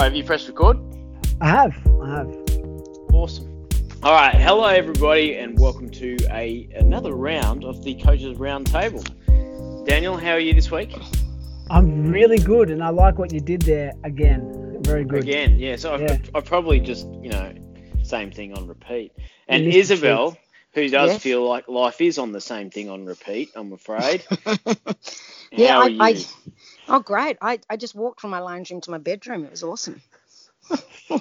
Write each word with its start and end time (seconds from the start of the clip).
All 0.00 0.06
right, 0.06 0.12
have 0.12 0.16
you 0.16 0.24
pressed 0.24 0.48
record? 0.48 0.78
I 1.42 1.48
have. 1.50 1.76
I 2.00 2.08
have. 2.08 2.34
Awesome. 3.12 3.68
All 4.02 4.14
right, 4.14 4.34
hello 4.34 4.64
everybody, 4.64 5.34
and 5.36 5.58
welcome 5.58 5.90
to 5.90 6.16
a 6.30 6.66
another 6.74 7.12
round 7.12 7.66
of 7.66 7.84
the 7.84 7.96
coaches 7.96 8.38
roundtable. 8.38 9.04
Daniel, 9.84 10.16
how 10.16 10.30
are 10.30 10.38
you 10.40 10.54
this 10.54 10.70
week? 10.70 10.96
I'm 11.68 12.10
really 12.10 12.38
good, 12.38 12.70
and 12.70 12.82
I 12.82 12.88
like 12.88 13.18
what 13.18 13.30
you 13.30 13.40
did 13.42 13.60
there 13.60 13.92
again. 14.02 14.78
Very 14.80 15.04
good. 15.04 15.22
Again, 15.22 15.58
yeah. 15.58 15.76
So 15.76 15.94
Yeah. 15.96 16.12
I've, 16.12 16.30
I've 16.34 16.44
probably 16.46 16.80
just 16.80 17.06
you 17.20 17.28
know 17.28 17.52
same 18.02 18.30
thing 18.30 18.54
on 18.54 18.66
repeat. 18.68 19.12
And 19.48 19.66
Isabel, 19.66 20.34
who 20.72 20.88
does 20.88 21.10
Yes. 21.10 21.22
feel 21.22 21.46
like 21.46 21.68
life 21.68 22.00
is 22.00 22.16
on 22.16 22.32
the 22.32 22.40
same 22.40 22.70
thing 22.70 22.88
on 22.88 23.04
repeat, 23.04 23.50
I'm 23.54 23.74
afraid. 23.74 24.24
Yeah, 25.52 25.72
How 25.74 25.82
I, 25.82 25.86
you? 25.88 26.00
I 26.00 26.24
oh 26.90 27.00
great. 27.00 27.38
I, 27.40 27.60
I 27.68 27.76
just 27.76 27.94
walked 27.94 28.20
from 28.20 28.30
my 28.30 28.40
lounge 28.40 28.70
room 28.70 28.80
to 28.82 28.90
my 28.90 28.98
bedroom. 28.98 29.44
It 29.44 29.50
was 29.50 29.62
awesome. 29.62 30.00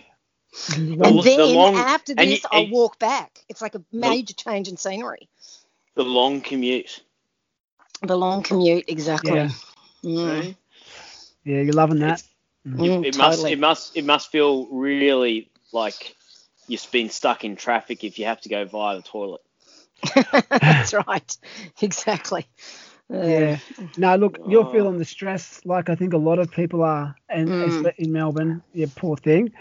And 0.67 0.97
the 0.99 1.21
then 1.23 1.53
long- 1.55 1.75
after 1.75 2.13
and 2.17 2.29
this, 2.29 2.43
you- 2.43 2.49
I'll 2.51 2.67
walk 2.69 2.99
back. 2.99 3.43
It's 3.49 3.61
like 3.61 3.75
a 3.75 3.83
major 3.93 4.33
change 4.33 4.67
in 4.67 4.77
scenery. 4.77 5.29
the 5.95 6.03
long 6.03 6.41
commute. 6.41 7.01
The 8.01 8.17
long 8.17 8.43
commute, 8.43 8.85
exactly. 8.87 9.33
Yeah. 9.35 9.49
Mm. 10.03 10.55
Yeah, 11.45 11.61
you're 11.61 11.73
loving 11.73 11.99
that. 11.99 12.23
Mm, 12.67 13.05
it 13.05 13.17
must 13.17 13.37
totally. 13.37 13.53
it 13.53 13.59
must 13.59 13.95
it 13.97 14.05
must 14.05 14.31
feel 14.31 14.67
really 14.67 15.49
like 15.71 16.15
you've 16.67 16.85
been 16.91 17.09
stuck 17.09 17.43
in 17.45 17.55
traffic 17.55 18.03
if 18.03 18.19
you 18.19 18.25
have 18.25 18.41
to 18.41 18.49
go 18.49 18.65
via 18.65 18.97
the 18.97 19.01
toilet. 19.03 19.41
That's 20.49 20.93
right. 20.93 21.37
Exactly. 21.81 22.45
Yeah. 23.09 23.59
No, 23.97 24.15
look, 24.15 24.39
you're 24.45 24.65
Oh. 24.65 24.65
feeling 24.65 24.97
the 24.97 25.05
stress 25.05 25.61
like 25.65 25.89
I 25.89 25.95
think 25.95 26.13
a 26.13 26.17
lot 26.17 26.39
of 26.39 26.51
people 26.51 26.83
are, 26.83 27.15
and 27.29 27.53
Mm. 27.53 27.89
in 27.97 28.11
Melbourne. 28.11 28.63
Yeah, 28.73 28.87
poor 28.95 29.17
thing. 29.17 29.51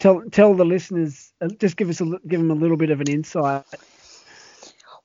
Tell 0.00 0.22
tell 0.30 0.54
the 0.54 0.64
listeners, 0.64 1.32
uh, 1.40 1.48
just 1.60 1.76
give 1.76 1.88
us 1.90 2.00
a 2.00 2.04
give 2.28 2.40
them 2.40 2.50
a 2.50 2.54
little 2.54 2.76
bit 2.76 2.90
of 2.90 3.00
an 3.00 3.08
insight. 3.08 3.64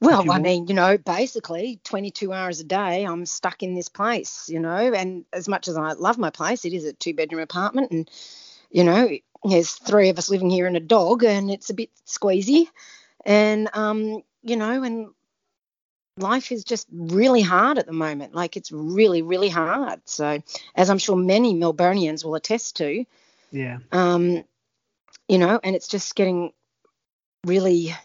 Well, 0.02 0.31
I 0.31 0.39
mean, 0.39 0.67
you 0.67 0.73
know, 0.73 0.98
basically 0.98 1.80
22 1.84 2.31
hours 2.34 2.59
a 2.59 2.64
day, 2.64 3.06
I'm 3.06 3.26
stuck 3.26 3.64
in 3.64 3.73
this 3.76 3.89
place, 3.89 4.48
you 4.50 4.59
know, 4.59 4.94
and 4.94 5.26
as 5.33 5.48
much 5.48 5.67
as 5.67 5.78
I 5.78 5.94
love 5.94 6.17
my 6.17 6.30
place, 6.30 6.66
it 6.66 6.73
is 6.73 6.86
a 6.86 6.94
two 6.94 7.14
bedroom 7.14 7.42
apartment 7.42 7.92
and, 7.92 8.09
you 8.72 8.83
know, 8.83 9.09
there's 9.44 9.73
three 9.73 10.09
of 10.09 10.17
us 10.17 10.30
living 10.30 10.50
here 10.50 10.67
and 10.67 10.78
a 10.78 10.81
dog 10.81 11.23
and 11.23 11.50
it's 11.52 11.70
a 11.70 11.73
bit 11.73 11.89
squeezy. 12.06 12.67
And, 13.26 13.70
um, 13.73 14.23
you 14.44 14.56
know, 14.58 14.83
and 14.83 15.09
life 16.20 16.52
is 16.52 16.64
just 16.64 16.88
really 16.92 17.42
hard 17.42 17.78
at 17.78 17.86
the 17.86 17.94
moment. 17.94 18.36
Like 18.36 18.58
it's 18.58 18.72
really, 18.72 19.22
really 19.22 19.50
hard. 19.50 20.02
So, 20.06 20.42
as 20.76 20.89
I'm 20.89 20.98
sure 21.00 21.16
many 21.16 21.53
Melburnians 21.56 22.23
will 22.23 22.36
attest 22.36 22.78
to, 22.78 23.06
Yeah. 23.52 23.80
um, 23.92 24.44
you 25.28 25.38
know, 25.38 25.59
and 25.64 25.76
it's 25.76 25.88
just 25.88 26.16
getting 26.16 26.52
really 27.45 27.95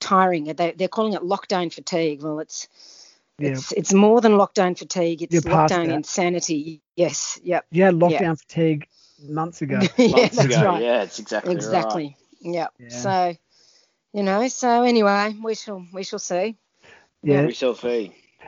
tiring. 0.00 0.44
They, 0.44 0.72
they're 0.72 0.88
calling 0.88 1.12
it 1.12 1.22
lockdown 1.22 1.72
fatigue. 1.72 2.22
Well, 2.22 2.40
it's 2.40 2.68
Yeah. 3.38 3.50
it's 3.50 3.72
it's 3.72 3.92
more 3.92 4.20
than 4.20 4.32
lockdown 4.32 4.76
fatigue. 4.78 5.22
It's 5.22 5.32
You're 5.32 5.42
lockdown 5.42 5.86
that. 5.86 5.94
insanity. 5.94 6.80
Yes. 6.96 7.38
Yep. 7.42 7.66
You 7.70 7.82
had 7.84 7.94
lockdown 7.94 8.38
fatigue 8.38 8.88
months 9.22 9.62
ago. 9.62 9.80
yeah, 9.96 10.08
Months 10.08 10.36
that's 10.36 10.54
ago. 10.56 10.64
right. 10.64 10.82
Yeah, 10.82 11.02
it's 11.02 11.18
exactly, 11.18 11.54
right. 11.54 11.64
exactly. 11.64 12.16
Yep. 12.40 12.72
Yeah. 12.78 12.88
So, 12.90 13.36
you 14.12 14.22
know. 14.22 14.46
So 14.48 14.82
anyway, 14.82 15.34
we 15.42 15.54
shall 15.54 15.84
we 15.92 16.04
shall 16.04 16.18
see. 16.18 16.56
Yeah. 17.24 17.46
We 17.46 17.54
shall. 17.54 17.74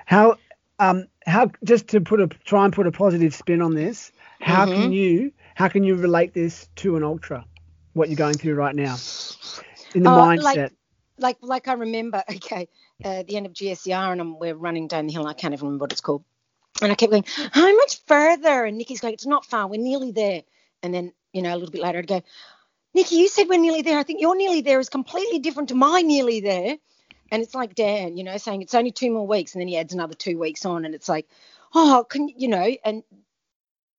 How 0.06 0.36
um 0.78 1.06
how 1.26 1.50
just 1.64 1.88
to 1.88 2.00
put 2.00 2.20
a 2.20 2.26
try 2.28 2.64
and 2.64 2.72
put 2.72 2.86
a 2.86 2.92
positive 2.92 3.34
spin 3.34 3.62
on 3.62 3.74
this, 3.74 4.12
how 4.40 4.66
Mm-hmm. 4.66 4.82
can 4.82 4.92
you 4.92 5.32
how 5.54 5.68
can 5.68 5.84
you 5.84 5.94
relate 5.96 6.34
this 6.34 6.68
to 6.76 6.96
an 6.96 7.02
ultra? 7.04 7.44
What 7.94 8.08
you're 8.08 8.16
going 8.16 8.34
through 8.34 8.54
right 8.54 8.74
now? 8.74 8.96
In 9.94 10.02
the 10.02 10.10
Oh, 10.10 10.12
mindset. 10.12 10.44
like- 10.44 10.72
Like 11.18 11.36
like 11.40 11.68
I 11.68 11.72
remember. 11.74 12.22
Okay. 12.30 12.68
Uh, 13.04 13.22
the 13.24 13.36
end 13.36 13.44
of 13.46 13.52
GSER, 13.52 14.12
and 14.12 14.20
I'm, 14.22 14.38
we're 14.38 14.54
running 14.54 14.88
down 14.88 15.06
the 15.06 15.12
hill. 15.12 15.20
and 15.22 15.28
I 15.30 15.34
can't 15.34 15.52
even 15.52 15.66
remember 15.66 15.82
what 15.82 15.92
it's 15.92 16.00
called. 16.00 16.24
And 16.80 16.90
I 16.90 16.94
kept 16.94 17.10
going, 17.10 17.26
how 17.52 17.74
much 17.76 18.00
further? 18.06 18.64
And 18.64 18.78
Nikki's 18.78 19.00
going, 19.00 19.12
it's 19.12 19.26
not 19.26 19.44
far. 19.44 19.66
We're 19.66 19.80
nearly 19.80 20.12
there. 20.12 20.42
And 20.82 20.94
then, 20.94 21.12
you 21.32 21.42
know, 21.42 21.52
a 21.54 21.56
little 21.56 21.70
bit 21.70 21.82
later, 21.82 21.98
I'd 21.98 22.06
go, 22.06 22.22
Nikki, 22.94 23.16
you 23.16 23.28
said 23.28 23.48
we're 23.50 23.58
nearly 23.60 23.82
there. 23.82 23.98
I 23.98 24.02
think 24.02 24.22
your 24.22 24.34
nearly 24.34 24.62
there 24.62 24.80
is 24.80 24.88
completely 24.88 25.38
different 25.40 25.68
to 25.70 25.74
my 25.74 26.00
nearly 26.00 26.40
there. 26.40 26.76
And 27.30 27.42
it's 27.42 27.54
like 27.54 27.74
Dan, 27.74 28.16
you 28.16 28.24
know, 28.24 28.36
saying 28.36 28.62
it's 28.62 28.74
only 28.74 28.92
two 28.92 29.10
more 29.10 29.26
weeks. 29.26 29.54
And 29.54 29.60
then 29.60 29.68
he 29.68 29.76
adds 29.76 29.92
another 29.94 30.14
two 30.14 30.38
weeks 30.38 30.64
on. 30.64 30.84
And 30.84 30.94
it's 30.94 31.08
like, 31.08 31.28
oh, 31.74 32.06
can 32.08 32.28
you 32.28 32.48
know, 32.48 32.76
and 32.84 33.02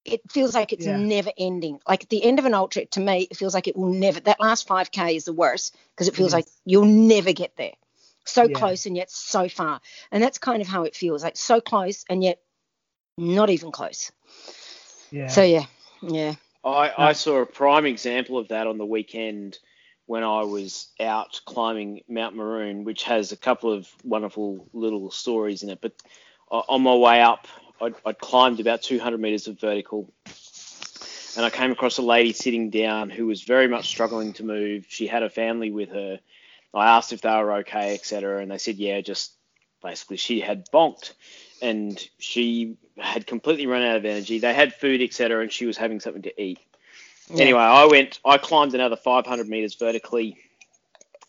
it 0.05 0.21
feels 0.31 0.55
like 0.55 0.71
it's 0.71 0.85
Yeah. 0.85 0.97
never 0.97 1.31
ending. 1.37 1.79
Like 1.87 2.03
at 2.03 2.09
the 2.09 2.23
end 2.23 2.39
of 2.39 2.45
an 2.45 2.53
ultra, 2.53 2.85
to 2.85 2.99
me, 2.99 3.27
it 3.29 3.37
feels 3.37 3.53
like 3.53 3.67
it 3.67 3.75
will 3.75 3.93
never, 3.93 4.19
that 4.21 4.39
last 4.39 4.67
5K 4.67 5.15
is 5.15 5.25
the 5.25 5.33
worst 5.33 5.75
because 5.91 6.07
it 6.07 6.15
feels 6.15 6.27
is. 6.27 6.33
like 6.33 6.45
you'll 6.65 6.85
never 6.85 7.33
get 7.33 7.55
there. 7.57 7.73
So 8.25 8.47
Yeah. 8.47 8.55
close 8.55 8.85
and 8.85 8.95
yet 8.95 9.11
so 9.11 9.49
far. 9.49 9.81
And 10.11 10.23
that's 10.23 10.37
kind 10.37 10.61
of 10.61 10.67
how 10.67 10.83
it 10.83 10.95
feels 10.95 11.23
like 11.23 11.37
so 11.37 11.59
close 11.61 12.05
and 12.09 12.23
yet 12.23 12.39
not 13.17 13.49
even 13.49 13.71
close. 13.71 14.11
yeah. 15.11 15.27
So, 15.27 15.41
yeah, 15.41 15.65
yeah. 16.01 16.35
I, 16.63 16.93
I 16.97 17.13
saw 17.13 17.37
a 17.41 17.45
prime 17.45 17.85
example 17.85 18.37
of 18.37 18.49
that 18.49 18.67
on 18.67 18.77
the 18.77 18.85
weekend 18.85 19.57
when 20.07 20.23
I 20.23 20.43
was 20.43 20.87
out 20.99 21.39
climbing 21.45 22.01
Mount 22.07 22.35
Maroon, 22.35 22.85
which 22.85 23.03
has 23.03 23.31
a 23.31 23.37
couple 23.37 23.71
of 23.71 23.87
wonderful 24.03 24.67
little 24.73 25.11
stories 25.11 25.63
in 25.63 25.69
it. 25.69 25.79
But 25.81 25.93
uh, 26.49 26.63
on 26.69 26.81
my 26.81 26.95
way 26.95 27.21
up, 27.21 27.47
I'd, 27.79 27.93
I'd 28.05 28.17
climbed 28.17 28.59
about 28.59 28.81
200 28.81 29.19
meters 29.19 29.47
of 29.47 29.59
vertical, 29.59 30.11
and 31.35 31.45
I 31.45 31.49
came 31.49 31.71
across 31.71 31.97
a 31.97 32.01
lady 32.01 32.33
sitting 32.33 32.69
down 32.69 33.09
who 33.09 33.27
was 33.27 33.43
very 33.43 33.67
much 33.67 33.87
struggling 33.87 34.33
to 34.33 34.45
move. 34.45 34.85
She 34.87 35.07
had 35.07 35.23
a 35.23 35.29
family 35.29 35.71
with 35.71 35.89
her. 35.89 36.19
I 36.73 36.87
asked 36.87 37.11
if 37.11 37.21
they 37.21 37.29
were 37.29 37.53
okay, 37.57 37.93
etc., 37.93 38.41
and 38.41 38.49
they 38.49 38.57
said, 38.57 38.77
yeah, 38.77 39.01
just 39.01 39.33
basically 39.83 40.17
she 40.17 40.39
had 40.39 40.69
bonked 40.71 41.13
and 41.61 41.99
she 42.17 42.77
had 42.97 43.27
completely 43.27 43.67
run 43.67 43.83
out 43.83 43.97
of 43.97 44.05
energy. 44.05 44.39
They 44.39 44.53
had 44.53 44.73
food, 44.73 45.01
etc., 45.01 45.41
and 45.41 45.51
she 45.51 45.65
was 45.65 45.77
having 45.77 45.99
something 45.99 46.23
to 46.23 46.41
eat. 46.41 46.59
Yeah. 47.29 47.41
Anyway, 47.43 47.59
I 47.59 47.85
went, 47.85 48.19
I 48.25 48.37
climbed 48.37 48.73
another 48.73 48.95
500 48.95 49.47
meters 49.49 49.75
vertically, 49.75 50.37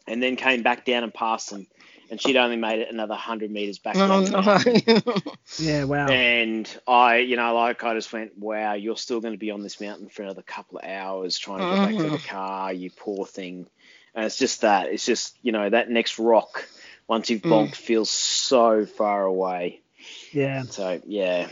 and 0.07 0.23
then 0.23 0.37
came 0.37 0.63
back 0.63 0.85
down 0.85 1.03
and 1.05 1.13
passed 1.13 1.51
them, 1.51 1.67
and 2.11 2.21
she'd 2.21 2.37
only 2.37 2.57
made 2.57 2.81
it 2.81 2.93
another 2.93 3.13
100 3.15 3.51
meters 3.51 3.79
back 3.79 3.97
Oh, 3.97 4.07
down. 4.07 4.25
the 4.25 4.31
mountain. 4.43 4.83
no. 4.87 5.35
yeah, 5.59 5.85
wow. 5.85 6.09
And 6.09 6.81
I, 6.87 7.19
you 7.19 7.37
know, 7.37 7.55
like 7.55 7.83
I 7.85 7.95
just 7.95 8.13
went, 8.13 8.39
wow, 8.39 8.75
you're 8.75 8.97
still 8.97 9.21
going 9.21 9.35
to 9.35 9.39
be 9.39 9.51
on 9.51 9.63
this 9.63 9.81
mountain 9.81 10.09
for 10.09 10.23
another 10.23 10.43
couple 10.43 10.79
of 10.79 10.85
hours 10.85 11.39
trying 11.39 11.61
to 11.61 11.67
get 11.67 11.81
back 11.83 11.97
to 11.97 12.11
the 12.11 12.19
Mm-hmm. 12.19 12.29
car, 12.29 12.73
you 12.73 12.91
poor 12.91 13.27
thing. 13.27 13.67
And 14.15 14.25
it's 14.25 14.39
just 14.39 14.63
that. 14.63 14.89
It's 14.89 15.05
just, 15.05 15.37
you 15.43 15.53
know, 15.53 15.69
that 15.69 15.91
next 15.91 16.19
rock, 16.19 16.67
once 17.07 17.29
you've 17.31 17.43
Mm. 17.43 17.51
bonked, 17.51 17.77
feels 17.77 18.11
so 18.11 18.87
far 18.87 19.25
away. 19.25 19.81
Yeah. 20.33 20.63
So, 20.65 21.01
yeah. 21.07 21.49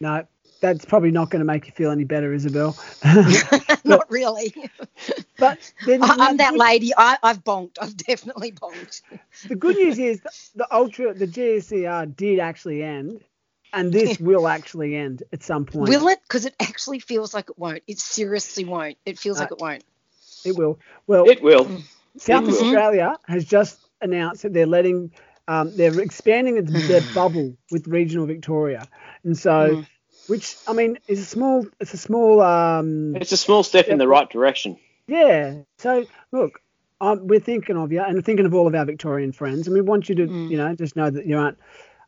No, 0.00 0.26
that's 0.62 0.84
probably 0.84 1.10
not 1.10 1.28
going 1.28 1.40
to 1.40 1.44
make 1.44 1.66
you 1.66 1.72
feel 1.72 1.90
any 1.90 2.04
better, 2.04 2.32
Isabel. 2.32 2.78
not 3.84 4.10
really. 4.10 4.54
but 5.38 5.58
then 5.86 6.02
I, 6.02 6.16
I'm 6.18 6.36
that 6.38 6.56
lady. 6.56 6.92
I, 6.96 7.18
I've 7.22 7.44
bonked. 7.44 7.76
I've 7.80 7.96
definitely 7.96 8.52
bonked. 8.52 9.02
The 9.48 9.56
good 9.56 9.76
news 9.76 9.98
is 9.98 10.20
the, 10.20 10.30
the 10.54 10.74
ultra, 10.74 11.12
the 11.12 11.26
GSER 11.26 12.16
did 12.16 12.38
actually 12.38 12.82
end, 12.82 13.20
and 13.72 13.92
this 13.92 14.20
will 14.20 14.46
actually 14.48 14.96
end 14.96 15.24
at 15.32 15.42
some 15.42 15.66
point. 15.66 15.88
Will 15.90 16.08
it? 16.08 16.20
Because 16.22 16.46
it 16.46 16.54
actually 16.60 17.00
feels 17.00 17.34
like 17.34 17.50
it 17.50 17.58
won't. 17.58 17.82
It 17.88 17.98
seriously 17.98 18.64
won't. 18.64 18.96
It 19.04 19.18
feels 19.18 19.38
Uh, 19.38 19.42
like 19.42 19.52
it 19.52 19.58
won't. 19.58 19.84
It 20.44 20.56
will. 20.56 20.78
Well, 21.06 21.28
It 21.28 21.42
will. 21.42 21.82
South 22.18 22.44
it 22.44 22.52
will. 22.52 22.62
Australia 22.64 23.16
has 23.26 23.44
just 23.44 23.80
announced 24.00 24.42
that 24.42 24.52
they're 24.52 24.66
letting, 24.66 25.10
um, 25.48 25.76
they're 25.76 26.00
expanding 26.00 26.62
their 26.64 27.00
bubble 27.14 27.56
with 27.72 27.88
regional 27.88 28.26
Victoria, 28.26 28.86
and 29.24 29.36
so, 29.36 29.50
Mm. 29.50 29.86
Which 30.26 30.56
I 30.66 30.72
mean 30.72 30.98
is 31.08 31.20
a 31.20 31.24
small, 31.24 31.66
it's 31.80 31.94
a 31.94 31.98
small, 31.98 32.40
um, 32.40 33.16
It's 33.16 33.32
a 33.32 33.36
small 33.36 33.62
step 33.62 33.88
in 33.88 33.98
the 33.98 34.08
right 34.08 34.28
direction. 34.28 34.78
yeah. 35.06 35.62
So 35.78 36.06
look, 36.30 36.60
um, 37.00 37.26
we're 37.26 37.40
thinking 37.40 37.76
of 37.76 37.92
you 37.92 38.00
and 38.00 38.24
thinking 38.24 38.46
of 38.46 38.54
all 38.54 38.66
of 38.66 38.74
our 38.74 38.84
Victorian 38.84 39.32
friends, 39.32 39.66
and 39.66 39.74
we 39.74 39.80
want 39.80 40.08
you 40.08 40.14
to, 40.16 40.26
Mm. 40.28 40.50
you 40.50 40.56
know, 40.56 40.74
just 40.74 40.96
know 40.96 41.10
that 41.10 41.26
you 41.26 41.38
aren't. 41.38 41.58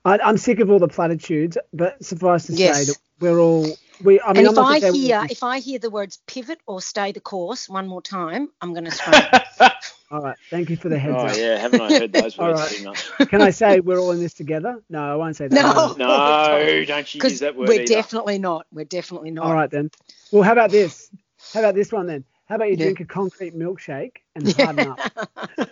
I, 0.04 0.18
I'm 0.18 0.36
sick 0.36 0.60
of 0.60 0.70
all 0.70 0.78
the 0.78 0.88
platitudes, 0.88 1.56
but 1.72 2.04
suffice 2.04 2.46
to 2.46 2.52
Yes. 2.54 2.76
say 2.78 2.84
that 2.92 2.98
we're 3.20 3.40
all 3.40 3.78
we. 4.02 4.20
I 4.20 4.32
mean, 4.32 4.46
and 4.46 4.58
I'm 4.58 4.64
if 4.64 4.82
I 4.82 4.90
hear 4.92 5.26
if 5.30 5.42
I 5.42 5.58
hear 5.60 5.78
the 5.78 5.90
words 5.90 6.18
pivot 6.26 6.60
or 6.66 6.80
stay 6.80 7.12
the 7.12 7.20
course 7.20 7.68
one 7.68 7.88
more 7.88 8.02
time, 8.02 8.50
I'm 8.60 8.72
going 8.74 8.84
to 8.84 8.90
scream. 8.90 9.22
all 10.14 10.20
right, 10.22 10.36
thank 10.48 10.70
you 10.70 10.76
for 10.76 10.88
the 10.88 10.96
heads 10.98 11.16
Oh, 11.18 11.26
up. 11.26 11.36
yeah. 11.36 11.58
Haven't 11.58 11.80
I 11.80 11.98
heard 11.98 12.12
those 12.22 12.38
All 12.38 12.46
words 12.48 12.60
right. 12.60 12.70
too 12.70 12.84
much? 12.84 13.28
Can 13.30 13.42
I 13.42 13.50
say 13.50 13.80
we're 13.80 13.98
all 13.98 14.12
in 14.12 14.20
this 14.20 14.32
together? 14.34 14.80
No, 14.88 15.12
I 15.12 15.16
won't 15.16 15.34
say 15.34 15.48
that. 15.48 15.54
No. 15.54 15.94
No, 15.98 16.84
don't 16.86 17.14
you 17.14 17.20
use 17.24 17.40
that 17.40 17.56
word 17.56 17.68
we're 17.68 17.80
either. 17.82 17.86
definitely 17.86 18.38
not. 18.38 18.66
We're 18.72 18.84
definitely 18.84 19.32
not. 19.32 19.44
All 19.46 19.54
right 19.54 19.70
then. 19.70 19.90
Well, 20.30 20.42
how 20.44 20.52
about 20.52 20.70
this? 20.70 21.10
How 21.52 21.60
about 21.60 21.74
this 21.74 21.90
one 21.90 22.06
then? 22.06 22.24
How 22.46 22.54
about 22.56 22.66
you 22.66 22.76
Yeah. 22.76 22.84
drink 22.84 23.00
a 23.00 23.04
concrete 23.06 23.56
milkshake 23.58 24.18
and 24.36 24.52
harden 24.52 24.86
up? 24.88 25.00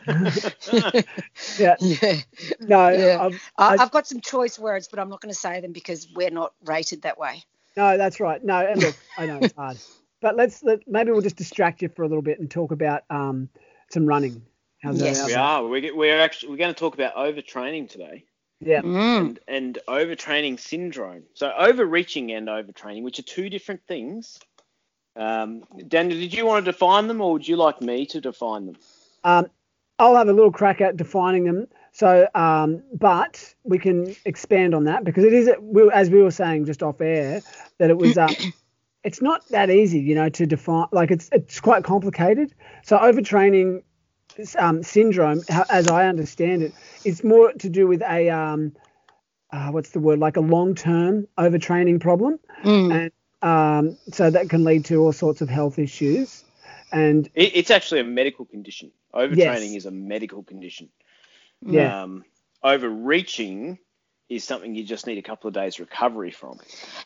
yeah. 1.59 1.77
Yeah. 1.81 2.17
No, 2.61 2.89
Yeah. 2.89 3.19
I've, 3.21 3.41
I, 3.57 3.75
I- 3.77 3.77
I've 3.83 3.91
got 3.93 4.07
some 4.09 4.21
choice 4.21 4.59
words, 4.59 4.89
but 4.89 4.99
I'm 4.99 5.09
not 5.09 5.21
going 5.21 5.33
to 5.33 5.39
say 5.39 5.61
them 5.61 5.73
because 5.73 6.09
we're 6.15 6.31
not 6.31 6.53
rated 6.65 7.03
that 7.03 7.19
way. 7.19 7.45
no, 7.77 7.97
that's 7.97 8.19
right. 8.21 8.43
No, 8.43 8.59
and 8.67 8.83
look, 8.83 8.97
I 9.19 9.27
know 9.27 9.39
it's 9.43 9.55
hard. 9.55 9.77
but 10.21 10.37
let's 10.37 10.63
let 10.63 10.81
maybe 10.89 11.11
we'll 11.11 11.21
just 11.21 11.37
distract 11.37 11.83
you 11.83 11.89
for 11.89 12.03
a 12.03 12.09
little 12.09 12.23
bit 12.23 12.39
and 12.41 12.51
talk 12.51 12.73
about 12.73 13.03
um 13.11 13.49
some 13.93 14.07
running. 14.07 14.43
How's 14.83 15.01
Yes. 15.01 15.19
that? 15.19 15.27
We 15.27 15.35
are. 15.35 15.67
We're, 15.67 15.95
we're 15.97 16.21
actually 16.21 16.51
we're 16.51 16.57
going 16.57 16.75
to 16.75 16.79
talk 16.79 16.95
about 16.95 17.15
overtraining 17.15 17.89
today 17.89 18.25
Yeah. 18.61 18.81
Mm. 18.81 19.21
and, 19.21 19.39
and 19.47 19.79
overtraining 19.87 20.59
syndrome. 20.59 21.25
So 21.35 21.53
overreaching 21.57 22.33
and 22.33 22.49
overtraining, 22.49 23.03
which 23.03 23.19
are 23.19 23.23
two 23.25 23.49
different 23.49 23.83
things. 23.87 24.41
Um, 25.15 25.65
Daniel, 25.89 26.19
did 26.19 26.33
you 26.33 26.47
want 26.47 26.65
to 26.65 26.73
define 26.73 27.07
them, 27.07 27.21
or 27.21 27.33
would 27.35 27.47
you 27.47 27.57
like 27.57 27.83
me 27.83 28.07
to 28.07 28.21
define 28.21 28.67
them? 28.67 28.77
Um, 29.25 29.47
I'll 29.99 30.17
have 30.17 30.29
a 30.29 30.33
little 30.33 30.51
crack 30.51 30.81
at 30.81 30.97
defining 30.97 31.45
them. 31.45 31.69
So, 31.93 32.27
um, 32.35 32.83
but 32.95 33.55
we 33.63 33.79
can 33.79 34.17
expand 34.25 34.75
on 34.75 34.85
that 34.85 35.05
because 35.05 35.25
it 35.25 35.35
is, 35.35 35.51
as 35.93 36.09
we 36.09 36.23
were 36.23 36.31
saying 36.31 36.65
just 36.65 36.83
off 36.83 37.03
air, 37.03 37.43
that 37.79 37.91
it 37.91 37.97
was, 37.99 38.17
uh, 38.17 38.29
it's 39.05 39.21
not 39.23 39.49
that 39.51 39.71
easy, 39.71 40.01
you 40.01 40.15
know, 40.15 40.29
to 40.31 40.47
define. 40.47 40.87
Like 40.93 41.11
it's 41.11 41.29
it's 41.33 41.61
quite 41.61 41.85
complicated. 41.85 42.55
So 42.85 42.99
overtraining 42.99 43.83
um, 44.59 44.83
syndrome, 44.83 45.43
as 45.69 45.89
I 45.89 46.07
understand 46.07 46.63
it, 46.63 46.73
it's 47.05 47.25
more 47.25 47.53
to 47.53 47.69
do 47.69 47.87
with 47.87 48.03
a 48.03 48.31
um, 48.31 48.73
uh, 49.53 49.69
what's 49.71 49.91
the 49.91 50.01
word, 50.01 50.19
like 50.19 50.37
a 50.37 50.41
long-term 50.41 51.29
overtraining 51.39 52.01
problem, 52.01 52.39
Mm. 52.65 52.91
and 52.93 53.13
um, 53.43 53.97
so 54.13 54.31
that 54.31 54.49
can 54.49 54.65
lead 54.65 54.85
to 54.87 54.97
all 54.97 55.13
sorts 55.13 55.41
of 55.41 55.49
health 55.49 55.79
issues. 55.79 56.45
And 56.93 57.29
It, 57.35 57.57
it's 57.57 57.71
actually 57.71 58.01
a 58.01 58.05
medical 58.05 58.45
condition. 58.45 58.93
Overtraining 59.15 59.37
Yes. 59.37 59.77
is 59.77 59.87
a 59.87 59.91
medical 59.91 60.43
condition. 60.43 60.89
yeah, 61.61 62.03
Um, 62.03 62.25
overreaching 62.63 63.79
is 64.35 64.45
something 64.45 64.75
you 64.75 64.85
just 64.85 65.07
need 65.07 65.19
a 65.19 65.23
couple 65.23 65.49
of 65.49 65.55
days 65.55 65.79
recovery 65.79 66.31
from. 66.31 66.59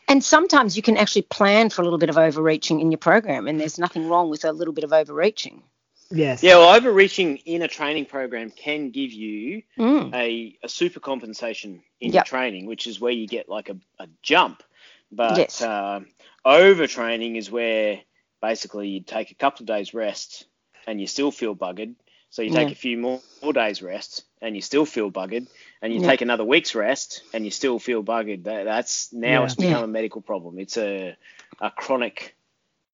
And 0.07 0.23
sometimes 0.23 0.75
you 0.75 0.81
can 0.83 0.97
actually 0.97 1.23
plan 1.23 1.69
for 1.69 1.81
a 1.81 1.85
little 1.85 1.99
bit 1.99 2.09
of 2.09 2.17
overreaching 2.17 2.79
in 2.79 2.91
your 2.91 2.97
program, 2.97 3.47
and 3.47 3.59
there's 3.59 3.77
nothing 3.79 4.07
wrong 4.07 4.29
with 4.29 4.45
a 4.45 4.51
little 4.51 4.73
bit 4.73 4.83
of 4.83 4.93
overreaching. 4.93 5.63
yes, 6.11 6.41
Yeah, 6.43 6.57
well, 6.57 6.75
overreaching 6.75 7.37
in 7.45 7.61
a 7.61 7.67
training 7.67 8.05
program 8.05 8.49
can 8.51 8.91
give 8.91 9.11
you 9.11 9.63
Mm. 9.77 10.13
a, 10.13 10.57
a 10.63 10.69
super 10.69 10.99
compensation 10.99 11.83
in 11.99 12.09
Yep. 12.09 12.13
your 12.13 12.23
training, 12.23 12.65
which 12.65 12.87
is 12.87 12.99
where 12.99 13.11
you 13.11 13.27
get 13.27 13.49
like 13.49 13.69
a, 13.69 13.77
a 13.99 14.07
jump. 14.23 14.63
But 15.11 15.37
Yes. 15.37 15.61
um, 15.61 16.07
overtraining 16.45 17.37
is 17.37 17.51
where 17.51 17.99
basically 18.41 18.89
you 18.89 19.01
take 19.01 19.31
a 19.31 19.35
couple 19.35 19.63
of 19.63 19.67
days 19.67 19.93
rest 19.93 20.45
and 20.85 20.99
you 21.01 21.07
still 21.07 21.31
feel 21.31 21.55
buggered. 21.55 21.95
So 22.29 22.41
you 22.41 22.49
take 22.51 22.67
Yeah. 22.67 22.73
a 22.73 22.75
few 22.75 22.97
more, 22.97 23.21
more 23.41 23.53
days 23.53 23.81
rest 23.81 24.23
and 24.41 24.55
you 24.55 24.61
still 24.61 24.85
feel 24.85 25.11
buggered, 25.11 25.47
and 25.81 25.93
you 25.93 25.99
Yeah. 26.01 26.07
take 26.07 26.21
another 26.21 26.43
week's 26.43 26.75
rest 26.75 27.21
and 27.33 27.45
you 27.45 27.51
still 27.51 27.79
feel 27.79 28.03
buggered. 28.03 28.43
That, 28.43 28.63
that's 28.65 29.11
now 29.13 29.39
Yeah. 29.39 29.45
it's 29.45 29.55
become 29.55 29.71
Yeah. 29.79 29.83
a 29.83 29.87
medical 29.87 30.21
problem. 30.21 30.59
It's 30.59 30.77
a 30.77 31.15
a 31.59 31.71
chronic 31.71 32.35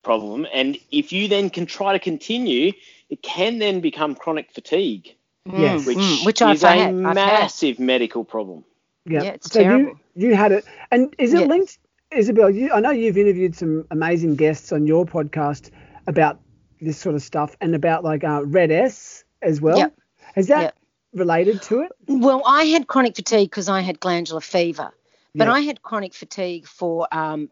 problem, 0.03 0.45
and 0.53 0.77
if 0.91 1.11
you 1.11 1.27
then 1.27 1.49
can 1.49 1.65
try 1.65 1.93
to 1.93 1.99
continue, 1.99 2.73
it 3.09 3.21
can 3.21 3.59
then 3.59 3.79
become 3.81 4.15
chronic 4.15 4.51
fatigue 4.51 5.15
Yes. 5.45 5.81
Mm, 5.83 5.87
which, 5.87 5.97
mm, 5.97 6.25
which 6.25 6.41
I've 6.41 6.55
is 6.55 6.63
a 6.63 6.67
had. 6.69 6.79
I've 6.95 7.03
had. 7.05 7.15
massive 7.15 7.79
medical 7.79 8.23
problem. 8.23 8.63
Yeah, 9.05 9.23
Yeah, 9.23 9.31
it's 9.31 9.51
so 9.51 9.61
terrible. 9.61 9.99
you 10.15 10.29
you 10.29 10.35
had 10.35 10.51
it, 10.53 10.63
and 10.91 11.13
is 11.17 11.33
it 11.33 11.41
Yeah. 11.41 11.47
linked, 11.47 11.77
Isabel? 12.11 12.49
You, 12.49 12.71
I 12.71 12.79
know 12.79 12.91
you've 12.91 13.17
interviewed 13.17 13.55
some 13.55 13.85
amazing 13.91 14.35
guests 14.35 14.71
on 14.71 14.87
your 14.87 15.05
podcast 15.05 15.71
about 16.07 16.39
this 16.79 16.97
sort 16.97 17.15
of 17.15 17.21
stuff 17.21 17.55
and 17.59 17.75
about 17.75 18.03
like 18.05 18.23
uh, 18.23 18.41
RED-S 18.45 19.23
as 19.41 19.59
well. 19.59 19.77
Yep. 19.77 19.93
Is 20.37 20.47
that 20.47 20.61
Yep. 20.61 20.75
Related 21.13 21.61
to 21.63 21.81
it? 21.81 21.91
Well, 22.07 22.41
I 22.45 22.63
had 22.65 22.87
chronic 22.87 23.15
fatigue 23.15 23.49
because 23.49 23.69
I 23.69 23.81
had 23.81 23.99
glandular 23.99 24.41
fever, 24.41 24.91
but 25.35 25.47
Yeah. 25.47 25.53
I 25.53 25.61
had 25.61 25.81
chronic 25.81 26.13
fatigue 26.13 26.67
for 26.67 27.07
um, 27.11 27.49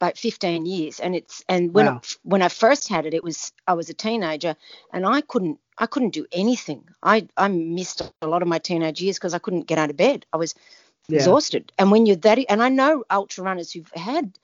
about 0.00 0.18
15 0.18 0.66
years, 0.66 1.00
and 1.00 1.14
it's 1.14 1.44
and 1.48 1.72
when 1.72 1.86
Wow. 1.86 1.96
it, 1.96 2.16
when 2.22 2.42
I 2.42 2.48
first 2.48 2.88
had 2.88 3.06
it, 3.06 3.14
it 3.14 3.24
was 3.24 3.52
I 3.66 3.74
was 3.74 3.88
a 3.88 3.94
teenager, 3.94 4.56
and 4.92 5.06
I 5.06 5.20
couldn't 5.22 5.58
I 5.78 5.86
couldn't 5.86 6.10
do 6.10 6.26
anything. 6.32 6.88
I 7.02 7.26
I 7.36 7.48
missed 7.48 8.02
a 8.22 8.26
lot 8.26 8.42
of 8.42 8.48
my 8.48 8.58
teenage 8.58 9.00
years 9.00 9.16
because 9.18 9.34
I 9.34 9.38
couldn't 9.38 9.66
get 9.66 9.78
out 9.78 9.90
of 9.90 9.96
bed. 9.96 10.26
I 10.32 10.36
was 10.36 10.54
Yeah. 11.08 11.18
exhausted, 11.18 11.72
and 11.78 11.90
when 11.90 12.06
you're 12.06 12.16
that, 12.16 12.38
and 12.48 12.62
I 12.62 12.68
know 12.68 13.04
ultra 13.10 13.44
runners 13.44 13.72
who've 13.72 13.90
had 13.94 14.38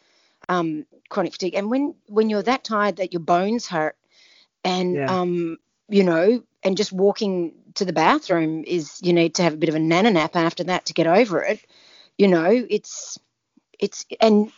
um, 0.48 0.86
chronic 1.08 1.32
fatigue, 1.32 1.54
and 1.54 1.70
when 1.70 1.94
when 2.06 2.30
you're 2.30 2.42
that 2.42 2.64
tired 2.64 2.96
that 2.96 3.12
your 3.12 3.20
bones 3.20 3.66
hurt, 3.66 3.96
and 4.64 4.96
Yeah. 4.96 5.20
um, 5.20 5.58
you 5.88 6.04
know, 6.04 6.42
and 6.62 6.76
just 6.76 6.92
walking 6.92 7.54
to 7.74 7.84
the 7.84 7.92
bathroom 7.92 8.64
is 8.66 8.98
you 9.02 9.12
need 9.12 9.34
to 9.36 9.42
have 9.42 9.54
a 9.54 9.58
bit 9.58 9.68
of 9.68 9.74
a 9.74 9.78
nana 9.80 10.10
nap 10.10 10.36
after 10.36 10.64
that 10.64 10.86
to 10.86 10.92
get 10.94 11.06
over 11.06 11.42
it. 11.42 11.60
You 12.18 12.28
know, 12.28 12.50
it's 12.68 13.18
it's 13.78 14.04
and 14.20 14.52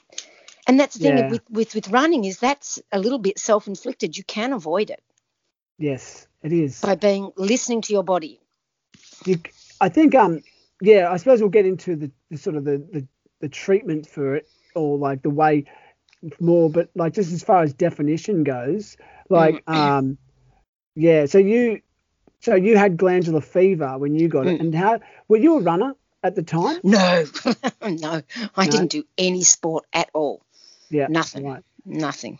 and 0.66 0.78
that's 0.80 0.94
the 0.94 1.00
thing 1.00 1.16
Yeah. 1.16 1.28
with, 1.28 1.42
with 1.50 1.74
with 1.74 1.88
running 1.88 2.24
is 2.24 2.38
that's 2.38 2.80
a 2.92 2.98
little 2.98 3.18
bit 3.18 3.38
self-inflicted. 3.38 4.16
You 4.16 4.24
can 4.24 4.52
avoid 4.52 4.90
it 4.90 5.02
Yes, 5.78 6.26
it 6.42 6.52
is. 6.52 6.80
by 6.82 6.94
being 6.94 7.32
listening 7.36 7.82
to 7.82 7.92
your 7.92 8.04
body. 8.04 8.40
You, 9.26 9.38
I 9.80 9.88
think 9.88 10.14
um 10.14 10.42
yeah, 10.80 11.10
I 11.10 11.16
suppose 11.16 11.40
we'll 11.40 11.50
get 11.50 11.66
into 11.66 11.96
the, 11.96 12.10
the 12.30 12.36
sort 12.36 12.56
of 12.56 12.64
the, 12.64 12.78
the 12.92 13.06
the 13.40 13.48
treatment 13.48 14.06
for 14.08 14.36
it 14.36 14.48
or 14.74 14.98
like 14.98 15.22
the 15.22 15.30
way 15.30 15.64
more, 16.40 16.70
but 16.70 16.90
like 16.94 17.14
just 17.14 17.32
as 17.32 17.42
far 17.42 17.62
as 17.62 17.72
definition 17.72 18.44
goes, 18.44 18.96
like 19.28 19.62
um 19.68 20.18
yeah, 20.94 21.26
so 21.26 21.38
you 21.38 21.80
so 22.42 22.54
you 22.54 22.76
had 22.76 22.96
glandular 22.98 23.40
fever 23.40 23.96
when 23.98 24.14
you 24.14 24.28
got 24.28 24.46
it, 24.46 24.58
Mm. 24.58 24.60
and 24.60 24.74
how 24.74 25.00
were 25.28 25.38
you 25.38 25.56
a 25.56 25.60
runner 25.62 25.94
at 26.22 26.34
the 26.34 26.42
time? 26.42 26.78
No, 26.82 27.24
no, 27.82 28.22
I 28.56 28.64
No? 28.66 28.70
didn't 28.70 28.90
do 28.90 29.04
any 29.16 29.42
sport 29.42 29.84
at 29.92 30.10
all. 30.12 30.42
Yeah, 30.90 31.06
Nothing. 31.08 31.46
Right. 31.46 31.62
Nothing. 31.86 32.38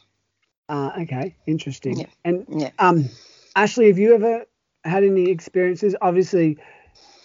Uh, 0.69 0.91
okay, 1.01 1.35
interesting. 1.47 2.01
Yeah. 2.01 2.07
And 2.25 2.47
Yeah. 2.49 2.71
um, 2.79 3.09
Ashley, 3.57 3.89
have 3.89 3.99
you 3.99 4.15
ever 4.15 4.45
had 4.85 5.05
any 5.05 5.31
experiences? 5.31 5.95
Obviously, 6.01 6.59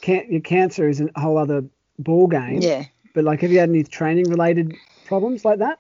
can- 0.01 0.31
your 0.31 0.41
cancer 0.41 0.87
is 0.89 1.01
a 1.01 1.09
whole 1.19 1.37
other 1.37 1.63
ball 1.99 2.27
game. 2.27 2.61
Yeah. 2.61 2.85
But 3.13 3.23
like, 3.23 3.41
have 3.41 3.51
you 3.51 3.59
had 3.59 3.69
any 3.69 3.83
training 3.83 4.29
related 4.29 4.73
problems 5.05 5.43
like 5.45 5.59
that? 5.59 5.79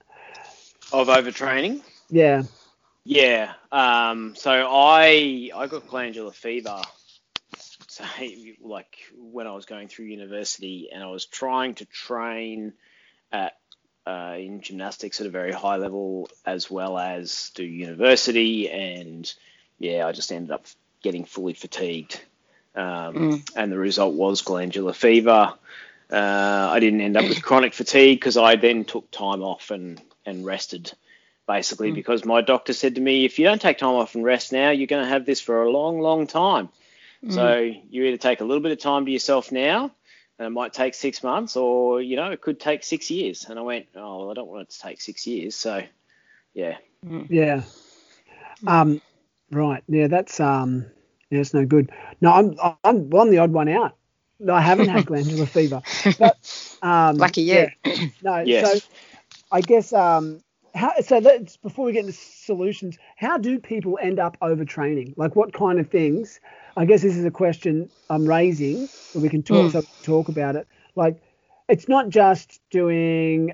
Of 0.91 1.07
overtraining? 1.07 1.81
Yeah. 2.09 2.43
Yeah. 3.09 3.53
Um, 3.71 4.35
so 4.35 4.51
I 4.51 5.49
I 5.55 5.67
got 5.67 5.87
glandular 5.87 6.31
fever. 6.33 6.81
So 7.87 8.03
like 8.61 8.97
when 9.17 9.47
I 9.47 9.53
was 9.53 9.65
going 9.65 9.87
through 9.87 10.05
university 10.07 10.89
and 10.93 11.01
I 11.01 11.07
was 11.07 11.25
trying 11.25 11.75
to 11.75 11.85
train 11.85 12.73
at 13.31 13.53
uh, 14.05 14.35
in 14.37 14.59
gymnastics 14.61 15.21
at 15.21 15.27
a 15.27 15.29
very 15.29 15.53
high 15.53 15.77
level 15.77 16.29
as 16.45 16.69
well 16.69 16.97
as 16.97 17.51
do 17.55 17.63
university 17.63 18.69
and 18.69 19.33
yeah 19.79 20.05
I 20.05 20.11
just 20.11 20.31
ended 20.31 20.51
up 20.51 20.65
getting 21.01 21.23
fully 21.25 21.53
fatigued 21.53 22.19
um, 22.75 23.15
Mm. 23.15 23.51
and 23.55 23.71
the 23.71 23.77
result 23.77 24.13
was 24.15 24.41
glandular 24.41 24.93
fever. 24.93 25.53
Uh, 26.11 26.69
I 26.71 26.79
didn't 26.79 27.01
end 27.01 27.17
up 27.17 27.27
with 27.27 27.41
chronic 27.41 27.73
fatigue 27.73 28.19
because 28.19 28.37
I 28.37 28.57
then 28.57 28.83
took 28.85 29.09
time 29.11 29.41
off 29.41 29.71
and, 29.71 29.99
and 30.25 30.45
rested, 30.45 30.91
basically, 31.47 31.91
Mm. 31.91 31.95
because 31.95 32.25
my 32.25 32.41
doctor 32.41 32.73
said 32.73 32.95
to 32.95 33.01
me, 33.01 33.25
if 33.25 33.39
you 33.39 33.45
don't 33.45 33.61
take 33.61 33.77
time 33.77 33.95
off 33.95 34.15
and 34.15 34.23
rest 34.23 34.51
now, 34.51 34.69
you're 34.69 34.87
going 34.87 35.03
to 35.03 35.09
have 35.09 35.25
this 35.25 35.39
for 35.41 35.63
a 35.63 35.69
long, 35.71 35.99
long 35.99 36.27
time. 36.27 36.69
So 37.29 37.57
you 37.57 38.03
either 38.05 38.17
take 38.17 38.41
a 38.41 38.45
little 38.45 38.61
bit 38.61 38.71
of 38.71 38.77
time 38.79 39.05
to 39.05 39.11
yourself 39.11 39.51
now, 39.51 39.91
and 40.37 40.45
it 40.45 40.49
might 40.51 40.71
take 40.73 40.93
six 40.93 41.23
months, 41.23 41.55
or 41.57 41.99
you 41.99 42.15
know, 42.15 42.29
it 42.31 42.41
could 42.41 42.59
take 42.59 42.83
six 42.83 43.09
years. 43.09 43.45
And 43.49 43.57
I 43.57 43.63
went, 43.63 43.87
oh, 43.95 44.19
well, 44.19 44.31
I 44.31 44.33
don't 44.35 44.47
want 44.47 44.61
it 44.61 44.69
to 44.69 44.79
take 44.79 45.01
six 45.01 45.25
years. 45.25 45.55
So, 45.55 45.81
yeah, 46.53 46.77
Yeah. 47.29 47.63
Um. 48.65 49.01
Right. 49.51 49.83
Yeah. 49.87 50.07
That's 50.07 50.39
um. 50.39 50.85
Yeah, 51.31 51.39
it's 51.39 51.53
no 51.53 51.65
good. 51.65 51.91
No, 52.21 52.31
I'm 52.33 52.55
I'm 52.83 53.11
I'm 53.13 53.29
the 53.31 53.39
odd 53.39 53.51
one 53.51 53.67
out. 53.69 53.95
No, 54.39 54.53
I 54.53 54.61
haven't 54.61 54.89
had 54.89 55.05
glandular 55.07 55.45
fever. 55.47 55.81
But 56.19 56.37
um. 56.83 57.15
Lucky 57.17 57.41
you. 57.41 57.67
yeah. 57.83 58.07
No. 58.21 58.37
Yes. 58.39 58.83
So 58.83 58.87
I 59.51 59.61
guess 59.61 59.91
um. 59.93 60.41
How, 60.77 60.93
so 61.01 61.17
let's 61.17 61.57
before 61.57 61.85
we 61.85 61.91
get 61.91 62.05
into 62.05 62.13
solutions, 62.13 62.97
how 63.15 63.37
do 63.37 63.59
people 63.59 63.97
end 64.01 64.19
up 64.19 64.37
overtraining? 64.41 65.13
Like 65.17 65.35
what 65.35 65.51
kind 65.51 65.79
of 65.79 65.89
things? 65.89 66.39
I 66.75 66.85
guess 66.85 67.01
this 67.01 67.17
is 67.17 67.25
a 67.25 67.31
question 67.31 67.89
I'm 68.09 68.27
raising, 68.27 68.81
hmm. 68.81 68.85
so 68.85 69.19
we 69.19 69.29
can 69.29 69.43
talk 69.43 69.71
so 69.71 69.81
talk 70.03 70.29
about 70.29 70.55
it. 70.55 70.67
Like, 70.95 71.21
it's 71.67 71.87
not 71.87 72.09
just 72.09 72.61
doing 72.69 73.53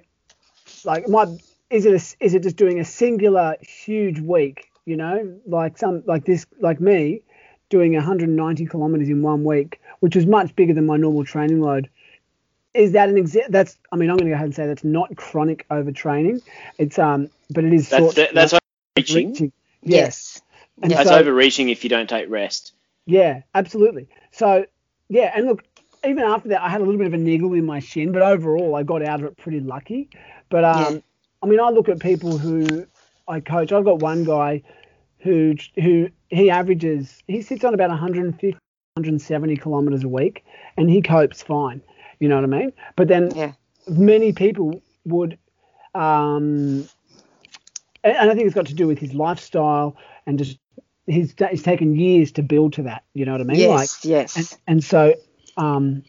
like 0.83 1.07
my 1.07 1.25
is 1.69 1.85
it 1.85 1.93
a, 1.93 2.23
is 2.23 2.33
it 2.33 2.43
just 2.43 2.57
doing 2.57 2.79
a 2.79 2.85
singular 2.85 3.55
huge 3.61 4.19
week? 4.19 4.69
You 4.85 4.97
know, 4.97 5.39
like 5.47 5.77
some 5.77 6.03
like 6.05 6.25
this 6.25 6.45
like 6.59 6.81
me 6.81 7.21
doing 7.69 7.93
190 7.93 8.65
kilometers 8.67 9.09
in 9.09 9.21
one 9.21 9.43
week, 9.43 9.81
which 10.01 10.15
was 10.15 10.25
much 10.27 10.55
bigger 10.55 10.73
than 10.73 10.85
my 10.85 10.97
normal 10.97 11.23
training 11.25 11.61
load. 11.61 11.89
Is 12.73 12.93
that 12.93 13.09
an 13.09 13.15
exa- 13.15 13.47
That's 13.49 13.77
I 13.91 13.95
mean 13.95 14.09
I'm 14.09 14.17
going 14.17 14.25
to 14.27 14.31
go 14.31 14.35
ahead 14.35 14.45
and 14.45 14.55
say 14.55 14.65
that's 14.65 14.83
not 14.83 15.15
chronic 15.15 15.65
overtraining. 15.69 16.41
It's 16.77 16.97
um, 16.97 17.29
but 17.49 17.63
it 17.63 17.73
is 17.73 17.89
that's 17.89 18.15
sort 18.15 18.33
that's 18.33 18.53
overreaching. 18.97 19.29
reaching. 19.29 19.51
Yes. 19.83 20.41
And 20.81 20.91
That's 20.91 21.09
so- 21.09 21.15
overreaching 21.19 21.69
if 21.69 21.83
you 21.83 21.89
don't 21.89 22.09
take 22.09 22.29
rest. 22.29 22.73
Yeah, 23.05 23.41
absolutely. 23.53 24.07
So 24.31 24.65
yeah, 25.09 25.31
and 25.35 25.45
look, 25.45 25.63
even 26.05 26.23
after 26.23 26.49
that, 26.49 26.61
I 26.61 26.69
had 26.69 26.81
a 26.81 26.83
little 26.83 26.97
bit 26.97 27.07
of 27.07 27.13
a 27.13 27.17
niggle 27.17 27.53
in 27.53 27.65
my 27.65 27.79
shin, 27.79 28.11
but 28.11 28.21
overall, 28.21 28.75
I 28.75 28.83
got 28.83 29.03
out 29.03 29.19
of 29.19 29.25
it 29.25 29.37
pretty 29.37 29.59
lucky. 29.59 30.09
But 30.49 30.63
um, 30.63 30.93
Yeah. 30.95 30.99
I 31.43 31.45
mean, 31.45 31.59
I 31.59 31.69
look 31.69 31.89
at 31.89 31.99
people 31.99 32.37
who 32.37 32.87
I 33.27 33.39
coach, 33.39 33.71
I've 33.71 33.83
got 33.85 33.99
one 33.99 34.23
guy 34.23 34.63
who 35.19 35.55
who 35.75 36.09
he 36.29 36.49
averages 36.49 37.21
he 37.27 37.41
sits 37.41 37.63
on 37.63 37.73
about 37.73 37.89
150 37.89 38.57
170 38.95 39.55
kilometers 39.57 40.03
a 40.03 40.07
week 40.09 40.43
and 40.77 40.89
he 40.89 41.01
copes 41.01 41.41
fine 41.41 41.81
you 42.23 42.29
know 42.29 42.35
what 42.35 42.45
i 42.45 42.47
mean 42.47 42.71
but 42.95 43.09
then 43.09 43.35
Yeah. 43.35 43.51
many 43.89 44.31
people 44.31 44.81
would 45.03 45.37
um 45.93 46.87
and 48.05 48.31
i 48.31 48.33
think 48.33 48.45
it's 48.45 48.55
got 48.55 48.67
to 48.67 48.73
do 48.73 48.87
with 48.87 48.97
his 48.97 49.13
lifestyle 49.13 49.97
and 50.25 50.39
just 50.39 50.57
he's 51.05 51.35
it's 51.37 51.61
taken 51.63 51.95
years 51.99 52.31
to 52.31 52.41
build 52.41 52.71
to 52.73 52.83
that 52.83 53.03
you 53.13 53.25
know 53.25 53.33
what 53.33 53.41
i 53.41 53.43
mean 53.43 53.59
Yes, 53.59 54.05
like 54.05 54.05
yes. 54.05 54.35
and, 54.37 54.49
and 54.67 54.83
so 54.83 55.13
um 55.57 56.01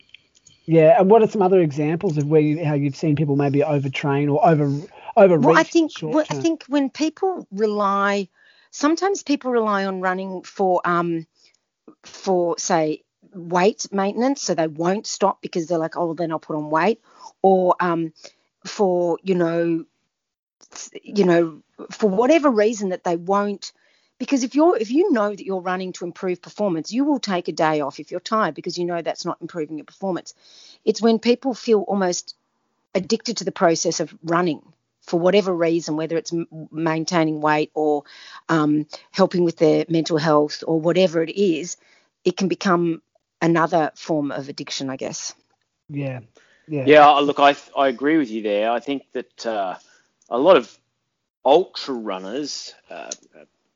yeah 0.67 1.01
and 1.01 1.11
what 1.11 1.21
are 1.23 1.27
some 1.29 1.43
other 1.43 1.61
examples 1.61 2.17
of 2.17 2.27
where 2.27 2.41
you 2.41 2.65
how 2.65 2.75
you've 2.75 2.97
seen 2.97 3.17
people 3.17 3.35
maybe 3.37 3.59
overtrain 3.59 4.33
or 4.33 4.47
over 4.47 4.83
overreach 5.17 5.45
well, 5.47 5.59
I 5.59 5.65
think 5.65 5.91
well, 6.03 6.27
I 6.31 6.35
think 6.35 6.65
when 6.69 6.91
people 6.91 7.47
rely, 7.51 8.29
sometimes 8.71 9.23
people 9.25 9.51
rely 9.51 9.85
on 9.85 10.01
running 10.01 10.43
for 10.45 10.81
um 10.85 11.27
for 12.05 12.57
say 12.59 13.04
weight 13.35 13.87
maintenance, 13.93 14.43
so 14.43 14.55
they 14.55 14.67
won't 14.69 15.07
stop 15.07 15.43
because 15.43 15.67
they're 15.67 15.79
like, 15.79 15.97
oh, 15.97 16.07
well, 16.07 16.15
then 16.15 16.33
I'll 16.33 16.39
put 16.39 16.57
on 16.57 16.71
weight, 16.71 17.01
or 17.43 17.77
um 17.81 18.13
for 18.67 19.19
you 19.23 19.35
know, 19.35 19.85
you 21.03 21.25
know, 21.25 21.63
for 21.91 22.09
whatever 22.09 22.51
reason 22.51 22.91
that 22.91 23.05
they 23.05 23.17
won't. 23.17 23.73
Because 24.19 24.45
if 24.45 24.55
you're 24.55 24.77
if 24.77 24.91
you 24.91 25.13
know 25.13 25.31
that 25.31 25.45
you're 25.45 25.61
running 25.61 25.93
to 25.95 26.05
improve 26.05 26.41
performance, 26.41 26.93
you 26.93 27.05
will 27.05 27.19
take 27.19 27.49
a 27.49 27.53
day 27.53 27.81
off 27.81 27.99
if 27.99 28.11
you're 28.11 28.21
tired 28.21 28.55
because 28.55 28.79
you 28.79 28.85
know 28.85 29.03
that's 29.03 29.25
not 29.25 29.39
improving 29.41 29.77
your 29.79 29.85
performance. 29.85 30.35
It's 30.85 31.03
when 31.03 31.19
people 31.19 31.53
feel 31.55 31.81
almost 31.81 32.37
addicted 32.95 33.39
to 33.39 33.45
the 33.45 33.53
process 33.53 34.01
of 34.01 34.15
running 34.23 34.63
for 35.03 35.21
whatever 35.21 35.53
reason, 35.55 35.97
whether 35.97 36.17
it's 36.17 36.33
maintaining 36.71 37.41
weight 37.41 37.71
or 37.75 38.05
um, 38.49 38.87
helping 39.11 39.45
with 39.45 39.59
their 39.59 39.85
mental 39.89 40.17
health 40.17 40.65
or 40.67 40.81
whatever 40.81 41.23
it 41.23 41.31
is, 41.31 41.77
it 42.25 42.37
can 42.37 42.49
become 42.49 43.03
another 43.43 43.93
form 43.97 44.33
of 44.33 44.49
addiction, 44.49 44.91
I 44.91 44.97
guess. 44.97 45.35
yeah 45.89 46.21
yeah 46.67 46.89
Yeah, 46.89 47.09
look, 47.21 47.39
I 47.41 47.57
I 47.77 47.89
agree 47.89 48.19
with 48.19 48.31
you 48.31 48.43
there. 48.43 48.71
I 48.71 48.81
think 48.81 49.05
that 49.13 49.47
uh, 49.47 49.77
a 50.31 50.39
lot 50.39 50.57
of 50.57 50.79
ultra 51.45 51.95
runners, 51.95 52.75
uh, 52.91 53.13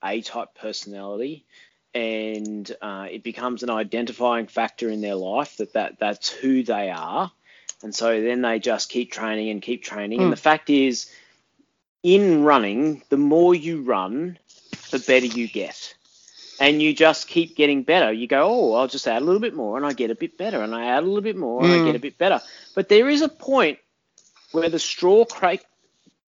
A-type 0.04 0.54
personality, 0.60 1.46
and 1.94 2.70
uh, 2.82 3.08
it 3.10 3.22
becomes 3.24 3.62
an 3.62 3.70
identifying 3.70 4.46
factor 4.48 4.90
in 4.90 5.00
their 5.02 5.14
life 5.16 5.56
that, 5.58 5.74
that 5.74 5.98
that's 6.00 6.30
who 6.30 6.62
they 6.64 6.90
are, 6.90 7.32
and 7.82 7.94
so 7.94 8.20
then 8.22 8.42
they 8.42 8.58
just 8.60 8.90
keep 8.90 9.12
training 9.12 9.50
and 9.50 9.62
keep 9.62 9.82
training. 9.84 10.22
And 10.22 10.30
Mm. 10.30 10.32
the 10.32 10.36
fact 10.36 10.70
is, 10.70 11.10
in 12.02 12.44
running, 12.44 13.02
the 13.10 13.18
more 13.18 13.54
you 13.54 13.82
run, 13.82 14.38
the 14.90 15.00
better 15.00 15.26
you 15.26 15.48
get. 15.48 15.94
And 16.60 16.82
you 16.82 16.92
just 16.92 17.28
keep 17.28 17.54
getting 17.56 17.82
better. 17.84 18.12
You 18.12 18.26
go, 18.26 18.42
oh, 18.48 18.74
I'll 18.74 18.88
just 18.88 19.06
add 19.06 19.22
a 19.22 19.24
little 19.24 19.40
bit 19.40 19.54
more, 19.54 19.76
and 19.76 19.86
I 19.86 19.92
get 19.92 20.10
a 20.10 20.14
bit 20.14 20.36
better, 20.36 20.60
and 20.62 20.74
I 20.74 20.86
add 20.86 21.02
a 21.02 21.06
little 21.06 21.20
bit 21.22 21.36
more, 21.36 21.62
and 21.62 21.72
I 21.72 21.78
Mm. 21.78 21.84
get 21.84 21.96
a 21.96 22.00
bit 22.00 22.18
better. 22.18 22.40
But 22.74 22.88
there 22.88 23.08
is 23.08 23.22
a 23.22 23.28
point 23.28 23.78
where 24.52 24.68
the 24.68 24.78
straw 24.78 25.24
cra- 25.24 25.58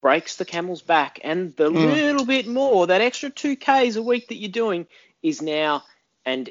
breaks 0.02 0.36
the 0.36 0.44
camel's 0.44 0.82
back, 0.82 1.20
and 1.24 1.54
the 1.56 1.70
Mm. 1.70 1.92
little 1.92 2.24
bit 2.24 2.46
more, 2.46 2.86
that 2.86 3.00
extra 3.00 3.28
two 3.30 3.56
k's 3.56 3.96
a 3.96 4.02
week 4.02 4.28
that 4.28 4.36
you're 4.36 4.50
doing, 4.50 4.86
is 5.22 5.42
now 5.42 5.84
an 6.24 6.46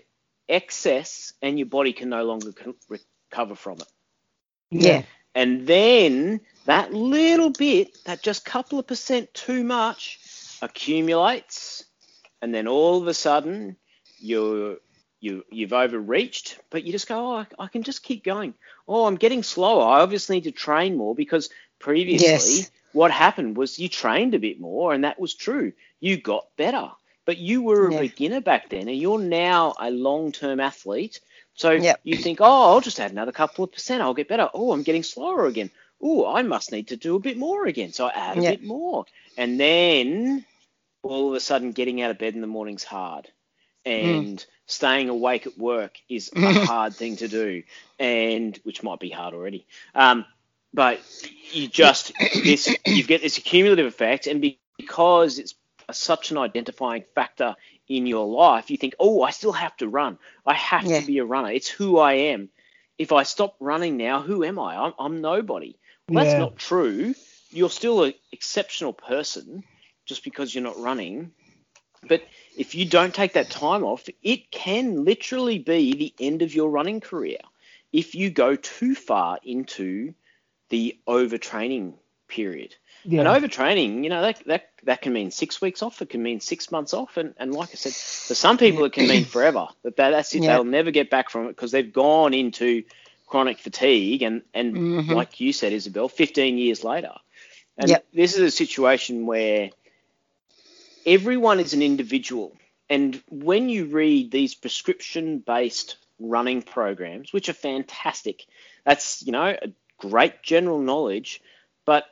excess, 0.48 1.34
and 1.42 1.58
your 1.58 1.68
body 1.68 1.94
can 1.94 2.10
no 2.10 2.24
longer 2.24 2.52
con- 2.52 2.76
recover 2.90 3.56
from 3.56 3.78
it. 3.80 3.88
Yeah. 4.72 5.04
And 5.36 5.66
then 5.68 6.42
that 6.66 6.94
little 6.94 7.52
bit, 7.52 8.04
that 8.04 8.22
just 8.22 8.46
couple 8.46 8.78
of 8.78 8.88
percent 8.88 9.34
too 9.34 9.64
much, 9.64 10.20
accumulates, 10.62 11.86
and 12.42 12.54
then 12.54 12.68
all 12.68 13.02
of 13.02 13.08
a 13.08 13.14
sudden 13.14 13.78
you're 14.20 14.78
you 15.20 15.44
you've 15.52 15.74
overreached, 15.74 16.60
but 16.70 16.84
you 16.84 16.92
just 16.92 17.08
go, 17.08 17.34
oh, 17.34 17.38
I, 17.38 17.48
I 17.66 17.68
can 17.68 17.84
just 17.84 18.04
keep 18.04 18.24
going. 18.24 18.54
Oh, 18.88 19.06
I'm 19.06 19.18
getting 19.18 19.44
slower. 19.44 19.84
I 19.84 20.02
obviously 20.02 20.38
need 20.38 20.46
to 20.46 20.52
train 20.52 20.98
more 20.98 21.16
because 21.16 21.50
previously 21.80 22.68
Yes. 22.68 22.72
what 22.94 23.12
happened 23.12 23.58
was 23.58 23.80
you 23.80 23.90
trained 23.90 24.34
a 24.36 24.40
bit 24.40 24.60
more, 24.60 24.94
and 24.94 25.04
that 25.04 25.20
was 25.20 25.34
true. 25.36 25.74
You 26.00 26.18
got 26.22 26.48
better, 26.58 26.90
but 27.26 27.38
you 27.38 27.62
were 27.64 27.88
a 27.88 27.92
Yeah. 27.92 27.94
beginner 27.94 28.42
back 28.42 28.70
then, 28.70 28.88
and 28.88 28.98
you're 28.98 29.20
now 29.20 29.76
a 29.80 29.92
long-term 29.92 30.60
athlete. 30.60 31.20
So 31.54 31.82
Yep. 31.82 32.02
you 32.04 32.18
think, 32.18 32.40
oh, 32.42 32.72
I'll 32.72 32.82
just 32.82 33.00
add 33.00 33.12
another 33.12 33.32
couple 33.34 33.64
of 33.66 33.72
percent. 33.72 34.02
I'll 34.02 34.14
get 34.14 34.30
better. 34.30 34.50
Oh, 34.54 34.72
I'm 34.72 34.84
getting 34.84 35.04
slower 35.04 35.46
again. 35.46 35.72
Oh, 36.02 36.26
I 36.28 36.44
must 36.44 36.72
need 36.72 36.88
to 36.90 36.98
do 36.98 37.16
a 37.16 37.20
bit 37.20 37.38
more 37.38 37.66
again. 37.68 37.92
So 37.92 38.08
I 38.08 38.12
add 38.16 38.38
a 38.38 38.42
Yep. 38.42 38.44
bit 38.44 38.64
more. 38.64 39.06
And 39.38 39.60
then 39.60 40.46
all 41.04 41.30
of 41.30 41.36
a 41.36 41.40
sudden, 41.40 41.72
getting 41.72 42.02
out 42.02 42.12
of 42.12 42.18
bed 42.20 42.36
in 42.36 42.42
the 42.42 42.48
morning's 42.48 42.84
hard. 42.84 43.28
And 43.86 44.46
staying 44.68 45.10
awake 45.10 45.48
at 45.48 45.58
work 45.58 45.98
is 46.10 46.32
a 46.44 46.52
hard 46.52 46.98
thing 46.98 47.18
to 47.18 47.28
do, 47.28 47.64
and 47.98 48.58
which 48.64 48.84
might 48.84 49.00
be 49.00 49.10
hard 49.10 49.34
already. 49.34 49.66
Um, 49.96 50.26
but 50.74 51.00
you 51.52 51.68
just 51.68 52.12
this 52.44 52.76
you 52.86 53.04
get 53.04 53.22
this 53.22 53.40
cumulative 53.40 53.88
effect, 53.88 54.28
and 54.28 54.42
because 54.42 55.40
it's 55.40 55.56
such 55.92 56.32
an 56.32 56.38
identifying 56.38 57.04
factor 57.16 57.56
in 57.88 58.06
your 58.06 58.28
life, 58.28 58.70
you 58.70 58.78
think, 58.78 58.96
oh, 59.00 59.24
I 59.24 59.32
still 59.32 59.54
have 59.54 59.76
to 59.78 59.88
run. 59.88 60.20
I 60.46 60.54
have 60.54 60.84
Yeah. 60.84 61.00
to 61.00 61.04
be 61.04 61.18
a 61.18 61.26
runner. 61.26 61.52
It's 61.52 61.70
who 61.70 61.98
I 61.98 62.14
am. 62.14 62.50
If 62.98 63.12
I 63.12 63.24
stop 63.24 63.56
running 63.60 63.98
now, 63.98 64.22
who 64.22 64.44
am 64.44 64.60
I? 64.60 64.76
I'm, 64.76 64.94
I'm 65.00 65.22
nobody. 65.22 65.78
Well, 66.08 66.24
that's 66.24 66.38
Yeah. 66.38 66.40
not 66.40 66.58
true. 66.58 67.16
You're 67.52 67.70
still 67.70 68.04
an 68.04 68.14
exceptional 68.32 68.94
person 68.94 69.64
just 70.10 70.26
because 70.26 70.54
you're 70.54 70.66
not 70.66 70.80
running. 70.80 71.32
But 72.08 72.24
if 72.58 72.76
you 72.76 72.86
don't 72.86 73.16
take 73.16 73.34
that 73.34 73.52
time 73.52 73.86
off, 73.86 74.10
it 74.24 74.52
can 74.52 75.06
literally 75.06 75.60
be 75.60 75.94
the 75.96 76.14
end 76.20 76.44
of 76.44 76.56
your 76.56 76.70
running 76.72 77.02
career 77.02 77.38
if 77.94 78.16
you 78.16 78.32
go 78.32 78.56
too 78.58 78.96
far 78.96 79.40
into 79.44 80.14
the 80.70 81.00
overtraining 81.08 81.96
period. 82.28 82.76
yeah. 83.04 83.22
And 83.22 83.28
overtraining, 83.28 84.04
you 84.04 84.10
know, 84.10 84.22
that, 84.24 84.44
that 84.48 84.70
that 84.86 85.02
can 85.02 85.14
mean 85.14 85.32
six 85.32 85.62
weeks 85.62 85.84
off, 85.84 86.02
it 86.02 86.10
can 86.10 86.24
mean 86.24 86.42
six 86.42 86.72
months 86.72 86.94
off, 86.94 87.18
and, 87.18 87.36
and 87.38 87.54
like 87.54 87.70
I 87.72 87.76
said, 87.76 87.94
for 87.94 88.36
some 88.36 88.58
people 88.58 88.86
it 88.86 88.94
can 88.94 89.08
mean 89.08 89.26
forever. 89.26 89.68
That, 89.84 89.98
that 89.98 90.12
that's 90.12 90.36
it, 90.36 90.46
Yeah. 90.46 90.48
they'll 90.48 90.64
never 90.66 90.92
get 90.92 91.10
back 91.10 91.30
from 91.30 91.46
it 91.46 91.50
because 91.50 91.72
they've 91.72 91.94
gone 91.94 92.34
into 92.34 92.84
chronic 93.28 93.60
fatigue, 93.60 94.24
and 94.24 94.44
and 94.54 94.82
Mhm. 94.82 95.10
like 95.10 95.40
you 95.42 95.54
said, 95.54 95.74
Isabel, 95.74 96.10
15 96.10 96.58
years 96.58 96.84
later, 96.84 97.14
and 97.78 97.90
Yep. 97.90 98.06
this 98.14 98.36
is 98.36 98.42
a 98.42 98.52
situation 98.52 99.26
where 99.26 99.72
everyone 101.06 101.60
is 101.60 101.74
an 101.74 101.82
individual, 101.82 102.56
and 102.90 103.22
when 103.30 103.70
you 103.70 103.86
read 103.86 104.32
these 104.32 104.56
prescription-based 104.56 105.98
running 106.20 106.62
programs, 106.62 107.32
which 107.32 107.50
are 107.50 107.54
fantastic, 107.54 108.46
that's 108.86 109.22
you 109.26 109.32
know 109.32 109.56
a 109.62 109.72
great 109.98 110.42
general 110.44 110.80
knowledge, 110.80 111.42
but 111.86 112.06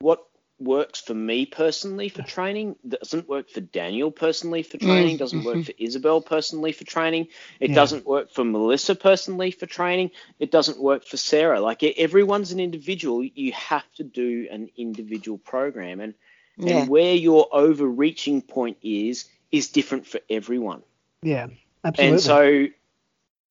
what 0.00 0.24
works 0.60 1.00
for 1.00 1.14
me 1.14 1.46
personally 1.46 2.08
for 2.08 2.22
training 2.22 2.74
doesn't 2.86 3.28
work 3.28 3.48
for 3.48 3.60
Daniel 3.60 4.10
personally 4.10 4.62
for 4.64 4.76
training, 4.76 5.16
Mm, 5.16 5.18
doesn't 5.18 5.44
work 5.44 5.62
for 5.62 5.72
Isabel 5.78 6.20
personally 6.20 6.72
for 6.72 6.84
training, 6.84 7.28
it 7.60 7.70
Yeah. 7.70 7.76
doesn't 7.76 8.06
work 8.06 8.32
for 8.32 8.44
Melissa 8.44 8.94
personally 8.96 9.52
for 9.52 9.66
training, 9.66 10.10
it 10.40 10.50
doesn't 10.50 10.80
work 10.80 11.04
for 11.04 11.16
Sarah. 11.16 11.60
Like 11.60 11.84
everyone's 11.84 12.50
an 12.50 12.58
individual, 12.60 13.22
you 13.24 13.52
have 13.52 13.90
to 13.94 14.04
do 14.04 14.48
an 14.50 14.68
individual 14.76 15.38
program, 15.38 16.00
and 16.00 16.14
Yeah. 16.58 16.80
and 16.80 16.88
where 16.88 17.14
your 17.14 17.48
overreaching 17.52 18.42
point 18.42 18.78
is 18.82 19.26
is 19.52 19.68
different 19.68 20.06
for 20.06 20.20
everyone. 20.28 20.82
yeah. 21.22 21.46
Absolutely. 21.84 22.12
And 22.12 22.20
so, 22.20 22.66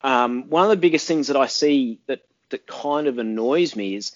um, 0.01 0.49
one 0.49 0.63
of 0.63 0.69
the 0.69 0.75
biggest 0.77 1.07
things 1.07 1.27
that 1.27 1.37
I 1.37 1.47
see 1.47 1.99
that 2.07 2.21
that 2.49 2.67
kind 2.67 3.07
of 3.07 3.17
annoys 3.17 3.75
me 3.75 3.95
is, 3.95 4.13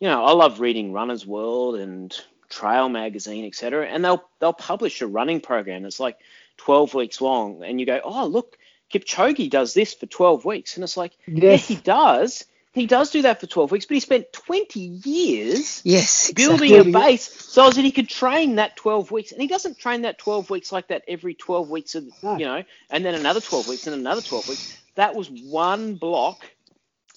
you 0.00 0.08
know, 0.08 0.24
I 0.24 0.32
love 0.32 0.60
reading 0.60 0.92
Runner's 0.92 1.24
World 1.24 1.76
and 1.76 2.14
Trail 2.50 2.88
Magazine, 2.88 3.44
etc. 3.46 3.86
And 3.86 4.04
they'll 4.04 4.24
they'll 4.40 4.52
publish 4.52 5.00
a 5.00 5.06
running 5.06 5.40
program 5.40 5.84
that's 5.84 6.00
like 6.00 6.18
12 6.58 6.94
weeks 6.94 7.20
long, 7.20 7.62
and 7.62 7.78
you 7.80 7.86
go, 7.86 8.00
oh 8.04 8.26
look, 8.26 8.58
Kipchoge 8.92 9.48
does 9.48 9.74
this 9.74 9.94
for 9.94 10.06
12 10.06 10.44
weeks, 10.44 10.76
and 10.76 10.84
it's 10.84 10.96
like, 10.96 11.12
yeah, 11.26 11.52
Yes. 11.52 11.68
he 11.68 11.76
does. 11.76 12.44
He 12.72 12.86
does 12.86 13.10
do 13.10 13.22
that 13.22 13.40
for 13.40 13.46
12 13.46 13.70
weeks, 13.70 13.86
but 13.86 13.94
he 13.94 14.00
spent 14.00 14.32
20 14.32 14.80
years 15.04 15.82
Yes. 15.84 16.32
building 16.32 16.78
a 16.78 16.84
base 16.84 17.30
so 17.30 17.70
that 17.70 17.84
he 17.84 17.92
could 17.92 18.08
train 18.08 18.56
that 18.56 18.76
12 18.76 19.10
weeks. 19.10 19.32
And 19.32 19.42
he 19.42 19.48
doesn't 19.48 19.78
train 19.78 20.02
that 20.02 20.18
12 20.18 20.48
weeks 20.48 20.72
like 20.72 20.88
that 20.88 21.04
every 21.06 21.34
12 21.34 21.68
weeks 21.68 21.94
of, 21.94 22.04
No. 22.22 22.36
you 22.36 22.46
know, 22.46 22.64
and 22.90 23.04
then 23.04 23.14
another 23.14 23.40
12 23.40 23.68
weeks 23.68 23.86
and 23.86 23.94
another 23.94 24.22
12 24.22 24.48
weeks. 24.48 24.64
That 24.94 25.14
was 25.14 25.28
one 25.30 25.96
block 25.96 26.44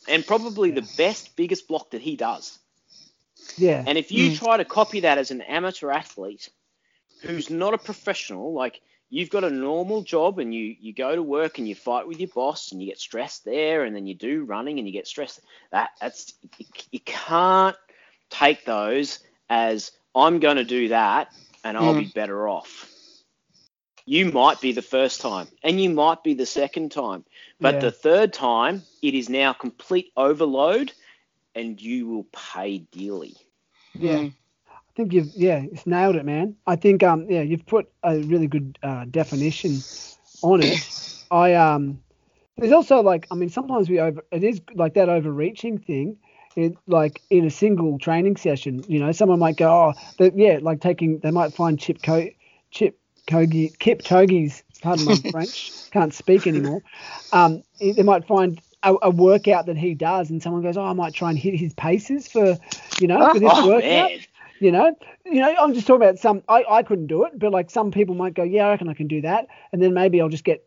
and 0.09 0.27
probably 0.27 0.71
the 0.71 0.81
best, 0.97 1.35
biggest 1.37 1.67
block 1.69 1.91
that 1.91 2.01
he 2.01 2.17
does. 2.17 2.59
yeah. 3.57 3.83
And 3.87 3.97
if 3.97 4.11
you 4.11 4.31
Mm. 4.31 4.37
try 4.37 4.57
to 4.57 4.65
copy 4.65 5.01
that 5.01 5.17
as 5.17 5.31
an 5.31 5.41
amateur 5.41 5.89
athlete 5.89 6.49
who's 7.21 7.49
not 7.49 7.73
a 7.73 7.77
professional, 7.77 8.53
like 8.53 8.81
you've 9.09 9.29
got 9.29 9.43
a 9.43 9.49
normal 9.49 10.01
job 10.01 10.39
and 10.39 10.53
you, 10.53 10.75
you 10.79 10.93
go 10.93 11.15
to 11.15 11.21
work 11.23 11.57
and 11.59 11.67
you 11.67 11.75
fight 11.75 12.07
with 12.07 12.19
your 12.19 12.29
boss 12.33 12.71
and 12.71 12.81
you 12.81 12.87
get 12.87 12.99
stressed 12.99 13.45
there 13.45 13.83
and 13.83 13.95
then 13.95 14.05
you 14.07 14.15
do 14.15 14.43
running 14.45 14.79
and 14.79 14.87
you 14.87 14.93
get 14.93 15.07
stressed, 15.07 15.41
that 15.71 15.89
that's 16.01 16.33
you, 16.57 16.65
you 16.91 16.99
can't 17.05 17.75
take 18.29 18.65
those 18.65 19.19
as 19.49 19.91
I'm 20.15 20.39
going 20.39 20.57
to 20.57 20.63
do 20.65 20.89
that 20.89 21.29
and 21.63 21.77
I'll 21.77 21.93
Mm. 21.93 21.95
be 21.95 22.07
better 22.07 22.47
off. 22.47 22.89
You 24.05 24.31
might 24.31 24.61
be 24.61 24.71
the 24.71 24.81
first 24.81 25.21
time, 25.21 25.47
and 25.63 25.79
you 25.81 25.89
might 25.89 26.23
be 26.23 26.33
the 26.33 26.45
second 26.45 26.91
time, 26.91 27.23
but 27.61 27.79
Yeah. 27.79 27.81
the 27.81 27.91
third 27.91 28.33
time, 28.33 28.83
it 29.01 29.13
is 29.13 29.29
now 29.29 29.53
complete 29.53 30.11
overload, 30.15 30.91
and 31.55 31.81
you 31.81 32.07
will 32.07 32.25
pay 32.31 32.79
dearly. 32.79 33.35
Yeah. 33.99 34.29
I 34.95 34.97
think 34.97 35.11
you've 35.11 35.31
yeah, 35.35 35.61
it's 35.71 35.85
nailed 35.85 36.15
it, 36.15 36.25
man. 36.25 36.55
I 36.65 36.77
think 36.77 37.03
um 37.03 37.29
yeah, 37.29 37.41
you've 37.41 37.65
put 37.65 37.91
a 38.01 38.17
really 38.19 38.47
good 38.47 38.79
uh, 38.81 39.03
definition 39.11 39.83
on 40.41 40.61
it. 40.63 40.87
I 41.31 41.53
um 41.55 42.01
there's 42.57 42.71
also 42.71 43.01
like 43.01 43.27
I 43.29 43.35
mean 43.35 43.49
sometimes 43.49 43.89
we 43.89 43.99
over 43.99 44.23
it 44.31 44.43
is 44.43 44.61
like 44.73 44.93
that 44.93 45.09
overreaching 45.09 45.79
thing. 45.79 46.17
It 46.55 46.77
like 46.87 47.21
in 47.29 47.45
a 47.45 47.49
single 47.49 47.99
training 47.99 48.37
session, 48.37 48.85
you 48.87 48.99
know, 48.99 49.11
someone 49.11 49.39
might 49.39 49.57
go, 49.57 49.69
oh, 49.69 49.93
but 50.17 50.37
yeah, 50.37 50.59
like 50.61 50.79
taking 50.79 51.19
they 51.19 51.31
might 51.31 51.53
find 51.53 51.77
Chip 51.77 52.01
Co 52.01 52.29
Chip 52.71 52.97
Kogi 53.27 53.77
Kip 53.77 54.01
Chogi's 54.01 54.63
pardon 54.81 55.03
my 55.03 55.15
French 55.31 55.73
can't 55.91 56.13
speak 56.13 56.47
anymore. 56.47 56.81
Um, 57.33 57.63
they 57.81 58.03
might 58.03 58.25
find 58.25 58.61
a, 58.83 58.95
a 59.01 59.09
workout 59.09 59.65
that 59.65 59.77
he 59.77 59.93
does, 59.93 60.29
and 60.29 60.41
someone 60.41 60.61
goes, 60.61 60.77
oh, 60.77 60.85
I 60.85 60.93
might 60.93 61.13
try 61.13 61.29
and 61.31 61.39
hit 61.39 61.55
his 61.55 61.73
paces 61.73 62.27
for, 62.27 62.57
you 63.01 63.07
know, 63.07 63.33
for 63.33 63.39
this 63.39 63.51
Oh 63.55 63.67
workout 63.67 64.11
man, 64.11 64.19
you 64.59 64.71
know 64.71 64.95
you 65.25 65.41
know 65.41 65.53
i'm 65.59 65.73
just 65.73 65.85
talking 65.87 66.01
about 66.03 66.17
some 66.19 66.41
I, 66.47 66.63
I 66.69 66.83
couldn't 66.83 67.07
do 67.07 67.23
it 67.25 67.37
but 67.37 67.51
like 67.51 67.69
some 67.69 67.91
people 67.91 68.15
might 68.15 68.33
go 68.33 68.43
yeah 68.43 68.67
i 68.67 68.69
reckon 68.69 68.87
i 68.89 68.93
can 68.93 69.07
do 69.07 69.21
that 69.21 69.47
and 69.71 69.81
then 69.81 69.93
maybe 69.93 70.21
i'll 70.21 70.29
just 70.29 70.43
get 70.45 70.65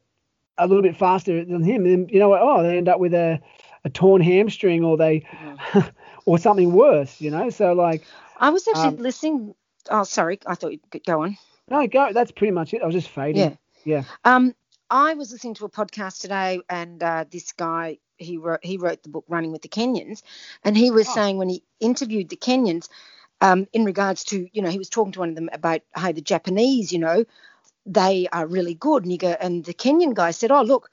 a 0.58 0.66
little 0.66 0.82
bit 0.82 0.96
faster 0.96 1.44
than 1.44 1.62
him 1.62 1.84
and 1.84 1.92
then 1.92 2.08
you 2.08 2.18
know 2.18 2.34
oh 2.34 2.62
they 2.62 2.76
end 2.76 2.88
up 2.88 2.98
with 3.00 3.14
a, 3.14 3.40
a 3.84 3.90
torn 3.90 4.20
hamstring 4.20 4.84
or 4.84 4.96
they 4.96 5.24
or 6.26 6.38
something 6.38 6.72
worse 6.72 7.20
you 7.20 7.30
know 7.30 7.48
so 7.50 7.72
like 7.72 8.04
I 8.40 8.50
was 8.50 8.68
actually 8.68 8.88
Um, 8.88 8.96
listening. 8.98 9.54
Oh, 9.90 10.04
sorry. 10.04 10.38
I 10.46 10.54
thought 10.54 10.70
you'd 10.72 11.04
go 11.04 11.22
on. 11.22 11.36
no 11.68 11.86
go 11.88 12.12
that's 12.12 12.30
pretty 12.30 12.52
much 12.52 12.72
it 12.74 12.82
i 12.82 12.86
was 12.86 12.94
just 12.94 13.08
fading 13.08 13.42
Yeah. 13.42 13.54
yeah 13.84 14.04
Um, 14.24 14.54
I 14.90 15.14
was 15.14 15.32
listening 15.32 15.54
to 15.54 15.66
a 15.66 15.68
podcast 15.70 16.20
today, 16.22 16.60
and 16.70 17.02
uh, 17.02 17.24
this 17.30 17.52
guy 17.52 17.98
he 18.16 18.36
wrote 18.38 18.60
he 18.64 18.78
wrote 18.78 19.02
the 19.02 19.10
book 19.10 19.24
Running 19.28 19.52
with 19.52 19.60
the 19.62 19.68
Kenyans, 19.68 20.22
and 20.64 20.76
he 20.76 20.90
was 20.90 21.06
Oh. 21.08 21.12
saying 21.14 21.36
when 21.36 21.48
he 21.50 21.62
interviewed 21.78 22.28
the 22.30 22.36
Kenyans, 22.36 22.88
um, 23.40 23.66
in 23.72 23.84
regards 23.84 24.24
to 24.24 24.48
you 24.52 24.62
know 24.62 24.70
he 24.70 24.78
was 24.78 24.88
talking 24.90 25.12
to 25.12 25.20
one 25.20 25.30
of 25.30 25.34
them 25.36 25.50
about 25.52 25.82
how 25.92 26.12
the 26.12 26.20
Japanese, 26.22 26.92
you 26.92 26.98
know, 26.98 27.24
they 27.86 28.28
are 28.32 28.46
really 28.46 28.74
good, 28.74 29.04
and 29.04 29.18
go 29.18 29.36
and 29.40 29.64
the 29.64 29.74
Kenyan 29.74 30.14
guy 30.14 30.30
said, 30.32 30.50
oh 30.52 30.62
look, 30.62 30.90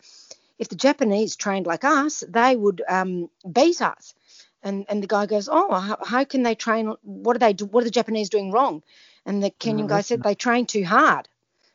if 0.60 0.70
the 0.70 0.76
Japanese 0.76 1.36
trained 1.36 1.68
like 1.68 1.84
us, 1.84 2.24
they 2.28 2.56
would 2.56 2.82
um, 2.88 3.30
beat 3.52 3.82
us. 3.82 4.14
And 4.64 4.86
and 4.90 5.04
the 5.04 5.08
guy 5.08 5.26
goes, 5.28 5.50
oh, 5.52 5.74
how, 5.76 5.98
how 6.06 6.24
can 6.26 6.44
they 6.44 6.56
train? 6.56 6.94
What 7.04 7.36
are 7.36 7.40
they 7.40 7.54
do? 7.54 7.66
What 7.66 7.82
are 7.82 7.86
the 7.86 7.92
Japanese 7.92 8.30
doing 8.30 8.52
wrong? 8.52 8.84
And 9.26 9.44
the 9.44 9.52
Kenyan 9.52 9.88
guy 9.88 10.02
rest 10.02 10.02
said 10.02 10.24
they 10.24 10.36
train 10.36 10.66
too 10.66 10.86
hard. 10.86 11.28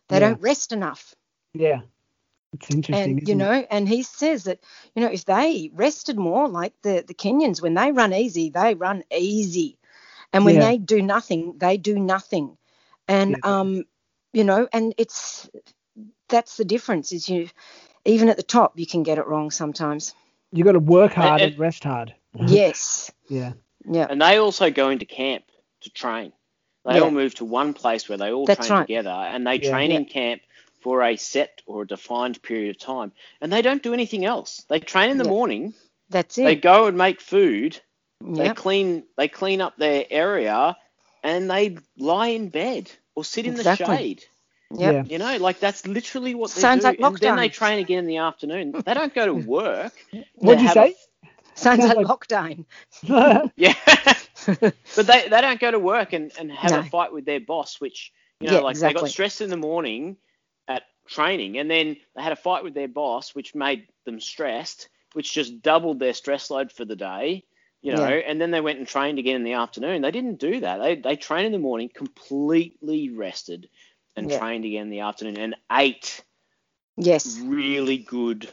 They 0.09 0.19
Yeah. 0.19 0.21
don't 0.21 0.41
rest 0.43 0.73
enough 0.73 1.15
yeah 1.55 1.83
it's 2.55 2.71
interesting 2.71 2.93
and 2.93 3.21
you 3.27 3.35
isn't 3.35 3.43
it? 3.43 3.45
know 3.45 3.67
and 3.71 3.89
he 3.89 4.03
says 4.03 4.45
that 4.45 4.61
you 4.95 5.03
know 5.03 5.11
if 5.11 5.25
they 5.27 5.71
rested 5.75 6.19
more 6.19 6.49
like 6.49 6.75
the 6.83 7.05
the 7.07 7.15
kenyans 7.15 7.63
when 7.63 7.75
they 7.75 7.93
run 7.93 8.15
easy 8.15 8.51
they 8.51 8.75
run 8.75 9.05
easy 9.13 9.79
and 10.33 10.45
when 10.45 10.57
Yeah. 10.57 10.69
they 10.71 10.79
do 10.79 11.03
nothing 11.03 11.59
they 11.59 11.77
do 11.77 11.99
nothing 11.99 12.57
and 13.09 13.31
Yeah. 13.33 13.39
um 13.61 13.85
you 14.33 14.45
know 14.45 14.69
and 14.73 14.95
it's 14.99 15.49
that's 16.29 16.57
the 16.57 16.65
difference 16.65 17.13
is 17.13 17.29
you 17.29 17.49
even 18.05 18.29
at 18.29 18.37
the 18.37 18.43
top 18.43 18.79
you 18.79 18.87
can 18.87 19.03
get 19.03 19.19
it 19.19 19.27
wrong 19.27 19.51
sometimes 19.51 20.15
you 20.53 20.65
got 20.65 20.73
to 20.73 20.79
work 20.81 21.13
hard 21.13 21.43
and- 21.43 21.53
and 21.53 21.61
rest 21.61 21.85
hard 21.85 22.15
yes 22.47 23.11
yeah 23.29 23.53
yeah 23.87 24.07
and 24.09 24.21
they 24.21 24.39
also 24.39 24.71
go 24.71 24.91
into 24.91 25.05
camp 25.07 25.45
to 25.81 25.91
train. 25.91 26.33
They 26.85 26.97
Yeah. 26.97 27.03
all 27.03 27.11
move 27.11 27.35
to 27.37 27.45
one 27.47 27.73
place 27.75 28.09
where 28.09 28.19
they 28.19 28.33
all 28.33 28.45
That's 28.47 28.67
train 28.67 28.79
right. 28.79 28.87
together, 28.87 29.11
and 29.11 29.47
they 29.47 29.59
Yeah. 29.59 29.71
train 29.71 29.91
Yeah. 29.91 29.97
in 29.99 30.05
camp 30.07 30.43
for 30.81 31.03
a 31.03 31.17
set 31.17 31.63
or 31.67 31.83
a 31.83 31.87
defined 31.87 32.43
period 32.43 32.71
of 32.71 32.79
time, 32.79 33.13
and 33.41 33.53
they 33.53 33.63
don't 33.63 33.83
do 33.83 33.93
anything 33.95 34.25
else. 34.25 34.65
They 34.69 34.81
train 34.81 35.11
in 35.11 35.19
the 35.19 35.25
Yeah. 35.25 35.31
morning. 35.31 35.75
that's 36.11 36.37
it. 36.39 36.45
They 36.45 36.57
go 36.57 36.87
and 36.87 36.99
make 36.99 37.21
food. 37.21 37.81
They 38.21 38.45
yeah 38.45 38.55
clean. 38.55 39.05
They 39.17 39.29
clean 39.29 39.61
up 39.61 39.77
their 39.77 40.05
area, 40.11 40.77
and 41.23 41.51
they 41.51 41.79
lie 41.99 42.29
in 42.29 42.49
bed 42.49 42.91
or 43.15 43.25
sit 43.25 43.47
in 43.47 43.55
Exactly. 43.55 43.87
the 43.87 43.97
shade. 43.97 44.25
yeah 44.73 44.91
yeah 44.91 45.03
You 45.05 45.19
know, 45.19 45.37
like 45.39 45.59
that's 45.61 45.87
literally 45.87 46.35
what 46.35 46.51
they 46.53 46.61
Sounds 46.61 46.83
do. 46.83 46.89
like 46.89 47.01
and 47.01 47.17
then 47.19 47.37
they 47.37 47.49
train 47.49 47.79
again 47.79 48.01
in 48.01 48.07
the 48.07 48.19
afternoon. 48.19 48.73
They 48.73 48.95
don't 48.95 49.15
go 49.15 49.27
to 49.27 49.35
work. 49.59 49.93
what'd 50.35 50.63
you 50.63 50.69
say 50.69 50.95
sounds 51.55 51.83
Sounds 51.83 51.85
like 51.95 51.97
like- 51.97 52.07
lockdown 52.07 52.65
Yeah. 53.57 53.75
but 54.47 55.07
they, 55.07 55.29
they 55.29 55.41
don't 55.41 55.61
go 55.61 55.71
to 55.71 55.79
work 55.79 56.13
and, 56.13 56.33
and 56.39 56.51
have 56.53 56.71
No. 56.71 56.79
a 56.81 56.83
fight 56.85 57.13
with 57.13 57.25
their 57.27 57.41
boss, 57.41 57.81
which, 57.81 58.13
you 58.41 58.49
know, 58.49 58.55
Yeah, 58.59 58.61
like 58.61 58.79
they 58.79 58.93
got 58.95 59.09
stressed 59.09 59.41
in 59.43 59.51
the 59.51 59.57
morning 59.59 60.17
at 60.69 60.85
training 61.09 61.59
and 61.59 61.71
then 61.71 61.97
they 62.17 62.23
had 62.23 62.33
a 62.33 62.37
fight 62.37 62.65
with 62.65 62.73
their 62.75 62.89
boss, 62.89 63.35
which 63.35 63.55
made 63.55 63.89
them 64.07 64.21
stressed, 64.21 64.89
which 65.13 65.33
just 65.35 65.61
doubled 65.63 65.99
their 65.99 66.15
stress 66.15 66.51
load 66.51 66.73
for 66.73 66.85
the 66.87 66.97
day, 66.97 67.45
you 67.83 67.93
know, 67.93 68.07
Yeah. 68.07 68.11
and 68.11 68.41
then 68.41 68.51
they 68.51 68.61
went 68.61 68.79
and 68.79 68.89
trained 68.89 69.19
again 69.19 69.37
in 69.37 69.45
the 69.45 69.55
afternoon. 69.55 70.03
They 70.03 70.11
didn't 70.11 70.41
do 70.41 70.61
that. 70.61 70.79
They, 70.79 70.97
they 70.97 71.17
trained 71.17 71.47
in 71.47 71.53
the 71.53 71.59
morning, 71.59 71.91
completely 71.95 73.11
rested 73.11 73.69
and 74.17 74.31
Yeah. 74.31 74.39
trained 74.39 74.65
again 74.65 74.85
in 74.85 74.91
the 74.91 75.01
afternoon 75.01 75.39
and 75.39 75.57
ate 75.71 76.23
yes 76.97 77.41
really 77.45 77.99
good 77.99 78.49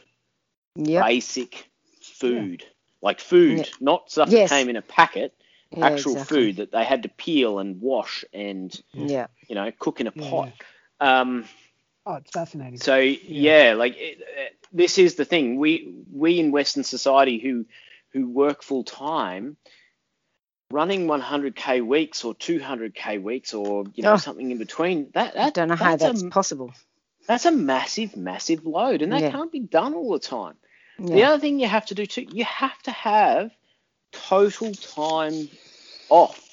yeah 0.76 1.04
basic 1.04 1.68
food. 2.02 2.64
Like 3.02 3.20
food, 3.20 3.58
Yeah. 3.58 3.64
not 3.80 4.10
stuff 4.10 4.30
Yes. 4.30 4.48
that 4.48 4.48
came 4.54 4.68
in 4.68 4.76
a 4.76 4.82
packet 4.82 5.34
yeah, 5.70 5.94
actual 5.96 6.14
exactly. 6.14 6.26
food 6.28 6.56
that 6.56 6.72
they 6.72 6.84
had 6.84 7.02
to 7.04 7.08
peel 7.08 7.58
and 7.58 7.80
wash 7.80 8.24
and 8.32 8.80
yeah 8.94 9.26
you 9.48 9.54
know 9.54 9.70
cook 9.78 10.00
in 10.00 10.06
a 10.06 10.12
Yeah. 10.14 10.22
pot. 10.30 10.52
Um, 11.00 11.44
oh 12.06 12.14
it's 12.14 12.30
fascinating 12.30 12.80
so 12.80 12.96
yeah, 12.98 13.74
like 13.76 13.94
it, 13.96 14.18
uh, 14.22 14.54
this 14.72 14.98
is 14.98 15.16
the 15.16 15.24
thing. 15.24 15.56
We 15.58 15.94
we 16.12 16.38
in 16.40 16.52
Western 16.52 16.84
society 16.84 17.38
who 17.38 17.66
who 18.12 18.28
work 18.28 18.62
full 18.62 18.84
time, 18.84 19.56
running 20.70 21.06
100k 21.06 21.84
weeks 21.84 22.24
or 22.24 22.34
200k 22.34 23.22
weeks 23.22 23.54
or 23.54 23.84
you 23.94 24.02
know 24.02 24.14
Oh. 24.14 24.16
something 24.16 24.50
in 24.50 24.58
between. 24.58 25.10
That 25.14 25.38
i 25.38 25.50
don't 25.50 25.68
know 25.68 25.76
how 25.76 25.96
that's 25.96 26.02
that's 26.02 26.22
a, 26.22 26.30
possible 26.30 26.72
that's 27.26 27.46
a 27.46 27.52
massive 27.52 28.16
massive 28.16 28.64
load, 28.66 29.02
and 29.02 29.12
that 29.12 29.22
Yeah. 29.22 29.30
can't 29.30 29.52
be 29.52 29.60
done 29.60 29.94
all 29.94 30.12
the 30.12 30.18
time. 30.18 30.56
The 30.98 31.24
other 31.24 31.38
thing 31.40 31.60
you 31.60 31.68
have 31.68 31.86
to 31.86 31.94
do 31.94 32.06
too, 32.06 32.22
you 32.22 32.44
have 32.44 32.76
to 32.82 32.90
have 32.90 33.50
total 34.12 34.72
time 34.72 35.48
off 36.10 36.47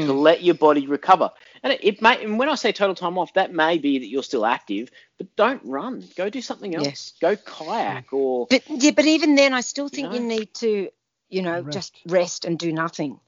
to 0.00 0.12
Mm. 0.12 0.12
let 0.12 0.42
your 0.42 0.54
body 0.54 0.86
recover. 0.86 1.30
And 1.62 1.72
it, 1.72 1.80
it 1.82 2.02
may, 2.02 2.22
and 2.24 2.38
when 2.38 2.48
I 2.48 2.54
say 2.54 2.72
total 2.72 2.94
time 2.94 3.18
off, 3.18 3.32
that 3.34 3.52
may 3.52 3.78
be 3.78 3.98
that 3.98 4.06
you're 4.06 4.22
still 4.22 4.46
active, 4.46 4.90
but 5.18 5.34
don't 5.36 5.62
run. 5.64 6.04
Go 6.16 6.28
do 6.30 6.40
something 6.40 6.74
else. 6.74 6.96
Yes. 6.96 7.12
Go 7.20 7.36
kayak 7.36 8.12
or 8.12 8.48
But 8.48 8.62
yeah, 8.68 8.92
but 8.92 9.04
even 9.06 9.34
then, 9.34 9.54
I 9.54 9.60
still 9.60 9.88
think 9.88 10.12
you, 10.12 10.20
know? 10.20 10.20
need 10.20 10.54
to, 10.56 10.90
you 11.28 11.42
know, 11.42 11.62
Rest. 11.62 11.68
just 11.68 11.94
rest 12.06 12.44
and 12.44 12.58
do 12.58 12.72
nothing. 12.72 13.20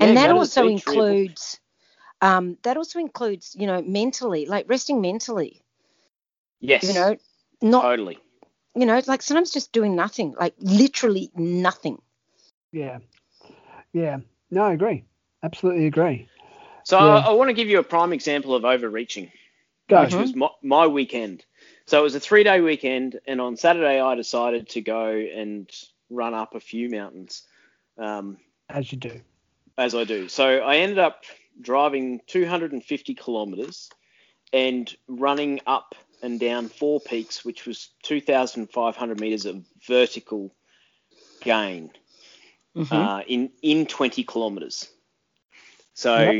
And 0.00 0.16
go 0.16 0.16
that 0.16 0.30
also 0.30 0.66
beach, 0.66 0.86
read 0.86 0.98
a 0.98 1.02
book. 1.04 1.18
includes, 1.18 1.60
um, 2.20 2.58
that 2.62 2.76
also 2.76 2.98
includes, 2.98 3.54
you 3.58 3.66
know, 3.66 3.82
mentally, 3.82 4.46
like 4.46 4.68
resting 4.68 5.00
mentally. 5.00 5.62
yes, 6.60 6.80
You 6.80 6.92
know, 6.94 7.16
not, 7.62 7.90
totally. 7.90 8.18
you 8.74 8.86
know, 8.86 9.00
like 9.06 9.22
sometimes 9.22 9.50
just 9.52 9.72
doing 9.72 9.96
nothing, 9.96 10.34
like 10.38 10.54
literally 10.58 11.30
nothing. 11.34 12.00
yeah 12.72 12.98
yeah 13.92 14.18
no 14.50 14.62
i 14.64 14.72
agree 14.72 15.04
absolutely 15.42 15.86
agree 15.86 16.28
So 16.84 16.98
Yeah. 16.98 17.16
I, 17.16 17.28
I 17.28 17.30
want 17.32 17.48
to 17.48 17.54
give 17.54 17.68
you 17.68 17.78
a 17.78 17.82
prime 17.84 18.12
example 18.12 18.54
of 18.54 18.64
overreaching, 18.64 19.30
go 19.88 20.02
which 20.02 20.14
was 20.14 20.34
my, 20.34 20.48
my 20.62 20.86
weekend. 20.86 21.44
So 21.86 22.00
it 22.00 22.02
was 22.02 22.14
a 22.14 22.20
three 22.20 22.44
day 22.44 22.60
weekend, 22.60 23.18
and 23.26 23.40
on 23.40 23.56
Saturday 23.56 24.00
I 24.00 24.14
decided 24.14 24.68
to 24.70 24.80
go 24.80 25.06
and 25.08 25.70
run 26.10 26.34
up 26.34 26.54
a 26.54 26.60
few 26.60 26.88
mountains. 26.90 27.42
Um, 27.98 28.38
as 28.68 28.92
you 28.92 28.98
do 28.98 29.20
as 29.76 29.94
I 29.94 30.04
do. 30.04 30.28
So 30.28 30.58
I 30.58 30.76
ended 30.76 30.98
up 30.98 31.24
driving 31.60 32.20
250 32.26 33.14
kilometers 33.14 33.90
and 34.52 34.94
running 35.08 35.60
up 35.66 35.94
and 36.22 36.38
down 36.38 36.68
four 36.68 37.00
peaks, 37.00 37.44
which 37.44 37.66
was 37.66 37.90
2,500 38.02 39.20
meters 39.20 39.46
of 39.46 39.64
vertical 39.86 40.54
gain 41.40 41.90
Mhm. 42.76 42.92
uh, 42.92 43.22
in 43.26 43.50
in 43.62 43.86
20 43.86 44.22
kilometers. 44.24 44.88
So 45.94 46.16
Yep. 46.16 46.36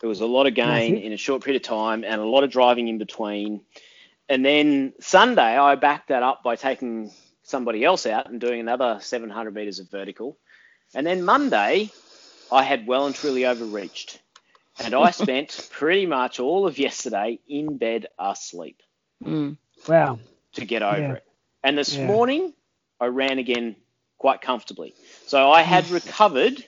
there 0.00 0.08
was 0.08 0.20
a 0.20 0.26
lot 0.26 0.46
of 0.46 0.54
gain 0.54 0.96
in 0.98 1.12
a 1.12 1.16
short 1.18 1.44
period 1.44 1.62
of 1.62 1.68
time 1.68 2.04
and 2.04 2.20
a 2.20 2.26
lot 2.26 2.44
of 2.44 2.50
driving 2.50 2.88
in 2.88 2.98
between. 2.98 3.62
And 4.28 4.44
then 4.44 4.94
Sunday, 5.00 5.56
I 5.58 5.74
backed 5.76 6.08
that 6.08 6.22
up 6.22 6.42
by 6.42 6.56
taking 6.56 7.12
somebody 7.44 7.84
else 7.84 8.06
out 8.06 8.30
and 8.30 8.40
doing 8.40 8.60
another 8.60 8.98
700 9.00 9.54
meters 9.54 9.78
of 9.78 9.90
vertical. 9.90 10.38
And 10.94 11.06
then 11.06 11.24
Monday, 11.24 11.92
I 12.50 12.62
had 12.62 12.86
well 12.86 13.06
and 13.06 13.14
truly 13.14 13.46
overreached. 13.46 14.20
And 14.80 14.94
I 14.94 15.10
spent 15.12 15.60
pretty 15.70 16.06
much 16.06 16.40
all 16.40 16.66
of 16.66 16.78
yesterday 16.78 17.40
in 17.48 17.78
bed 17.78 18.06
asleep 18.18 18.82
Mm. 19.24 19.56
wow 19.88 20.18
to 20.54 20.64
get 20.66 20.82
over 20.82 21.00
Yeah. 21.00 21.16
it. 21.16 21.24
And 21.64 21.76
this 21.78 21.96
Yeah. 21.96 22.06
morning, 22.06 22.52
I 23.00 23.06
ran 23.06 23.38
again 23.38 23.76
quite 24.18 24.40
comfortably. 24.40 24.94
So 25.26 25.50
I 25.50 25.62
had 25.62 25.90
recovered 25.90 26.64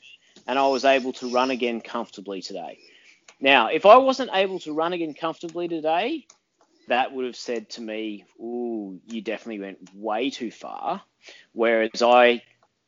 and 0.48 0.58
I 0.58 0.66
was 0.66 0.84
able 0.86 1.12
to 1.14 1.30
run 1.30 1.50
again 1.50 1.80
comfortably 1.82 2.40
today. 2.40 2.78
Now, 3.38 3.68
if 3.68 3.86
I 3.86 3.98
wasn't 3.98 4.30
able 4.32 4.58
to 4.60 4.72
run 4.72 4.94
again 4.94 5.14
comfortably 5.14 5.68
today, 5.68 6.26
that 6.88 7.12
would 7.12 7.26
have 7.26 7.36
said 7.36 7.68
to 7.70 7.82
me, 7.82 8.24
"Ooh, 8.40 8.98
you 9.06 9.20
definitely 9.20 9.60
went 9.60 9.94
way 9.94 10.30
too 10.30 10.50
far." 10.50 11.02
Whereas 11.52 12.02
I, 12.02 12.42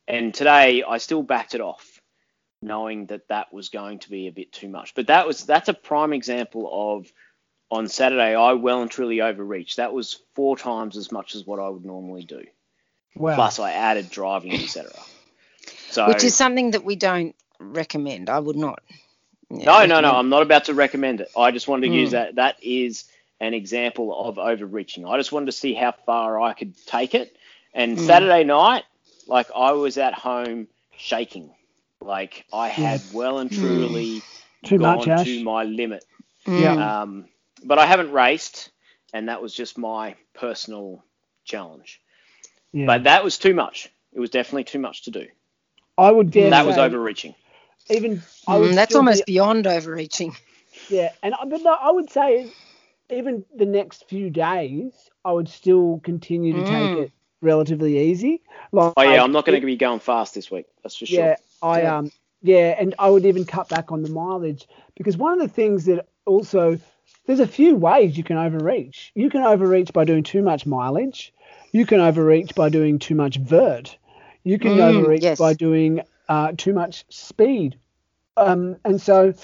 and 0.08 0.32
today 0.34 0.82
I 0.82 0.98
still 0.98 1.22
backed 1.22 1.54
it 1.54 1.60
off, 1.60 2.00
knowing 2.62 3.06
that 3.06 3.28
that 3.28 3.52
was 3.52 3.68
going 3.68 3.98
to 4.00 4.10
be 4.10 4.26
a 4.26 4.32
bit 4.32 4.52
too 4.52 4.68
much. 4.68 4.94
But 4.94 5.08
that 5.08 5.26
was 5.26 5.44
that's 5.44 5.68
a 5.68 5.74
prime 5.74 6.14
example 6.14 6.96
of 6.96 7.12
on 7.70 7.86
Saturday 7.88 8.34
I 8.34 8.54
well 8.54 8.82
and 8.82 8.90
truly 8.90 9.20
overreached. 9.20 9.76
That 9.76 9.92
was 9.92 10.20
four 10.34 10.56
times 10.56 10.96
as 10.96 11.12
much 11.12 11.34
as 11.34 11.46
what 11.46 11.60
I 11.60 11.68
would 11.68 11.84
normally 11.84 12.24
do. 12.24 12.42
Wow. 13.14 13.34
Plus 13.34 13.58
I 13.58 13.72
added 13.72 14.10
driving, 14.10 14.54
etc. 14.54 14.90
So 15.90 16.08
Which 16.08 16.24
is 16.24 16.34
something 16.34 16.70
that 16.72 16.84
we 16.84 16.96
don't 16.96 17.36
recommend. 17.60 18.28
I 18.30 18.38
would 18.40 18.56
not. 18.56 18.82
yeah, 19.50 19.64
No, 19.66 19.86
no, 19.86 20.00
no. 20.00 20.12
I'm 20.12 20.28
not 20.28 20.42
about 20.42 20.64
to 20.66 20.74
recommend 20.74 21.20
it. 21.20 21.30
I 21.36 21.50
just 21.50 21.68
wanted 21.68 21.88
to 21.88 21.94
use 21.94 22.08
Mm. 22.10 22.12
that. 22.12 22.34
That 22.36 22.56
is 22.62 23.04
an 23.40 23.54
example 23.54 24.14
of 24.28 24.38
overreaching. 24.38 25.06
I 25.06 25.16
just 25.16 25.32
wanted 25.32 25.46
to 25.46 25.52
see 25.52 25.74
how 25.74 25.92
far 25.92 26.40
I 26.40 26.52
could 26.54 26.74
take 26.86 27.14
it. 27.14 27.36
And 27.74 27.96
Mm. 27.96 28.00
Saturday 28.00 28.44
night, 28.44 28.84
like 29.26 29.48
I 29.54 29.72
was 29.72 29.98
at 29.98 30.14
home 30.14 30.68
shaking. 30.96 31.54
Like 32.00 32.44
I 32.52 32.68
had 32.68 33.12
well 33.12 33.38
and 33.38 33.50
Mm. 33.50 33.60
truly 33.60 34.22
Too 34.64 34.78
gone 34.78 35.06
much, 35.06 35.24
to 35.24 35.44
my 35.44 35.64
limit. 35.64 36.04
Mm. 36.46 36.60
Yeah. 36.60 37.02
Um, 37.02 37.28
but 37.64 37.78
I 37.78 37.86
haven't 37.86 38.12
raced, 38.12 38.70
and 39.12 39.28
that 39.28 39.42
was 39.42 39.54
just 39.54 39.78
my 39.78 40.16
personal 40.34 41.04
challenge. 41.44 42.00
Yeah. 42.72 42.86
But 42.86 43.04
that 43.04 43.24
was 43.24 43.38
too 43.38 43.54
much. 43.54 43.88
It 44.12 44.20
was 44.20 44.30
definitely 44.30 44.64
too 44.64 44.78
much 44.78 45.02
to 45.02 45.10
do. 45.10 45.26
I 45.98 46.10
would 46.10 46.30
dare 46.30 46.50
that 46.50 46.66
was 46.66 46.78
overreaching. 46.78 47.34
Even 47.90 48.22
I 48.46 48.56
would 48.56 48.72
Mm, 48.72 48.74
that's 48.74 48.92
still 48.92 49.02
be- 49.02 49.08
almost 49.10 49.26
beyond 49.26 49.66
overreaching. 49.66 50.34
Yeah, 50.88 51.12
and 51.22 51.34
I- 51.34 51.44
but 51.44 51.62
no, 51.62 51.72
I 51.72 51.90
would 51.90 52.10
say 52.10 52.52
even 53.10 53.44
the 53.54 53.66
next 53.66 54.08
few 54.08 54.30
days, 54.30 55.10
I 55.24 55.32
would 55.32 55.48
still 55.48 56.00
continue 56.04 56.54
to 56.54 56.62
Mm. 56.62 56.66
take 56.66 56.96
it 56.96 57.12
relatively 57.42 57.98
easy. 57.98 58.42
Like, 58.72 58.92
Oh 58.96 59.02
yeah, 59.02 59.22
I'm 59.22 59.32
not 59.32 59.44
going 59.46 59.60
to 59.60 59.66
be 59.66 59.76
going 59.76 60.00
fast 60.00 60.34
this 60.34 60.50
week. 60.50 60.66
That's 60.82 60.96
for 60.96 61.06
sure. 61.06 61.24
Yeah, 61.24 61.36
I 61.62 61.82
Yeah. 61.82 61.98
um 61.98 62.12
yeah, 62.42 62.76
and 62.78 62.94
I 62.98 63.08
would 63.10 63.26
even 63.26 63.44
cut 63.44 63.68
back 63.68 63.92
on 63.92 64.02
the 64.02 64.08
mileage 64.08 64.66
because 64.96 65.16
one 65.16 65.32
of 65.34 65.40
the 65.46 65.52
things 65.54 65.84
that 65.86 66.06
also 66.26 66.78
there's 67.26 67.40
a 67.40 67.46
few 67.46 67.76
ways 67.76 68.16
you 68.16 68.24
can 68.24 68.36
overreach. 68.38 69.12
You 69.14 69.30
can 69.30 69.42
overreach 69.42 69.92
by 69.92 70.04
doing 70.04 70.22
too 70.22 70.42
much 70.42 70.66
mileage. 70.66 71.32
You 71.72 71.86
can 71.86 72.00
overreach 72.00 72.54
by 72.54 72.68
doing 72.70 72.98
too 72.98 73.14
much 73.14 73.36
vert. 73.36 73.96
You 74.42 74.58
can 74.58 74.72
Mm, 74.72 74.80
overreach 74.80 75.22
yes. 75.22 75.38
by 75.38 75.52
doing 75.54 76.00
uh, 76.30 76.52
too 76.56 76.72
much 76.72 77.04
speed. 77.10 77.78
Um, 78.36 78.76
and 78.86 78.98
so, 79.00 79.34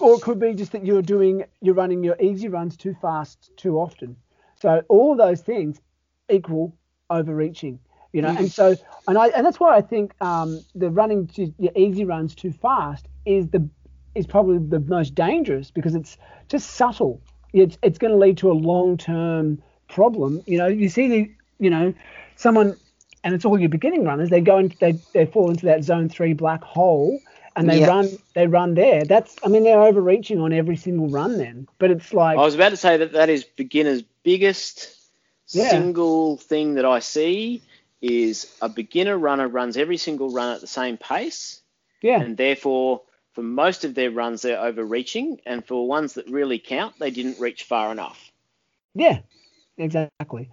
or 0.00 0.16
it 0.16 0.22
could 0.22 0.38
be 0.38 0.52
just 0.52 0.72
that 0.72 0.84
you're 0.84 1.00
doing, 1.00 1.44
you're 1.62 1.74
running 1.74 2.04
your 2.04 2.16
easy 2.20 2.48
runs 2.48 2.76
too 2.76 2.94
fast 3.00 3.50
too 3.56 3.78
often. 3.78 4.16
So 4.60 4.82
all 4.88 5.16
those 5.16 5.40
things 5.40 5.80
equal 6.28 6.76
overreaching, 7.08 7.78
you 8.12 8.20
know. 8.20 8.34
And 8.36 8.52
so, 8.52 8.76
and 9.06 9.16
I, 9.16 9.28
and 9.28 9.46
that's 9.46 9.60
why 9.60 9.76
I 9.76 9.80
think 9.80 10.12
um, 10.20 10.60
the 10.74 10.90
running 10.90 11.28
to 11.28 11.54
your 11.58 11.72
easy 11.76 12.04
runs 12.04 12.34
too 12.34 12.52
fast 12.52 13.06
is 13.24 13.48
the 13.48 13.66
is 14.14 14.26
probably 14.26 14.58
the 14.58 14.80
most 14.80 15.14
dangerous 15.14 15.70
because 15.70 15.94
it's 15.94 16.18
just 16.48 16.70
subtle. 16.70 17.20
It's 17.52 17.78
it's 17.82 17.98
going 17.98 18.12
to 18.12 18.18
lead 18.18 18.38
to 18.38 18.50
a 18.50 18.58
long 18.70 18.96
term 18.96 19.62
problem. 19.88 20.42
You 20.46 20.58
know, 20.58 20.66
you 20.66 20.88
see 20.88 21.08
the, 21.08 21.30
you 21.58 21.70
know, 21.70 21.94
someone, 22.34 22.76
and 23.26 23.34
it's 23.34 23.44
all 23.44 23.58
your 23.60 23.68
beginning 23.68 24.04
runners. 24.04 24.30
They 24.30 24.40
go 24.40 24.58
into 24.58 24.76
they 24.78 24.98
they 25.12 25.26
fall 25.26 25.50
into 25.50 25.66
that 25.66 25.84
zone 25.84 26.08
three 26.08 26.32
black 26.32 26.62
hole. 26.62 27.20
And 27.58 27.70
they 27.70 27.80
Yeah. 27.80 27.88
run, 27.88 28.18
they 28.34 28.46
run 28.46 28.74
there. 28.74 29.06
That's, 29.06 29.34
I 29.42 29.48
mean, 29.48 29.64
they're 29.64 29.82
overreaching 29.82 30.40
on 30.42 30.52
every 30.52 30.76
single 30.76 31.08
run. 31.08 31.38
Then, 31.38 31.66
but 31.78 31.90
it's 31.90 32.12
like, 32.12 32.36
I 32.36 32.42
was 32.42 32.54
about 32.54 32.68
to 32.68 32.76
say 32.76 32.98
that 32.98 33.12
that 33.12 33.30
is 33.30 33.44
beginner's 33.44 34.02
biggest 34.22 34.94
Yeah. 35.52 35.70
single 35.70 36.36
thing 36.36 36.74
that 36.74 36.84
I 36.84 36.98
see 36.98 37.62
is 38.02 38.54
a 38.60 38.68
beginner 38.68 39.16
runner 39.16 39.48
runs 39.48 39.78
every 39.78 39.96
single 39.96 40.28
run 40.28 40.54
at 40.54 40.60
the 40.60 40.66
same 40.66 40.98
pace, 40.98 41.62
yeah, 42.02 42.20
and 42.20 42.36
therefore 42.36 43.00
for 43.32 43.42
most 43.42 43.86
of 43.86 43.94
their 43.94 44.10
runs 44.10 44.42
they're 44.42 44.60
overreaching, 44.60 45.40
and 45.46 45.66
for 45.66 45.88
ones 45.88 46.12
that 46.14 46.28
really 46.28 46.58
count 46.58 46.98
they 46.98 47.10
didn't 47.10 47.40
reach 47.40 47.64
far 47.64 47.90
enough. 47.90 48.32
Yeah, 48.94 49.20
exactly. 49.78 50.50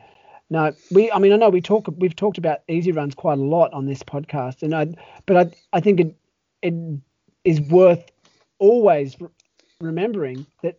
No, 0.54 0.72
we. 0.92 1.12
I 1.12 1.18
mean, 1.18 1.34
I 1.34 1.38
know 1.38 1.50
we 1.50 1.62
talk. 1.62 1.88
We've 1.98 2.16
talked 2.16 2.38
about 2.38 2.60
easy 2.68 2.92
runs 2.92 3.16
quite 3.16 3.40
a 3.40 3.42
lot 3.42 3.74
on 3.74 3.88
this 3.88 4.04
podcast, 4.04 4.62
and 4.62 4.76
I. 4.76 4.86
But 5.26 5.36
I. 5.38 5.52
I 5.78 5.80
think 5.80 6.00
it. 6.00 6.16
It 6.62 6.76
is 7.44 7.60
worth 7.60 8.12
always 8.60 9.20
re- 9.20 9.30
remembering 9.82 10.46
that 10.62 10.78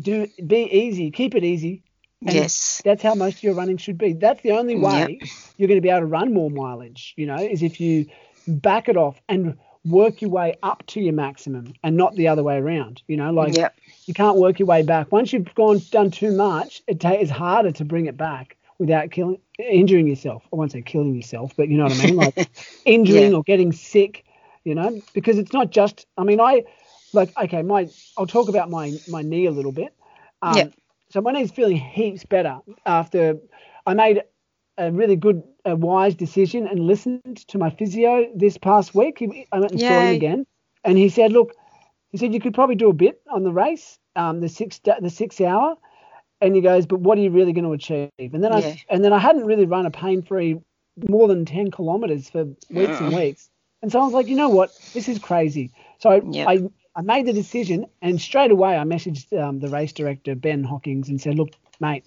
do 0.00 0.28
be 0.46 0.68
easy, 0.72 1.10
keep 1.10 1.34
it 1.34 1.42
easy. 1.42 1.82
Yes. 2.20 2.80
That's 2.84 3.02
how 3.02 3.14
most 3.16 3.38
of 3.38 3.42
your 3.42 3.54
running 3.54 3.76
should 3.76 3.98
be. 3.98 4.12
That's 4.12 4.40
the 4.42 4.52
only 4.52 4.74
Yep. 4.76 4.82
way 5.08 5.20
you're 5.56 5.66
going 5.66 5.78
to 5.78 5.82
be 5.82 5.90
able 5.90 6.00
to 6.02 6.06
run 6.06 6.32
more 6.32 6.48
mileage. 6.48 7.12
You 7.16 7.26
know, 7.26 7.36
is 7.36 7.62
if 7.64 7.80
you 7.80 8.06
back 8.46 8.88
it 8.88 8.96
off 8.96 9.20
and 9.28 9.58
work 9.84 10.22
your 10.22 10.30
way 10.30 10.54
up 10.62 10.86
to 10.86 11.00
your 11.00 11.12
maximum, 11.12 11.74
and 11.82 11.96
not 11.96 12.14
the 12.14 12.28
other 12.28 12.44
way 12.44 12.56
around. 12.56 13.02
You 13.08 13.16
know, 13.16 13.32
like 13.32 13.56
Yep. 13.56 13.74
you 14.06 14.14
can't 14.14 14.36
work 14.38 14.60
your 14.60 14.68
way 14.68 14.82
back. 14.84 15.10
Once 15.10 15.32
you've 15.32 15.52
gone 15.56 15.80
done 15.90 16.12
too 16.12 16.30
much, 16.36 16.82
it 16.86 17.00
ta- 17.00 17.10
it's 17.22 17.32
harder 17.32 17.72
to 17.72 17.84
bring 17.84 18.06
it 18.06 18.16
back 18.16 18.56
without 18.82 19.12
killing, 19.12 19.40
injuring 19.58 20.08
yourself. 20.08 20.44
I 20.52 20.56
won't 20.56 20.72
say 20.72 20.82
killing 20.82 21.14
yourself, 21.14 21.54
but 21.56 21.68
you 21.68 21.78
know 21.78 21.84
what 21.84 21.92
I 21.92 21.96
mean, 21.96 22.16
like 22.16 22.36
injuring 22.84 23.34
Yeah. 23.34 23.34
or 23.34 23.42
getting 23.44 23.72
sick. 23.72 24.24
You 24.64 24.74
know, 24.74 25.02
because 25.14 25.38
it's 25.38 25.52
not 25.52 25.70
just. 25.70 26.06
I 26.18 26.24
mean, 26.24 26.40
I 26.40 26.64
like 27.12 27.32
okay, 27.44 27.62
my 27.62 27.90
I'll 28.16 28.26
talk 28.26 28.48
about 28.48 28.70
my 28.70 28.94
my 29.06 29.22
knee 29.22 29.46
a 29.46 29.52
little 29.52 29.72
bit. 29.72 29.94
Um, 30.42 30.68
Yeah. 30.68 30.68
So 31.10 31.20
my 31.22 31.32
knee's 31.32 31.52
feeling 31.52 31.76
heaps 31.76 32.24
better 32.24 32.60
after 32.86 33.38
I 33.86 33.94
made 33.94 34.22
a 34.78 34.90
really 34.92 35.16
good, 35.16 35.42
a 35.64 35.76
wise 35.76 36.14
decision 36.14 36.66
and 36.66 36.80
listened 36.80 37.36
to 37.48 37.58
my 37.58 37.70
physio 37.70 38.26
this 38.34 38.58
past 38.58 38.94
week. 38.94 39.18
He, 39.18 39.46
I 39.52 39.58
went 39.60 39.72
and 39.72 39.80
saw 39.80 40.00
him 40.00 40.10
again, 40.10 40.46
and 40.84 40.96
he 40.98 41.08
said, 41.08 41.32
"Look, 41.32 41.54
he 42.10 42.18
said 42.18 42.32
you 42.34 42.40
could 42.40 42.54
probably 42.54 42.76
do 42.76 42.90
a 42.90 42.94
bit 42.94 43.20
on 43.30 43.42
the 43.44 43.52
race, 43.52 43.98
um, 44.16 44.40
the 44.40 44.48
six 44.48 44.80
the 44.80 45.10
six 45.10 45.40
hour." 45.40 45.76
And 46.42 46.54
he 46.56 46.60
goes, 46.60 46.86
"But 46.86 47.00
what 47.00 47.16
are 47.18 47.22
you 47.22 47.30
really 47.30 47.52
going 47.54 47.64
to 47.64 47.72
achieve?" 47.72 48.10
And 48.18 48.42
then 48.44 48.52
Yeah. 48.52 48.58
I 48.58 48.94
and 48.94 49.04
then 49.04 49.12
I 49.12 49.18
hadn't 49.18 49.46
really 49.46 49.66
run 49.66 49.86
a 49.86 49.90
pain 49.90 50.22
free 50.22 50.60
more 51.08 51.28
than 51.28 51.44
ten 51.46 51.70
kilometers 51.70 52.28
for 52.30 52.44
weeks 52.70 53.00
and 53.00 53.12
Uh. 53.12 53.16
weeks. 53.16 53.48
And 53.82 53.90
so 53.90 54.00
I 54.00 54.04
was 54.04 54.12
like, 54.12 54.28
you 54.28 54.36
know 54.36 54.48
what, 54.50 54.74
this 54.92 55.08
is 55.08 55.18
crazy. 55.18 55.70
So 55.98 56.10
I, 56.10 56.20
Yep. 56.30 56.48
I 56.48 56.62
I 56.96 57.02
made 57.02 57.26
the 57.26 57.32
decision, 57.32 57.86
and 58.02 58.20
straight 58.20 58.50
away 58.50 58.76
I 58.76 58.84
messaged 58.84 59.32
um, 59.40 59.60
the 59.60 59.70
race 59.70 59.92
director 59.92 60.34
Ben 60.34 60.64
Hawkins 60.64 61.08
and 61.08 61.20
said, 61.20 61.36
"Look, 61.36 61.50
mate, 61.80 62.04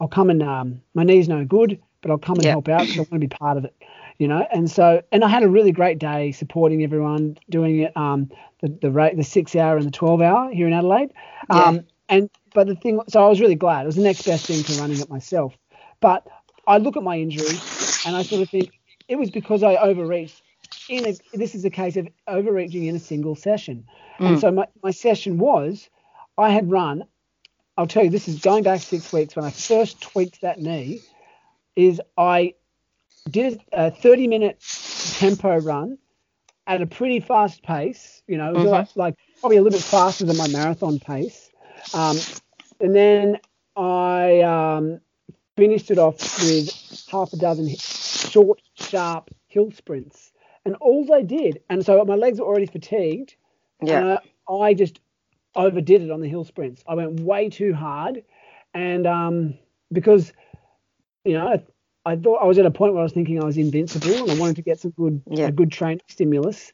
I'll 0.00 0.08
come 0.08 0.30
and 0.30 0.42
um, 0.42 0.82
my 0.94 1.04
knee's 1.04 1.28
no 1.28 1.44
good, 1.44 1.80
but 2.02 2.10
I'll 2.10 2.18
come 2.18 2.38
and 2.38 2.44
Yep. 2.44 2.52
help 2.52 2.68
out 2.68 2.86
because 2.88 2.98
I 2.98 3.02
want 3.02 3.12
to 3.12 3.18
be 3.20 3.28
part 3.28 3.56
of 3.56 3.64
it." 3.64 3.74
You 4.18 4.28
know, 4.28 4.46
and 4.52 4.70
so 4.70 5.02
and 5.12 5.24
I 5.24 5.28
had 5.28 5.42
a 5.42 5.48
really 5.48 5.72
great 5.72 5.98
day 5.98 6.32
supporting 6.32 6.82
everyone 6.82 7.38
doing 7.50 7.80
it, 7.80 7.96
um, 7.96 8.30
the 8.60 8.68
the 8.68 8.90
rate 8.90 9.16
the 9.16 9.24
six 9.24 9.54
hour 9.56 9.76
and 9.76 9.86
the 9.86 9.90
twelve 9.90 10.20
hour 10.20 10.50
here 10.50 10.66
in 10.66 10.72
Adelaide. 10.72 11.10
Um, 11.50 11.76
Yeah. 11.76 11.80
And 12.08 12.30
but 12.54 12.66
the 12.66 12.74
thing, 12.74 13.00
so 13.08 13.24
I 13.24 13.28
was 13.28 13.40
really 13.40 13.54
glad. 13.54 13.82
It 13.82 13.86
was 13.86 13.96
the 13.96 14.02
next 14.02 14.22
best 14.24 14.46
thing 14.46 14.62
to 14.64 14.80
running 14.80 15.00
it 15.00 15.10
myself. 15.10 15.56
But 16.00 16.26
I 16.66 16.78
look 16.78 16.96
at 16.96 17.02
my 17.02 17.18
injury 17.18 17.58
and 18.06 18.16
I 18.16 18.22
sort 18.22 18.42
of 18.42 18.48
think 18.50 18.72
it 19.08 19.16
was 19.16 19.30
because 19.30 19.62
I 19.62 19.76
overreached. 19.76 20.42
In 20.88 21.04
a, 21.06 21.16
this 21.36 21.54
is 21.54 21.64
a 21.64 21.70
case 21.70 21.96
of 21.96 22.06
overreaching 22.28 22.84
in 22.86 22.94
a 22.94 23.00
single 23.00 23.34
session. 23.34 23.84
And 24.20 24.36
Mm. 24.36 24.40
so 24.40 24.50
my, 24.52 24.66
my 24.82 24.90
session 24.92 25.36
was 25.38 25.90
I 26.38 26.50
had 26.50 26.70
run, 26.70 27.04
I'll 27.76 27.86
tell 27.88 28.04
you, 28.04 28.10
this 28.10 28.28
is 28.28 28.40
going 28.40 28.62
back 28.62 28.80
six 28.80 29.12
weeks 29.12 29.34
when 29.34 29.44
I 29.44 29.50
first 29.50 30.00
tweaked 30.00 30.40
that 30.42 30.60
knee, 30.60 31.00
is 31.74 32.00
I 32.16 32.54
did 33.28 33.60
a 33.72 33.90
30 33.90 34.28
minute 34.28 34.60
tempo 35.18 35.58
run 35.58 35.98
at 36.66 36.82
a 36.82 36.86
pretty 36.86 37.20
fast 37.20 37.62
pace. 37.62 38.22
You 38.26 38.38
know, 38.38 38.50
it 38.50 38.54
was 38.58 38.64
Mhm. 38.64 38.72
like, 38.72 38.96
like 38.96 39.14
probably 39.40 39.56
a 39.58 39.62
little 39.62 39.76
bit 39.78 39.84
faster 39.84 40.24
than 40.24 40.36
my 40.36 40.48
marathon 40.48 40.98
pace. 41.00 41.45
Um, 41.94 42.18
and 42.80 42.94
then 42.94 43.38
I 43.76 44.40
um, 44.40 45.00
finished 45.56 45.90
it 45.90 45.98
off 45.98 46.18
with 46.42 47.06
half 47.10 47.32
a 47.32 47.36
dozen 47.36 47.74
short, 47.76 48.60
sharp 48.74 49.30
hill 49.48 49.70
sprints. 49.70 50.32
And 50.64 50.74
all 50.76 51.12
I 51.14 51.22
did, 51.22 51.60
and 51.70 51.84
so 51.86 52.04
my 52.04 52.16
legs 52.16 52.40
were 52.40 52.46
already 52.46 52.66
fatigued. 52.66 53.36
Yeah. 53.82 53.98
And 54.00 54.18
I, 54.48 54.52
I 54.52 54.74
just 54.74 54.98
overdid 55.54 56.02
it 56.02 56.10
on 56.10 56.20
the 56.20 56.28
hill 56.28 56.44
sprints. 56.44 56.82
I 56.88 56.94
went 56.94 57.20
way 57.20 57.48
too 57.50 57.72
hard, 57.72 58.24
and 58.74 59.06
um, 59.06 59.54
because 59.92 60.32
you 61.24 61.34
know, 61.34 61.46
I, 61.46 61.62
I 62.12 62.16
thought 62.16 62.42
I 62.42 62.46
was 62.46 62.58
at 62.58 62.66
a 62.66 62.70
point 62.70 62.94
where 62.94 63.00
I 63.00 63.04
was 63.04 63.12
thinking 63.12 63.40
I 63.40 63.44
was 63.44 63.56
invincible, 63.56 64.22
and 64.22 64.30
I 64.30 64.34
wanted 64.40 64.56
to 64.56 64.62
get 64.62 64.80
some 64.80 64.90
good 64.92 65.22
Yeah. 65.30 65.46
a 65.46 65.52
good 65.52 65.70
training 65.70 66.02
stimulus, 66.08 66.72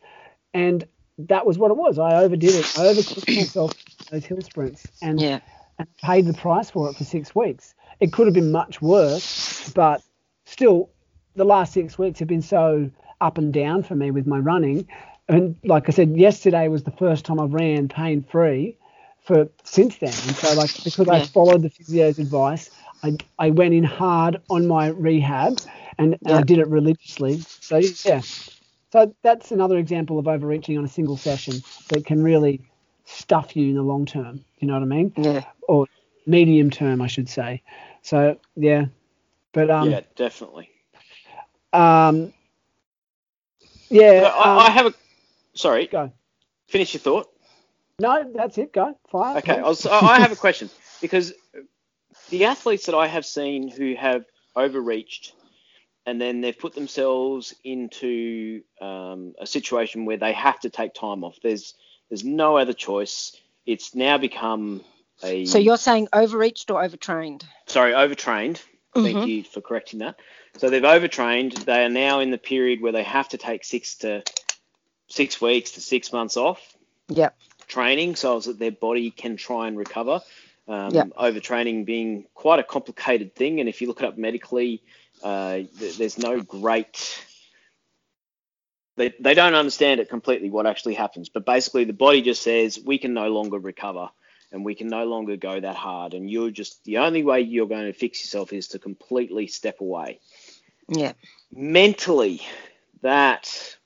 and 0.55 0.87
that 1.19 1.45
was 1.45 1.59
what 1.59 1.71
it 1.71 1.77
was. 1.77 1.99
I 1.99 2.15
overdid 2.15 2.55
it. 2.55 2.65
I 2.79 2.85
overcooked 2.85 3.37
myself 3.37 3.73
those 4.13 4.25
hill 4.27 4.43
sprints, 4.43 4.87
and 5.01 5.21
Yeah. 5.21 5.41
and 5.79 5.89
paid 6.03 6.27
the 6.27 6.35
price 6.35 6.71
for 6.71 6.91
it 6.91 6.97
for 6.97 7.05
six 7.05 7.35
weeks. 7.35 7.75
It 7.99 8.13
could 8.13 8.27
have 8.27 8.35
been 8.35 8.53
much 8.53 8.83
worse, 8.83 9.73
but 9.75 10.03
still, 10.45 10.91
the 11.35 11.45
last 11.45 11.73
six 11.73 11.99
weeks 11.99 12.19
have 12.19 12.29
been 12.29 12.43
so 12.43 12.91
up 13.21 13.39
and 13.39 13.53
down 13.53 13.83
for 13.83 13.95
me 13.95 14.11
with 14.11 14.27
my 14.27 14.39
running. 14.39 14.87
And 15.29 15.57
like 15.65 15.89
I 15.89 15.93
said, 15.93 16.17
yesterday 16.17 16.69
was 16.69 16.83
the 16.83 16.91
first 16.91 17.25
time 17.25 17.41
I 17.41 17.45
ran 17.45 17.89
pain 17.89 18.23
free 18.23 18.77
for 19.23 19.49
since 19.65 19.97
then. 19.97 20.13
And 20.27 20.37
so 20.37 20.53
like 20.55 20.71
because 20.85 21.09
I 21.09 21.25
followed 21.25 21.63
the 21.63 21.71
physio's 21.71 22.19
advice, 22.19 22.71
I, 23.03 23.17
I 23.39 23.51
went 23.51 23.73
in 23.73 23.85
hard 23.85 24.43
on 24.51 24.67
my 24.67 24.89
rehab 24.89 25.59
and, 25.97 26.19
and 26.25 26.35
I 26.35 26.43
did 26.43 26.59
it 26.59 26.69
religiously. 26.69 27.41
So 27.61 27.81
yeah. 28.05 28.21
So 28.93 29.15
that's 29.23 29.53
another 29.53 29.79
example 29.79 30.19
of 30.19 30.29
overreaching 30.29 30.77
on 30.77 30.85
a 30.85 30.89
single 30.89 31.17
session 31.17 31.63
that 31.89 32.05
can 32.05 32.23
really 32.23 32.61
stuff 33.05 33.57
you 33.57 33.69
in 33.71 33.75
the 33.75 33.83
long 33.83 34.07
term. 34.07 34.45
You 34.59 34.69
know 34.69 34.75
what 34.75 34.83
I 34.83 34.87
mean? 34.87 35.13
Yeah. 35.17 35.45
Or 35.69 35.87
medium 36.27 36.71
term, 36.71 37.01
I 37.01 37.07
should 37.07 37.29
say. 37.29 37.63
So 38.03 38.39
yeah. 38.57 38.87
But 39.53 39.71
um 39.71 39.91
yeah, 39.91 40.01
definitely. 40.17 40.71
um 41.73 42.33
yeah, 43.91 44.33
I, 44.35 44.53
um, 44.53 44.59
I 44.59 44.71
have 44.71 44.87
a. 44.87 44.95
Sorry, 45.55 45.87
go. 45.87 46.11
finish 46.67 46.95
your 46.95 47.03
thought. 47.03 47.29
No, 47.99 48.31
that's 48.35 48.57
it. 48.57 48.73
Go. 48.73 48.99
Fire. 49.11 49.37
Okay, 49.39 49.59
I, 49.59 49.63
was, 49.63 49.85
I 49.85 49.99
I 50.01 50.21
have 50.21 50.33
a 50.33 50.37
question 50.37 50.71
because 51.03 51.35
the 52.31 52.47
athletes 52.47 52.87
that 52.87 52.95
I 52.95 53.07
have 53.07 53.27
seen 53.27 53.69
who 53.69 53.95
have 53.95 54.25
overreached 54.57 55.35
and 56.07 56.21
then 56.21 56.41
they've 56.41 56.59
put 56.59 56.75
themselves 56.75 57.55
into 57.65 58.63
um, 58.81 59.35
a 59.39 59.47
situation 59.47 60.05
where 60.05 60.17
they 60.17 60.33
have 60.33 60.59
to 60.61 60.71
take 60.71 60.95
time 60.95 61.23
off. 61.23 61.39
There's 61.43 61.75
there's 62.13 62.25
no 62.25 62.59
other 62.59 62.75
choice. 62.75 63.35
It's 63.65 63.95
now 63.95 64.19
become 64.19 64.85
a 65.25 65.47
So 65.47 65.57
you're 65.57 65.79
saying 65.79 66.09
overreached 66.13 66.71
or 66.71 66.83
overtrained? 66.85 67.43
sorry 67.65 67.95
overtrained. 67.95 68.61
Thank 68.93 69.17
Mhm. 69.17 69.27
you 69.27 69.45
for 69.45 69.63
correcting 69.63 70.01
that. 70.01 70.17
So 70.59 70.69
they've 70.69 70.85
overtrained. 70.85 71.53
They 71.53 71.83
are 71.83 71.89
now 71.89 72.21
in 72.21 72.31
the 72.31 72.37
period 72.37 72.83
where 72.83 72.93
they 72.93 73.03
have 73.03 73.31
to 73.31 73.39
take 73.39 73.65
six 73.65 73.95
to 73.99 74.23
six 75.09 75.41
weeks 75.41 75.71
to 75.73 75.81
six 75.81 76.13
months 76.13 76.37
off 76.37 76.61
Yep. 77.09 77.35
training 77.67 78.17
so 78.17 78.39
that 78.41 78.59
their 78.59 78.73
body 78.73 79.11
can 79.11 79.39
try 79.39 79.67
and 79.69 79.79
recover. 79.79 80.21
Um, 80.69 80.95
Yep. 80.95 81.09
Overtraining 81.19 81.87
being 81.87 82.27
quite 82.35 82.59
a 82.61 82.63
complicated 82.63 83.35
thing, 83.35 83.59
and 83.61 83.71
if 83.71 83.81
you 83.81 83.89
look 83.89 84.03
it 84.03 84.07
up 84.07 84.19
medically, 84.19 84.83
uh, 85.23 85.61
th- 85.79 85.97
there's 85.97 86.19
no 86.19 86.43
great. 86.43 87.25
They, 88.97 89.15
they 89.21 89.35
don't 89.35 89.55
understand 89.55 90.01
it 90.01 90.11
completely 90.11 90.51
what 90.51 90.67
actually 90.67 90.95
happens, 90.95 91.29
but 91.31 91.47
basically 91.47 91.85
the 91.85 91.95
body 91.95 92.23
just 92.23 92.43
says 92.43 92.79
we 92.85 92.99
can 92.99 93.15
no 93.15 93.29
longer 93.29 93.59
recover 93.59 94.11
and 94.53 94.65
we 94.65 94.75
can 94.75 94.89
no 94.89 95.05
longer 95.07 95.37
go 95.37 95.59
that 95.61 95.77
hard, 95.77 96.15
and 96.15 96.31
you're 96.31 96.51
just 96.51 96.85
the 96.85 96.99
only 96.99 97.23
way 97.25 97.41
you're 97.41 97.69
going 97.69 97.87
to 97.87 97.95
fix 97.95 98.23
yourself 98.23 98.53
is 98.53 98.69
to 98.69 98.79
completely 98.79 99.47
step 99.47 99.81
away 99.81 100.21
Yeah. 100.89 101.13
mentally 101.53 102.43
that 103.03 103.77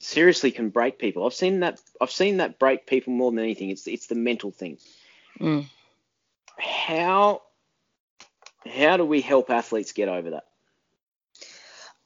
seriously 0.00 0.50
can 0.52 0.70
break 0.70 0.98
people. 0.98 1.26
I've 1.26 1.34
seen 1.34 1.60
that 1.60 1.80
I've 2.00 2.10
seen 2.10 2.38
that 2.38 2.58
break 2.58 2.86
people 2.86 3.12
more 3.12 3.30
than 3.30 3.40
anything. 3.40 3.70
It's 3.70 3.86
it's 3.86 4.06
the 4.06 4.14
mental 4.14 4.50
thing. 4.50 4.78
Mm. 5.40 5.66
How 6.58 7.42
how 8.66 8.96
do 8.96 9.04
we 9.04 9.20
help 9.20 9.50
athletes 9.50 9.92
get 9.92 10.08
over 10.08 10.30
that? 10.30 10.44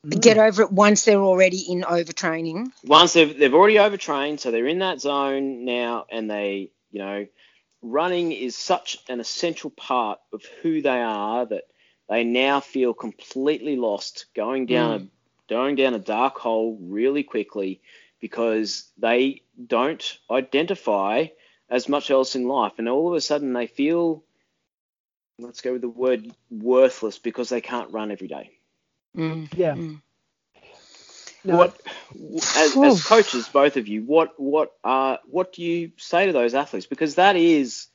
Mm. 0.07 0.21
Get 0.21 0.39
over 0.39 0.63
it 0.63 0.73
once 0.73 1.05
they're 1.05 1.21
already 1.21 1.65
in 1.69 1.83
overtraining. 1.83 2.71
Once 2.85 3.15
they've 3.15 3.37
they've 3.37 3.55
already 3.55 3.79
overtrained, 3.79 4.41
so 4.41 4.51
they're 4.51 4.67
in 4.67 4.79
that 4.79 5.01
zone 5.01 5.65
now 5.65 6.07
and 6.11 6.31
they, 6.31 6.71
you 6.91 7.01
know, 7.01 7.27
running 7.83 8.33
is 8.33 8.57
such 8.57 8.99
an 9.09 9.21
essential 9.21 9.71
part 9.71 10.21
of 10.33 10.45
who 10.63 10.83
they 10.83 11.01
are 11.01 11.47
that 11.47 11.65
they 12.09 12.25
now 12.25 12.61
feel 12.61 12.95
completely 12.95 13.77
lost 13.77 14.27
going 14.35 14.67
down 14.67 14.93
a 14.93 14.99
mm. 15.01 15.09
going 15.49 15.75
down 15.75 15.95
a 15.95 15.99
dark 15.99 16.39
hole 16.39 16.79
really 16.81 17.25
quickly 17.25 17.81
because 18.21 18.91
they 18.99 19.43
don't 19.67 20.19
identify 20.31 21.27
as 21.71 21.89
much 21.89 22.11
else 22.11 22.35
in 22.35 22.47
life. 22.47 22.73
And 22.79 22.89
all 22.89 23.09
of 23.09 23.15
a 23.15 23.21
sudden 23.21 23.53
they 23.53 23.67
feel 23.67 24.23
let's 25.41 25.61
go 25.61 25.73
with 25.73 25.83
the 25.83 25.89
word 25.89 26.33
worthless 26.51 27.19
because 27.19 27.49
they 27.49 27.61
can't 27.61 27.93
run 27.93 28.11
every 28.11 28.29
day 28.29 28.58
Mm. 29.17 29.49
Yeah. 29.57 29.75
Mm. 29.75 30.01
No, 31.45 31.57
what 31.57 31.81
as, 32.57 32.77
as 32.77 33.05
coaches 33.05 33.49
both 33.49 33.77
of 33.77 33.89
you 33.89 34.03
what 34.03 34.39
what 34.39 34.73
uh 34.85 35.17
what 35.27 35.53
do 35.53 35.63
you 35.63 35.93
say 35.97 36.27
to 36.27 36.33
those 36.33 36.55
athletes 36.55 36.87
because 36.87 37.15
that 37.15 37.37
is 37.37 37.87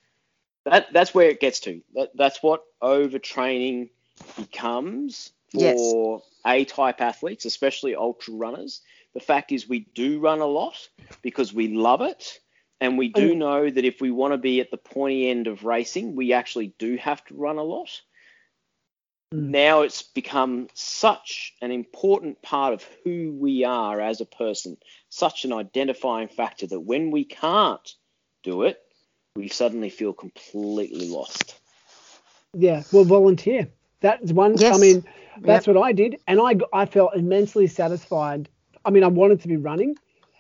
that 0.65 0.87
that's 0.93 1.13
where 1.13 1.29
it 1.29 1.39
gets 1.39 1.59
to 1.61 1.81
that, 1.93 2.11
that's 2.15 2.41
what 2.41 2.63
overtraining 2.81 3.89
becomes 4.37 5.31
Yes. 5.53 5.77
for 5.77 6.23
a 6.45 6.65
type 6.65 7.01
athletes 7.01 7.45
especially 7.45 7.95
ultra 7.95 8.33
runners 8.33 8.81
the 9.13 9.19
fact 9.19 9.51
is 9.51 9.67
we 9.67 9.79
do 9.93 10.19
run 10.19 10.39
a 10.39 10.45
lot 10.45 10.75
because 11.21 11.53
we 11.53 11.67
love 11.67 12.01
it 12.01 12.39
and 12.81 12.97
we 12.97 13.07
do 13.09 13.35
know 13.35 13.69
that 13.69 13.85
if 13.85 14.01
we 14.01 14.11
want 14.11 14.33
to 14.33 14.37
be 14.37 14.59
at 14.59 14.71
the 14.71 14.77
pointy 14.77 15.29
end 15.29 15.47
of 15.47 15.63
racing 15.63 16.15
we 16.15 16.33
actually 16.33 16.73
do 16.79 16.95
have 16.97 17.23
to 17.25 17.35
run 17.35 17.57
a 17.57 17.63
lot. 17.63 17.89
Now 19.33 19.81
it's 19.81 20.03
become 20.03 20.67
such 20.75 21.55
an 21.61 21.71
important 21.71 22.41
part 22.43 22.73
of 22.73 22.85
who 23.03 23.35
we 23.37 23.65
are 23.65 23.99
as 23.99 24.21
a 24.21 24.25
person, 24.25 24.77
such 25.09 25.43
an 25.43 25.51
identifying 25.51 26.27
factor 26.27 26.67
that 26.67 26.79
when 26.79 27.09
we 27.09 27.25
can't 27.25 27.93
do 28.43 28.61
it, 28.63 28.79
we 29.35 29.47
suddenly 29.47 29.89
feel 29.89 30.13
completely 30.13 31.09
lost. 31.09 31.55
Yeah, 32.53 32.83
well, 32.91 33.03
volunteer. 33.05 33.67
That's 34.01 34.31
one. 34.31 34.55
Yes. 34.57 34.75
I 34.75 34.79
mean, 34.79 35.03
that's 35.39 35.65
what 35.65 35.77
I 35.77 35.93
did, 35.93 36.19
and 36.27 36.39
I 36.39 36.55
I 36.71 36.85
felt 36.85 37.15
immensely 37.15 37.65
satisfied. 37.65 38.49
I 38.85 38.91
mean, 38.91 39.03
I 39.03 39.07
wanted 39.07 39.41
to 39.41 39.47
be 39.47 39.57
running, 39.57 39.95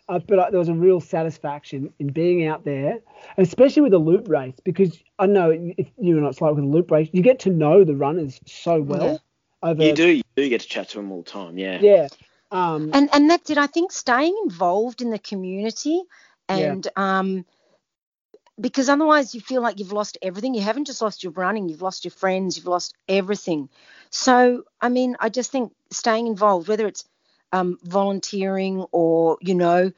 uh, 0.09 0.19
but 0.19 0.39
I, 0.39 0.49
there 0.49 0.59
was 0.59 0.69
a 0.69 0.73
real 0.73 0.99
satisfaction 0.99 1.93
in 1.99 2.07
being 2.07 2.45
out 2.45 2.65
there, 2.65 2.99
especially 3.37 3.83
with 3.83 3.93
a 3.93 3.99
loop 3.99 4.27
race, 4.27 4.55
because 4.63 5.01
I 5.19 5.27
know 5.27 5.51
if 5.51 5.87
you 5.99 6.17
and 6.17 6.25
it's 6.27 6.41
like 6.41 6.55
with 6.55 6.63
a 6.63 6.67
loop 6.67 6.91
race, 6.91 7.09
you 7.13 7.21
get 7.21 7.39
to 7.39 7.49
know 7.49 7.83
the 7.83 7.95
runners 7.95 8.39
so 8.45 8.81
well. 8.81 9.21
Over, 9.61 9.81
You 9.81 9.93
do, 9.93 10.07
you 10.09 10.23
do 10.35 10.49
get 10.49 10.61
to 10.61 10.67
chat 10.67 10.89
to 10.89 10.97
them 10.97 11.11
all 11.11 11.21
the 11.21 11.29
time, 11.29 11.57
yeah. 11.57 11.79
Yeah. 11.81 12.07
Um, 12.51 12.91
And 12.93 13.09
and 13.13 13.29
that's 13.29 13.49
it. 13.49 13.57
I 13.57 13.67
think 13.67 13.91
staying 13.91 14.37
involved 14.43 15.01
in 15.01 15.09
the 15.09 15.19
community 15.19 16.03
Yeah. 16.49 16.71
and 16.71 16.87
um 16.95 17.45
because 18.59 18.87
otherwise 18.89 19.33
you 19.33 19.41
feel 19.41 19.61
like 19.61 19.79
you've 19.79 19.91
lost 19.93 20.17
everything. 20.21 20.53
You 20.53 20.61
haven't 20.61 20.85
just 20.85 21.01
lost 21.01 21.23
your 21.23 21.31
running, 21.33 21.69
you've 21.69 21.81
lost 21.81 22.05
your 22.05 22.11
friends, 22.11 22.55
you've 22.55 22.67
lost 22.67 22.93
everything. 23.07 23.69
So 24.09 24.63
I 24.81 24.89
mean, 24.89 25.15
I 25.19 25.29
just 25.29 25.51
think 25.51 25.73
staying 25.91 26.27
involved, 26.27 26.67
whether 26.67 26.85
it's 26.87 27.05
um, 27.53 27.79
volunteering 27.83 28.81
or 28.91 29.37
you 29.41 29.55
know, 29.55 29.91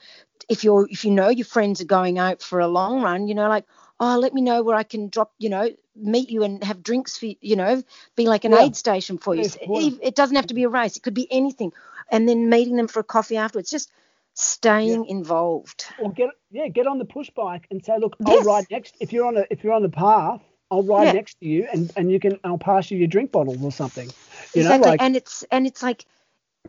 if 0.49 0.63
you're 0.63 0.87
if 0.91 1.05
you 1.05 1.11
know 1.11 1.29
your 1.29 1.45
friends 1.45 1.81
are 1.81 1.85
going 1.85 2.19
out 2.19 2.43
for 2.43 2.59
a 2.59 2.67
long 2.67 3.01
run, 3.01 3.27
you 3.27 3.33
know, 3.35 3.49
like 3.49 3.65
oh, 3.99 4.19
let 4.19 4.33
me 4.33 4.41
know 4.41 4.61
where 4.61 4.75
I 4.75 4.83
can 4.83 5.09
drop, 5.09 5.33
you 5.39 5.49
know, 5.49 5.69
meet 5.95 6.29
you 6.29 6.43
and 6.43 6.63
have 6.63 6.83
drinks 6.83 7.17
for 7.17 7.27
you, 7.27 7.35
you 7.41 7.55
know, 7.55 7.81
be 8.15 8.27
like 8.27 8.43
an 8.45 8.53
Yeah. 8.53 8.61
aid 8.63 8.75
station 8.75 9.17
for 9.17 9.33
you. 9.35 9.43
Yes, 9.43 9.57
It, 9.61 9.99
it 10.03 10.15
doesn't 10.15 10.35
have 10.35 10.47
to 10.47 10.53
be 10.53 10.63
a 10.63 10.69
race; 10.69 10.97
it 10.97 11.03
could 11.03 11.13
be 11.15 11.31
anything. 11.31 11.73
And 12.11 12.29
then 12.29 12.49
meeting 12.49 12.75
them 12.75 12.87
for 12.87 12.99
a 12.99 13.03
coffee 13.03 13.37
afterwards, 13.37 13.71
just 13.71 13.91
staying 14.35 15.05
involved. 15.05 15.85
or 15.97 16.11
get 16.11 16.29
yeah, 16.51 16.67
get 16.67 16.87
on 16.87 16.99
the 16.99 17.05
push 17.05 17.29
bike 17.31 17.67
and 17.71 17.83
say, 17.83 17.97
look, 17.99 18.17
I'll 18.25 18.43
ride 18.43 18.67
next. 18.69 18.95
If 18.99 19.13
you're 19.13 19.25
on 19.25 19.37
a 19.37 19.45
if 19.49 19.63
you're 19.63 19.73
on 19.73 19.81
the 19.81 19.89
path, 19.89 20.41
I'll 20.69 20.83
ride 20.83 21.05
Yeah. 21.05 21.13
next 21.13 21.39
to 21.39 21.45
you, 21.47 21.67
and 21.71 21.91
and 21.95 22.11
you 22.11 22.19
can 22.19 22.39
I'll 22.43 22.57
pass 22.57 22.91
you 22.91 22.97
your 22.97 23.07
drink 23.07 23.31
bottle 23.31 23.57
or 23.63 23.71
something. 23.71 24.13
You 24.53 24.63
exactly. 24.63 24.85
know, 24.85 24.91
like 24.91 25.01
and 25.01 25.15
it's 25.15 25.43
and 25.51 25.65
it's 25.65 25.81
like 25.81 26.05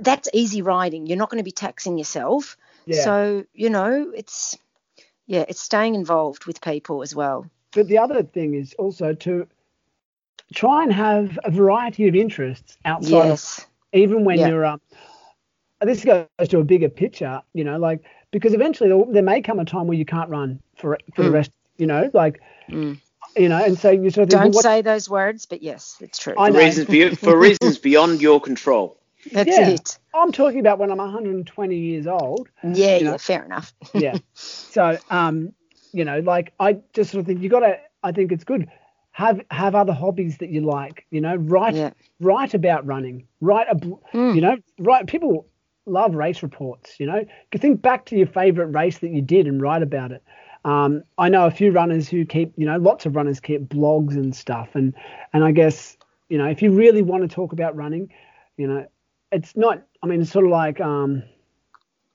that's 0.01 0.29
easy 0.33 0.63
riding. 0.63 1.07
You're 1.07 1.19
not 1.19 1.31
going 1.31 1.41
to 1.41 1.45
be 1.45 1.53
taxing 1.53 1.99
yourself. 1.99 2.57
yeah. 2.87 3.05
So 3.05 3.45
you 3.55 3.71
know, 3.71 4.13
it's 4.15 4.57
yeah, 5.27 5.45
it's 5.49 5.61
staying 5.61 5.95
involved 5.95 6.47
with 6.47 6.61
people 6.61 7.03
as 7.03 7.15
well. 7.15 7.47
But 7.73 7.89
the 7.89 7.99
other 7.99 8.23
thing 8.23 8.55
is 8.55 8.75
also 8.79 9.13
to 9.15 9.47
try 10.55 10.83
and 10.83 10.93
have 10.93 11.39
a 11.45 11.51
variety 11.51 12.09
of 12.09 12.15
interests 12.15 12.77
outside 12.85 13.25
of 13.25 13.29
Yes. 13.31 13.67
even 13.93 14.25
when 14.25 14.39
Yeah. 14.39 14.49
you're 14.49 14.65
um 14.65 14.81
this 15.81 16.05
goes 16.05 16.27
to 16.49 16.59
a 16.59 16.65
bigger 16.65 16.89
picture 16.89 17.43
you 17.53 17.65
know 17.65 17.79
like 17.79 18.03
because 18.31 18.55
eventually 18.55 18.89
there, 18.89 19.05
there 19.11 19.23
may 19.23 19.43
come 19.43 19.59
a 19.59 19.65
time 19.65 19.87
where 19.87 19.97
you 19.97 20.05
can't 20.05 20.31
run 20.31 20.61
for 20.77 20.99
for 21.15 21.23
the 21.23 21.31
Mm. 21.31 21.35
rest 21.35 21.51
you 21.79 21.87
know 21.87 22.11
like 22.15 22.41
Mm. 22.71 22.97
you 23.37 23.49
know 23.49 23.63
and 23.63 23.79
so 23.79 23.91
you 23.91 24.11
sort 24.11 24.25
of 24.25 24.29
Don't 24.31 24.41
well, 24.41 24.51
what, 24.53 24.63
say 24.63 24.83
those 24.83 25.09
words, 25.11 25.47
but 25.47 25.63
yes, 25.63 25.97
it's 26.01 26.19
true. 26.19 26.35
For 26.35 26.53
reasons, 26.53 26.89
be, 26.89 27.11
for 27.11 27.39
reasons 27.39 27.79
beyond 27.91 28.21
your 28.23 28.41
control. 28.41 28.96
That's 29.33 29.49
Yeah. 29.49 29.71
it. 29.71 29.99
i'm 30.15 30.33
talking 30.33 30.61
about 30.61 30.79
when 30.79 30.91
i'm 30.91 30.99
120 30.99 31.77
years 31.77 32.07
old 32.07 32.49
Yeah, 32.63 32.97
You 32.97 33.05
know. 33.05 33.11
yeah, 33.13 33.17
fair 33.19 33.45
enough. 33.45 33.73
yeah 33.95 34.19
so 34.35 34.99
um 35.11 35.53
you 35.93 36.05
know 36.05 36.21
like 36.21 36.53
i 36.61 36.79
just 36.93 37.11
sort 37.11 37.21
of 37.21 37.27
think 37.27 37.43
you 37.43 37.49
got 37.49 37.61
to 37.61 37.79
i 38.03 38.13
think 38.13 38.33
it's 38.33 38.45
good 38.45 38.69
have 39.13 39.41
have 39.51 39.75
other 39.75 39.93
hobbies 39.93 40.39
that 40.39 40.51
you 40.51 40.61
like 40.61 41.07
you 41.11 41.21
know 41.21 41.37
write 41.37 41.75
Yeah. 41.75 41.91
write 42.21 42.55
about 42.55 42.87
running 42.87 43.27
write 43.41 43.67
a 43.71 43.75
Mm. 43.77 44.35
you 44.35 44.41
know 44.41 44.57
write 44.79 45.07
people 45.07 45.47
love 45.87 46.15
race 46.15 46.43
reports 46.43 46.99
you 46.99 47.07
know 47.07 47.25
think 47.57 47.81
back 47.81 48.05
to 48.07 48.17
your 48.17 48.27
favorite 48.27 48.67
race 48.67 48.99
that 48.99 49.11
you 49.11 49.23
did 49.23 49.47
and 49.47 49.63
write 49.63 49.83
about 49.83 50.13
it 50.13 50.23
um, 50.65 51.05
I 51.17 51.29
know 51.29 51.47
a 51.47 51.51
few 51.53 51.71
runners 51.71 52.09
who 52.09 52.25
keep, 52.25 52.53
you 52.57 52.67
know, 52.67 52.77
lots 52.77 53.07
of 53.07 53.15
runners 53.15 53.39
keep 53.39 53.63
blogs 53.69 54.15
and 54.17 54.35
stuff, 54.35 54.71
and 54.75 54.95
and 55.33 55.45
I 55.45 55.53
guess, 55.53 55.97
you 56.29 56.39
know, 56.39 56.47
if 56.47 56.61
you 56.61 56.73
really 56.73 57.03
want 57.03 57.23
to 57.23 57.33
talk 57.33 57.53
about 57.53 57.77
running, 57.77 58.11
you 58.57 58.67
know, 58.67 58.85
it's 59.37 59.57
not. 59.57 59.83
I 60.03 60.07
mean, 60.07 60.23
it's 60.23 60.31
sort 60.33 60.47
of 60.47 60.51
like, 60.51 60.81
um, 60.81 61.23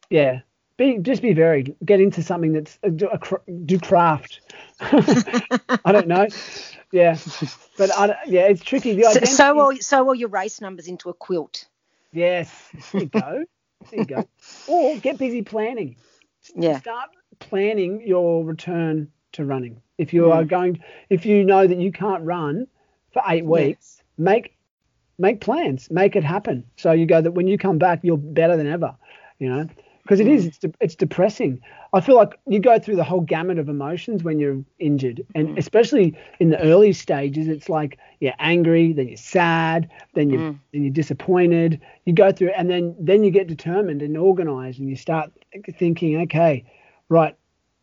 yeah, 0.10 0.42
be 0.78 0.98
just 0.98 1.22
be 1.22 1.34
varied. 1.34 1.76
Get 1.86 2.02
into 2.02 2.24
something 2.24 2.54
that's 2.54 2.80
uh, 2.84 2.90
do, 2.90 3.10
a 3.10 3.20
do 3.66 3.80
craft. 3.80 4.42
I 4.82 5.92
don't 5.92 6.08
know. 6.08 6.28
Yeah, 6.92 7.18
but 7.78 7.92
I, 7.98 8.16
yeah, 8.28 8.48
it's 8.48 8.64
tricky. 8.64 8.96
The 8.96 9.04
So, 9.04 9.10
identity, 9.10 9.26
so 9.28 9.60
all 9.60 9.76
so 9.78 10.08
all 10.08 10.16
your 10.16 10.30
race 10.30 10.60
numbers 10.62 10.88
into 10.88 11.10
a 11.10 11.14
quilt. 11.14 11.68
yes, 12.12 12.50
there 12.92 13.02
you 13.04 13.08
go. 13.08 13.46
There 13.90 14.00
you 14.00 14.06
go. 14.06 14.28
Or 14.68 14.98
get 14.98 15.18
busy 15.18 15.42
planning. 15.42 15.96
Yeah. 16.56 16.80
Start 16.80 17.10
planning 17.40 18.02
your 18.06 18.44
return 18.44 19.12
to 19.34 19.46
running. 19.46 19.82
If 19.98 20.14
you 20.14 20.32
are 20.32 20.44
going, 20.44 20.84
if 21.10 21.26
you 21.26 21.44
know 21.46 21.66
that 21.68 21.78
you 21.78 21.92
can't 21.92 22.24
run 22.24 22.68
for 23.14 23.22
eight 23.28 23.46
weeks, 23.46 24.02
make 24.18 24.56
make 25.22 25.40
plans, 25.40 25.90
make 25.90 26.16
it 26.16 26.24
happen. 26.24 26.66
So 26.76 26.92
you 26.92 27.06
go 27.06 27.22
that 27.22 27.32
when 27.32 27.48
you 27.48 27.58
come 27.58 27.78
back, 27.78 28.00
you're 28.04 28.18
better 28.18 28.58
than 28.58 28.68
ever. 28.68 28.96
You 29.40 29.50
know, 29.50 29.70
because 30.04 30.20
it 30.20 30.28
is, 30.28 30.46
it's, 30.46 30.58
de- 30.58 30.74
it's 30.80 30.96
depressing. 30.96 31.62
I 31.94 32.02
feel 32.02 32.16
like 32.16 32.40
you 32.48 32.60
go 32.60 32.78
through 32.80 32.96
the 32.96 33.04
whole 33.04 33.22
gamut 33.22 33.58
of 33.60 33.70
emotions 33.70 34.24
when 34.24 34.40
you're 34.40 34.64
injured, 34.80 35.26
and 35.36 35.50
mm. 35.50 35.58
especially 35.58 36.18
in 36.40 36.50
the 36.50 36.60
early 36.62 36.94
stages, 36.94 37.48
it's 37.48 37.70
like 37.70 37.98
you're 38.20 38.34
angry, 38.40 38.94
then 38.94 39.08
you're 39.08 39.18
sad, 39.18 39.90
then 40.14 40.30
you 40.30 40.40
are 40.40 40.52
mm. 40.52 40.60
then 40.74 40.84
you're 40.84 40.94
disappointed. 40.94 41.82
You 42.06 42.14
go 42.14 42.32
through, 42.32 42.50
and 42.50 42.70
then 42.70 42.96
then 43.00 43.24
you 43.24 43.32
get 43.32 43.48
determined 43.48 44.02
and 44.02 44.18
organized, 44.18 44.80
and 44.80 44.90
you 44.90 44.96
start 44.96 45.32
thinking, 45.78 46.22
okay, 46.22 46.66
right, 47.10 47.36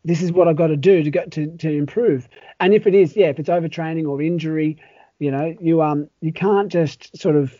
this 0.04 0.22
is 0.22 0.32
what 0.32 0.48
I've 0.48 0.56
got 0.56 0.68
to 0.68 0.76
do 0.76 1.02
to 1.02 1.10
get 1.10 1.30
to, 1.32 1.56
to 1.58 1.70
improve. 1.70 2.28
And 2.60 2.72
if 2.72 2.86
it 2.86 2.94
is, 2.94 3.16
yeah, 3.16 3.26
if 3.26 3.38
it's 3.38 3.48
overtraining 3.48 4.08
or 4.08 4.22
injury, 4.22 4.78
you 5.18 5.30
know, 5.30 5.54
you 5.60 5.82
um 5.82 6.08
you 6.20 6.32
can't 6.32 6.70
just 6.70 7.16
sort 7.16 7.36
of 7.36 7.52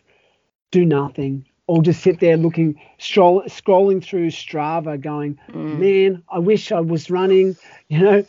do 0.71 0.85
nothing 0.85 1.45
or 1.67 1.83
just 1.83 2.03
sit 2.03 2.19
there 2.21 2.37
looking 2.37 2.81
stroll, 2.99 3.43
scrolling 3.45 4.03
through 4.03 4.29
Strava 4.31 5.01
going, 5.01 5.39
man, 5.79 6.23
I 6.31 6.39
wish 6.39 6.73
I 6.73 6.81
was 6.81 7.11
running, 7.11 7.57
you 7.89 7.99
know. 8.01 8.25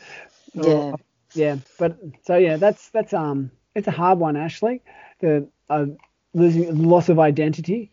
Or- 0.58 0.63
Yeah. 0.63 0.96
yeah, 1.34 1.58
but 1.78 1.98
so 2.26 2.36
yeah, 2.38 2.58
that's 2.58 2.89
that's 2.89 3.13
um 3.13 3.52
it's 3.76 3.88
a 3.88 3.92
hard 3.92 4.20
one, 4.20 4.36
Ashley. 4.36 4.82
The 5.20 5.48
uh, 5.70 5.86
losing 6.34 6.84
loss 6.84 7.10
of 7.10 7.20
identity. 7.20 7.92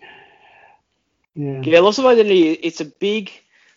Yeah. 1.34 1.60
Yeah, 1.62 1.80
loss 1.80 1.98
of 1.98 2.06
identity. 2.06 2.52
It's 2.52 2.80
a 2.80 2.86
big 2.86 3.30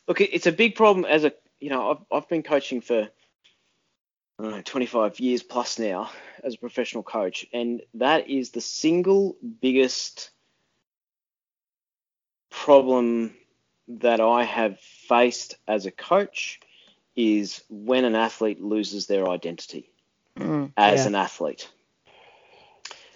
look. 0.08 0.22
It's 0.22 0.48
a 0.48 0.52
big 0.52 0.76
problem 0.76 1.06
as 1.06 1.26
a 1.26 1.34
you 1.60 1.70
know. 1.70 1.92
I've 1.92 2.06
I've 2.24 2.30
been 2.30 2.42
coaching 2.44 2.80
for 2.82 3.10
I 4.40 4.44
don't 4.44 4.52
know 4.52 4.62
25 4.62 5.20
years 5.20 5.44
plus 5.44 5.78
now 5.78 6.10
as 6.44 6.56
a 6.56 6.58
professional 6.60 7.04
coach, 7.04 7.46
and 7.54 7.82
that 7.96 8.30
is 8.30 8.52
the 8.52 8.62
single 8.62 9.36
biggest 9.62 10.30
problem 12.50 13.36
that 13.88 14.20
I 14.20 14.44
have 14.44 14.80
faced 14.80 15.56
as 15.68 15.86
a 15.86 15.92
coach 15.92 16.60
is 17.16 17.64
when 17.70 18.06
an 18.06 18.16
athlete 18.16 18.62
loses 18.62 19.08
their 19.08 19.28
identity 19.28 19.90
Mm. 20.36 20.72
as 20.78 21.02
Yeah. 21.02 21.08
an 21.08 21.16
athlete. 21.16 21.68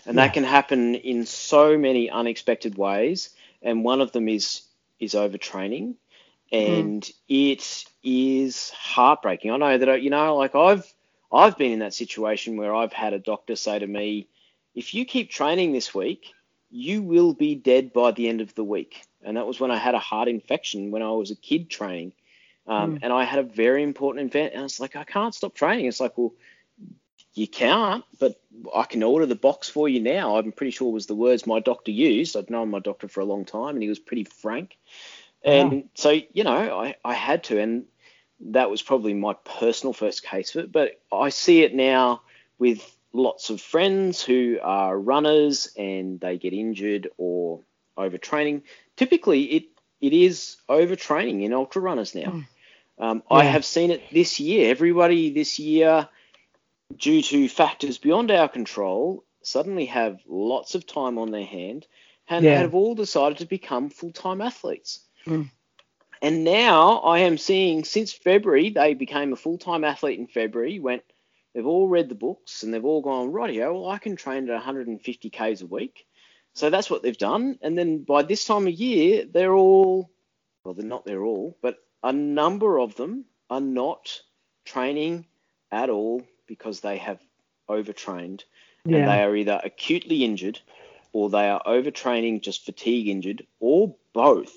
And 0.05 0.17
that 0.17 0.33
can 0.33 0.43
happen 0.43 0.95
in 0.95 1.25
so 1.25 1.77
many 1.77 2.09
unexpected 2.09 2.77
ways. 2.77 3.29
And 3.61 3.85
one 3.85 4.01
of 4.01 4.11
them 4.11 4.27
is 4.27 4.63
is 4.99 5.13
overtraining. 5.13 5.95
And 6.51 7.09
it 7.27 7.85
is 8.03 8.69
heartbreaking. 8.71 9.51
I 9.51 9.57
know 9.57 9.77
that 9.77 9.89
I- 9.89 9.95
you 9.95 10.09
know, 10.09 10.35
like 10.35 10.55
I've 10.55 10.91
I've 11.33 11.57
been 11.57 11.71
in 11.71 11.79
that 11.79 11.93
situation 11.93 12.57
where 12.57 12.75
I've 12.75 12.93
had 12.93 13.13
a 13.13 13.19
doctor 13.19 13.55
say 13.55 13.79
to 13.79 13.87
me, 13.87 14.27
if 14.75 14.93
you 14.93 15.05
keep 15.05 15.29
training 15.29 15.73
this 15.73 15.93
week, 15.93 16.33
you 16.69 17.01
will 17.01 17.33
be 17.33 17.55
dead 17.55 17.93
by 17.93 18.11
the 18.11 18.27
end 18.29 18.41
of 18.41 18.53
the 18.55 18.63
week. 18.63 19.03
And 19.23 19.37
that 19.37 19.47
was 19.47 19.59
when 19.59 19.71
I 19.71 19.77
had 19.77 19.95
a 19.95 19.99
heart 19.99 20.27
infection 20.27 20.91
when 20.91 21.01
I 21.01 21.11
was 21.11 21.31
a 21.31 21.35
kid 21.35 21.69
training. 21.69 22.13
Um, 22.67 22.99
And 23.01 23.11
I 23.13 23.23
had 23.23 23.39
a 23.39 23.43
very 23.43 23.83
important 23.83 24.29
event. 24.29 24.53
And 24.53 24.61
I 24.61 24.63
was 24.63 24.79
like, 24.79 24.95
I 24.95 25.03
can't 25.03 25.35
stop 25.35 25.53
training. 25.53 25.85
It's 25.85 25.99
like, 25.99 26.17
well, 26.17 26.33
you 27.35 27.47
can't, 27.47 28.03
but 28.19 28.39
I 28.75 28.83
can 28.83 29.01
order 29.01 29.25
the 29.25 29.35
box 29.35 29.67
for 29.69 29.89
you 29.89 29.99
now. 29.99 30.37
I'm 30.37 30.51
pretty 30.51 30.71
sure 30.71 30.91
was 30.91 31.07
the 31.07 31.15
words 31.15 31.47
my 31.47 31.59
doctor 31.59 31.91
used. 31.91 32.37
I'd 32.37 32.49
known 32.49 32.69
my 32.69 32.79
doctor 32.79 33.07
for 33.07 33.21
a 33.21 33.25
long 33.25 33.43
time, 33.45 33.75
and 33.75 33.81
he 33.81 33.89
was 33.89 33.99
pretty 33.99 34.25
frank. 34.25 34.77
And 35.43 35.89
so, 35.95 36.11
you 36.11 36.43
know, 36.43 36.79
I, 36.79 36.95
I 37.03 37.13
had 37.13 37.43
to, 37.45 37.59
and 37.59 37.85
that 38.51 38.69
was 38.69 38.81
probably 38.81 39.13
my 39.13 39.33
personal 39.33 39.93
first 39.93 40.23
case 40.23 40.55
of 40.55 40.63
it. 40.65 40.71
But 40.71 40.99
I 41.11 41.29
see 41.29 41.63
it 41.63 41.73
now 41.73 42.21
with 42.59 42.95
lots 43.13 43.49
of 43.49 43.61
friends 43.61 44.21
who 44.23 44.59
are 44.61 44.97
runners 44.97 45.71
and 45.77 46.19
they 46.19 46.37
get 46.37 46.53
injured 46.53 47.09
or 47.17 47.61
overtraining. 47.97 48.63
Typically, 48.95 49.43
it 49.43 49.63
it 50.01 50.13
is 50.13 50.57
overtraining 50.69 51.43
in 51.43 51.53
ultra 51.53 51.81
runners 51.81 52.13
now. 52.15 52.43
Um, 52.99 53.23
I 53.31 53.43
have 53.45 53.65
seen 53.65 53.89
it 53.89 54.01
this 54.11 54.39
year. 54.39 54.69
Everybody 54.69 55.31
this 55.31 55.59
year 55.59 56.07
due 56.97 57.21
to 57.21 57.49
factors 57.49 57.97
beyond 57.97 58.29
our 58.29 58.47
control, 58.47 59.23
suddenly 59.41 59.85
have 59.85 60.19
lots 60.27 60.75
of 60.75 60.85
time 60.85 61.17
on 61.17 61.31
their 61.31 61.45
hand 61.45 61.87
and 62.27 62.45
Yeah. 62.45 62.59
have 62.59 62.75
all 62.75 62.95
decided 62.95 63.39
to 63.39 63.45
become 63.45 63.89
full 63.89 64.11
time 64.11 64.41
athletes. 64.41 64.99
Mm. 65.25 65.49
And 66.23 66.45
now 66.45 66.99
I 66.99 67.19
am 67.19 67.37
seeing 67.37 67.83
since 67.83 68.13
February, 68.13 68.69
they 68.69 68.93
became 68.93 69.33
a 69.33 69.35
full 69.35 69.57
time 69.57 69.83
athlete 69.83 70.17
in 70.17 70.27
February, 70.27 70.79
went, 70.79 71.03
they've 71.53 71.67
all 71.67 71.89
read 71.89 72.07
the 72.07 72.15
books 72.15 72.63
and 72.63 72.73
they've 72.73 72.85
all 72.85 73.01
gone, 73.01 73.33
rightio, 73.33 73.73
well, 73.73 73.89
I 73.89 73.97
can 73.97 74.15
train 74.15 74.49
at 74.49 74.53
150 74.53 75.29
Ks 75.29 75.61
a 75.61 75.65
week. 75.65 76.05
So 76.53 76.69
that's 76.69 76.89
what 76.89 77.03
they've 77.03 77.17
done. 77.17 77.59
And 77.61 77.77
then 77.77 78.03
by 78.03 78.23
this 78.23 78.45
time 78.45 78.67
of 78.67 78.73
year, 78.73 79.25
they're 79.25 79.53
all, 79.53 80.09
well, 80.63 80.73
they're 80.73 80.85
not, 80.85 81.05
they're 81.05 81.25
all, 81.25 81.57
but 81.61 81.79
a 82.01 82.13
number 82.13 82.79
of 82.79 82.95
them 82.95 83.25
are 83.49 83.59
not 83.59 84.21
training 84.63 85.25
at 85.73 85.89
all 85.89 86.23
because 86.47 86.79
they 86.79 86.99
have 86.99 87.19
overtrained 87.67 88.45
and 88.85 88.93
they 88.93 89.23
are 89.23 89.35
either 89.35 89.59
acutely 89.61 90.23
injured 90.23 90.59
or 91.11 91.29
they 91.29 91.49
are 91.49 91.61
overtraining 91.65 92.41
just 92.41 92.65
fatigue 92.65 93.09
injured 93.09 93.45
or 93.59 93.95
both 94.13 94.53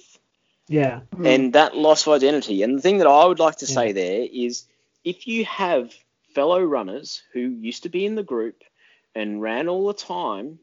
Yeah. 0.69 1.01
and 1.25 1.53
that 1.55 1.77
loss 1.77 2.07
of 2.07 2.13
identity 2.15 2.63
and 2.63 2.77
the 2.79 2.83
thing 2.83 2.99
that 2.99 3.07
i 3.07 3.25
would 3.25 3.39
like 3.39 3.57
to 3.57 3.67
Yeah. 3.67 3.75
say 3.75 3.93
there 3.93 4.27
is 4.33 4.65
if 5.05 5.27
you 5.27 5.45
have 5.45 5.95
fellow 6.35 6.63
runners 6.63 7.23
who 7.33 7.41
used 7.41 7.85
to 7.85 7.89
be 7.89 8.05
in 8.05 8.15
the 8.17 8.23
group 8.23 8.63
and 9.15 9.41
ran 9.41 9.69
all 9.69 9.87
the 9.87 9.95
time 9.95 10.59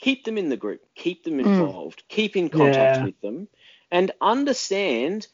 keep 0.00 0.24
them 0.24 0.38
in 0.38 0.48
the 0.48 0.56
group 0.56 0.80
keep 0.94 1.24
them 1.24 1.40
involved 1.40 2.02
keep 2.08 2.36
in 2.36 2.48
contact 2.48 2.98
Yeah. 2.98 3.04
with 3.04 3.20
them 3.20 3.48
and 3.90 4.12
understand 4.20 5.26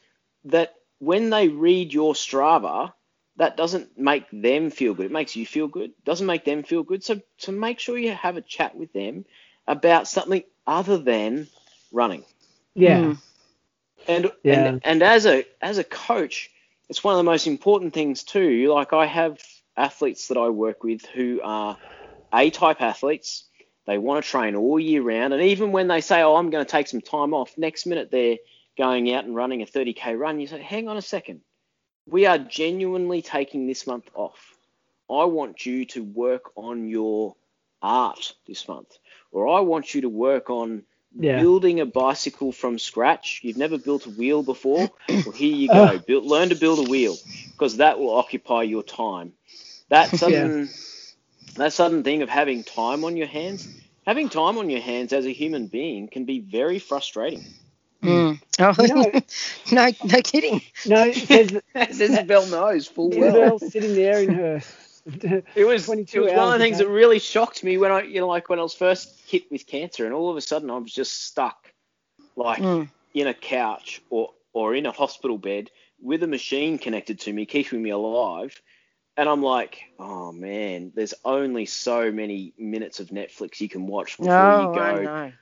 that 0.44 0.74
when 0.98 1.30
they 1.30 1.48
read 1.48 1.92
your 1.92 2.14
strava 2.14 2.92
that 3.36 3.56
doesn't 3.56 3.98
make 3.98 4.26
them 4.30 4.70
feel 4.70 4.94
good. 4.94 5.06
It 5.06 5.12
makes 5.12 5.34
you 5.34 5.44
feel 5.44 5.66
good. 5.66 5.92
Doesn't 6.04 6.26
make 6.26 6.44
them 6.44 6.62
feel 6.62 6.84
good. 6.84 7.02
So 7.02 7.20
to 7.38 7.52
make 7.52 7.80
sure 7.80 7.98
you 7.98 8.12
have 8.12 8.36
a 8.36 8.40
chat 8.42 8.76
with 8.76 8.92
them 8.92 9.24
about 9.66 10.06
something 10.06 10.44
other 10.66 10.98
than 10.98 11.48
running. 11.92 12.24
Yeah. 12.74 13.00
Mm. 13.00 13.18
And 14.08 14.30
Yeah. 14.42 14.54
and 14.54 14.80
and 14.84 15.02
as 15.02 15.26
a 15.26 15.44
as 15.62 15.78
a 15.78 15.84
coach, 15.84 16.50
it's 16.88 17.02
one 17.02 17.14
of 17.14 17.18
the 17.18 17.24
most 17.30 17.46
important 17.46 17.94
things 17.94 18.22
too. 18.22 18.72
Like 18.72 18.92
I 18.92 19.06
have 19.06 19.40
athletes 19.76 20.28
that 20.28 20.36
I 20.38 20.48
work 20.50 20.82
with 20.84 21.04
who 21.06 21.40
are 21.42 21.78
A 22.32 22.50
type 22.50 22.80
athletes. 22.80 23.44
They 23.86 23.98
want 23.98 24.24
to 24.24 24.30
train 24.30 24.54
all 24.56 24.80
year 24.80 25.02
round, 25.02 25.34
and 25.34 25.42
even 25.42 25.72
when 25.72 25.88
they 25.88 26.00
say, 26.00 26.22
"Oh, 26.22 26.36
I'm 26.36 26.50
going 26.50 26.64
to 26.64 26.70
take 26.70 26.88
some 26.88 27.00
time 27.02 27.34
off," 27.34 27.56
next 27.58 27.86
minute 27.86 28.10
they're 28.10 28.38
going 28.78 29.12
out 29.12 29.24
and 29.24 29.34
running 29.36 29.62
a 29.62 29.66
30k 29.66 30.18
run. 30.18 30.40
You 30.40 30.46
say, 30.46 30.60
"Hang 30.62 30.88
on 30.88 30.96
a 30.96 31.02
second. 31.02 31.42
We 32.06 32.26
are 32.26 32.38
genuinely 32.38 33.22
taking 33.22 33.66
this 33.66 33.86
month 33.86 34.08
off. 34.14 34.56
I 35.10 35.24
want 35.24 35.64
you 35.66 35.84
to 35.86 36.02
work 36.02 36.52
on 36.56 36.88
your 36.88 37.36
art 37.82 38.34
this 38.46 38.66
month, 38.68 38.96
or 39.32 39.48
I 39.48 39.60
want 39.60 39.94
you 39.94 40.02
to 40.02 40.08
work 40.08 40.50
on 40.50 40.84
Yeah. 41.18 41.36
building 41.36 41.80
a 41.80 41.86
bicycle 41.86 42.52
from 42.52 42.78
scratch. 42.78 43.40
You've 43.44 43.56
never 43.58 43.78
built 43.78 44.06
a 44.06 44.10
wheel 44.10 44.42
before. 44.42 44.92
Well, 45.24 45.32
here 45.34 45.54
you 45.54 45.70
go. 45.70 45.98
Build, 46.06 46.24
learn 46.24 46.50
to 46.50 46.56
build 46.56 46.80
a 46.80 46.90
wheel 46.90 47.18
because 47.58 47.78
that 47.78 47.98
will 47.98 48.16
occupy 48.16 48.64
your 48.64 48.82
time. 48.84 49.32
That 49.90 50.12
sudden, 50.16 50.74
that 51.56 51.72
sudden 51.72 52.04
thing 52.04 52.22
of 52.22 52.28
having 52.28 52.64
time 52.64 53.04
on 53.04 53.16
your 53.16 53.28
hands, 53.28 53.68
having 54.06 54.30
time 54.30 54.58
on 54.58 54.70
your 54.70 54.80
hands 54.82 55.12
as 55.12 55.26
a 55.26 55.32
human 55.32 55.68
being 55.68 56.08
can 56.08 56.24
be 56.26 56.40
very 56.40 56.78
frustrating. 56.78 57.46
Mm. 58.04 58.40
Oh, 58.60 58.74
You 58.78 59.12
no, 59.72 59.90
no 60.04 60.22
kidding. 60.22 60.62
No, 60.84 61.04
it 61.04 61.28
says 61.28 61.60
As 61.74 62.00
Isabel 62.00 62.46
knows 62.46 62.86
full 62.88 63.12
well. 63.14 63.34
Isabel 63.34 63.58
sitting 63.58 63.94
there 63.94 64.22
in 64.22 64.32
her. 64.32 64.62
It 65.54 65.64
was, 65.64 65.88
it 65.88 66.18
was 66.18 66.32
one 66.32 66.46
of 66.48 66.52
the 66.52 66.58
things 66.58 66.78
that 66.78 66.88
really 66.88 67.18
shocked 67.18 67.62
me 67.62 67.76
when 67.78 67.92
I, 67.92 68.02
you 68.02 68.20
know, 68.20 68.28
like 68.28 68.48
when 68.48 68.58
I 68.58 68.62
was 68.62 68.74
first 68.74 69.08
hit 69.26 69.50
with 69.50 69.66
cancer, 69.66 70.04
and 70.04 70.14
all 70.14 70.30
of 70.30 70.36
a 70.36 70.40
sudden 70.40 70.70
I 70.70 70.78
was 70.78 70.92
just 70.92 71.24
stuck, 71.24 71.72
like 72.36 72.60
Mm. 72.60 72.88
in 73.14 73.26
a 73.26 73.34
couch 73.34 74.00
or 74.10 74.30
or 74.52 74.74
in 74.74 74.86
a 74.86 74.92
hospital 74.92 75.38
bed 75.38 75.70
with 76.02 76.22
a 76.22 76.26
machine 76.26 76.78
connected 76.78 77.20
to 77.20 77.32
me, 77.32 77.46
keeping 77.46 77.82
me 77.82 77.90
alive. 77.90 78.60
And 79.16 79.28
I'm 79.28 79.42
like, 79.42 79.80
oh 79.98 80.32
man, 80.32 80.92
there's 80.94 81.14
only 81.24 81.66
so 81.66 82.10
many 82.10 82.52
minutes 82.58 82.98
of 83.00 83.08
Netflix 83.08 83.60
you 83.60 83.68
can 83.68 83.86
watch 83.86 84.18
before 84.18 84.32
No, 84.32 84.60
you 84.60 84.74
go. 84.74 85.08
I. 85.08 85.32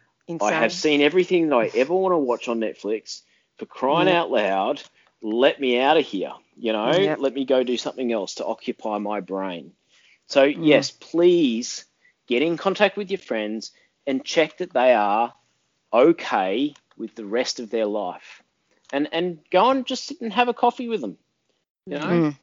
I 0.40 0.52
have 0.52 0.72
seen 0.72 1.00
everything 1.02 1.48
that 1.48 1.56
I 1.56 1.70
ever 1.74 1.94
want 1.94 2.12
to 2.12 2.18
watch 2.18 2.48
on 2.48 2.60
Netflix. 2.60 3.22
For 3.58 3.66
crying 3.66 4.08
out 4.08 4.30
loud, 4.30 4.82
let 5.22 5.60
me 5.60 5.78
out 5.80 5.96
of 5.96 6.04
here. 6.04 6.32
You 6.56 6.72
know, 6.72 6.90
Yep. 6.90 7.18
let 7.20 7.34
me 7.34 7.44
go 7.44 7.62
do 7.62 7.76
something 7.76 8.12
else 8.12 8.36
to 8.36 8.44
occupy 8.46 8.98
my 8.98 9.20
brain. 9.20 9.72
So 10.28 10.44
Mm. 10.46 10.66
yes, 10.66 10.90
please 10.90 11.84
get 12.26 12.42
in 12.42 12.56
contact 12.56 12.96
with 12.96 13.10
your 13.10 13.18
friends 13.18 13.72
and 14.06 14.24
check 14.24 14.58
that 14.58 14.72
they 14.72 14.92
are 14.94 15.32
okay 15.92 16.74
with 16.96 17.14
the 17.14 17.24
rest 17.24 17.60
of 17.60 17.70
their 17.70 17.86
life, 17.86 18.42
and 18.92 19.08
and 19.12 19.38
go 19.50 19.70
and 19.70 19.86
just 19.86 20.06
sit 20.06 20.20
and 20.20 20.32
have 20.32 20.48
a 20.48 20.54
coffee 20.54 20.88
with 20.88 21.00
them. 21.00 21.16
You 21.86 21.98
know, 21.98 22.06
Mm. 22.06 22.36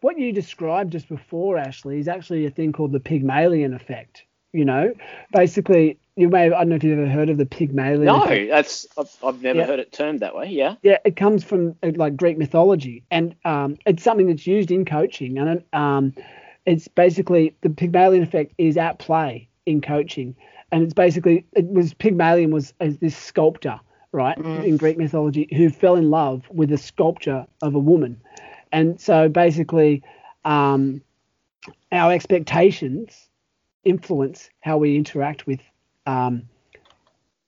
what 0.00 0.18
you 0.18 0.32
described 0.32 0.92
just 0.92 1.08
before, 1.08 1.58
Ashley, 1.58 1.98
is 1.98 2.08
actually 2.08 2.46
a 2.46 2.50
thing 2.50 2.72
called 2.72 2.92
the 2.92 3.00
Pygmalion 3.00 3.74
effect. 3.74 4.24
You 4.52 4.64
know, 4.64 4.94
basically, 5.32 5.98
you 6.16 6.28
may 6.30 6.44
have, 6.44 6.54
I 6.54 6.58
don't 6.60 6.70
know 6.70 6.76
if 6.76 6.84
you've 6.84 6.98
ever 6.98 7.08
heard 7.08 7.28
of 7.28 7.36
the 7.36 7.44
Pygmalion 7.46 8.04
no, 8.04 8.22
effect. 8.24 8.48
that's 8.50 8.86
I've, 8.98 9.14
I've 9.22 9.42
never 9.42 9.60
Yeah. 9.60 9.66
heard 9.66 9.78
it 9.78 9.92
termed 9.92 10.20
that 10.20 10.34
way. 10.34 10.48
Yeah, 10.48 10.76
Yeah, 10.82 10.96
it 11.04 11.14
comes 11.16 11.44
from 11.44 11.76
uh, 11.82 11.92
like 11.94 12.16
Greek 12.16 12.38
mythology, 12.38 13.04
and 13.10 13.34
um, 13.44 13.76
it's 13.86 14.02
something 14.02 14.26
that's 14.26 14.46
used 14.46 14.70
in 14.70 14.84
coaching, 14.86 15.38
and 15.38 15.62
um, 15.74 16.14
it's 16.64 16.88
basically 16.88 17.54
the 17.60 17.70
Pygmalion 17.70 18.22
effect 18.22 18.54
is 18.58 18.76
at 18.76 18.98
play 18.98 19.48
in 19.66 19.80
coaching, 19.82 20.34
and 20.72 20.82
it's 20.82 20.94
basically 20.94 21.44
it 21.52 21.66
was 21.66 21.92
Pygmalion 21.94 22.50
was 22.50 22.72
this 22.80 23.16
sculptor, 23.16 23.78
right, 24.12 24.38
in 24.38 24.78
Greek 24.78 24.96
mythology, 24.96 25.48
who 25.54 25.68
fell 25.68 25.96
in 25.96 26.10
love 26.10 26.44
with 26.50 26.72
a 26.72 26.78
sculpture 26.78 27.46
of 27.60 27.74
a 27.74 27.78
woman, 27.78 28.18
and 28.72 28.98
so 28.98 29.28
basically, 29.28 30.02
um, 30.46 31.02
our 31.92 32.10
expectations 32.12 33.28
influence 33.84 34.48
how 34.60 34.78
we 34.78 34.96
interact 34.96 35.46
with 35.46 35.60
um, 36.06 36.42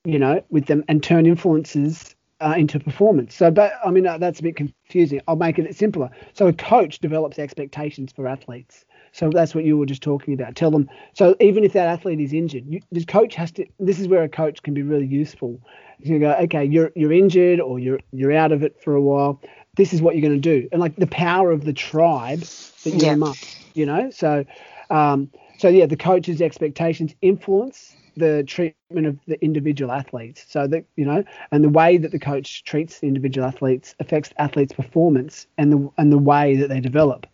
you 0.05 0.19
know, 0.19 0.43
with 0.51 0.67
them 0.67 0.85
and 0.89 1.03
turn 1.03 1.27
influences 1.27 2.15
uh, 2.41 2.55
into 2.57 2.79
performance. 2.79 3.35
So, 3.35 3.51
but 3.51 3.73
I 3.85 3.91
mean, 3.91 4.07
uh, 4.07 4.19
that's 4.19 4.41
a 4.41 4.43
bit 4.43 4.57
confusing. 4.57 5.21
I'll 5.27 5.37
make 5.37 5.59
it 5.59 5.77
simpler. 5.77 6.11
So, 6.35 6.47
a 6.47 6.53
coach 6.53 7.01
develops 7.01 7.39
expectations 7.39 8.13
for 8.13 8.27
athletes. 8.27 8.85
So 9.13 9.31
that's 9.31 9.55
what 9.55 9.65
you 9.65 9.77
were 9.77 9.87
just 9.87 10.03
talking 10.03 10.35
about. 10.35 10.55
Tell 10.55 10.71
them. 10.71 10.89
So 11.15 11.35
even 11.41 11.65
if 11.65 11.73
that 11.73 11.89
athlete 11.89 12.21
is 12.21 12.33
injured, 12.33 12.65
you, 12.67 12.81
the 12.93 13.05
coach 13.05 13.35
has 13.35 13.51
to. 13.53 13.67
This 13.79 13.99
is 13.99 14.09
where 14.09 14.23
a 14.23 14.29
coach 14.29 14.63
can 14.63 14.75
be 14.75 14.83
really 14.83 15.07
useful. 15.07 15.61
You 15.99 16.19
go, 16.19 16.33
okay, 16.43 16.65
you're 16.65 16.93
you're 16.95 17.13
injured 17.13 17.61
or 17.61 17.79
you're 17.79 18.01
you're 18.13 18.33
out 18.33 18.53
of 18.53 18.63
it 18.63 18.81
for 18.83 18.95
a 18.95 19.01
while. 19.01 19.41
This 19.77 19.93
is 19.93 20.03
what 20.03 20.15
you're 20.15 20.29
going 20.29 20.41
to 20.41 20.61
do, 20.61 20.69
and 20.73 20.81
like 20.81 20.97
the 20.97 21.07
power 21.07 21.51
of 21.51 21.65
the 21.65 21.73
tribe 21.73 22.43
that 22.85 22.91
you're 22.91 23.07
Yeah. 23.07 23.15
among. 23.15 23.35
You 23.75 23.87
know, 23.87 24.11
so 24.11 24.45
um, 24.91 25.31
so 25.59 25.69
yeah, 25.69 25.87
the 25.87 25.97
coach's 25.97 26.41
expectations 26.41 27.15
influence 27.23 27.97
the 28.19 28.45
treatment 28.45 29.07
of 29.07 29.19
the 29.27 29.43
individual 29.43 29.93
athletes. 29.93 30.45
So 30.49 30.67
that 30.67 30.85
you 30.97 31.05
know, 31.05 31.25
and 31.53 31.65
the 31.65 31.69
way 31.69 31.97
that 31.99 32.11
the 32.13 32.19
coach 32.19 32.65
treats 32.65 33.01
the 33.01 33.07
individual 33.07 33.47
athletes 33.47 33.95
affects 34.01 34.31
athletes' 34.39 34.73
performance 34.73 35.47
and 35.57 35.73
the 35.73 35.91
and 35.99 36.13
the 36.13 36.19
way 36.19 36.57
that 36.57 36.69
they 36.69 36.81
develop. 36.81 37.27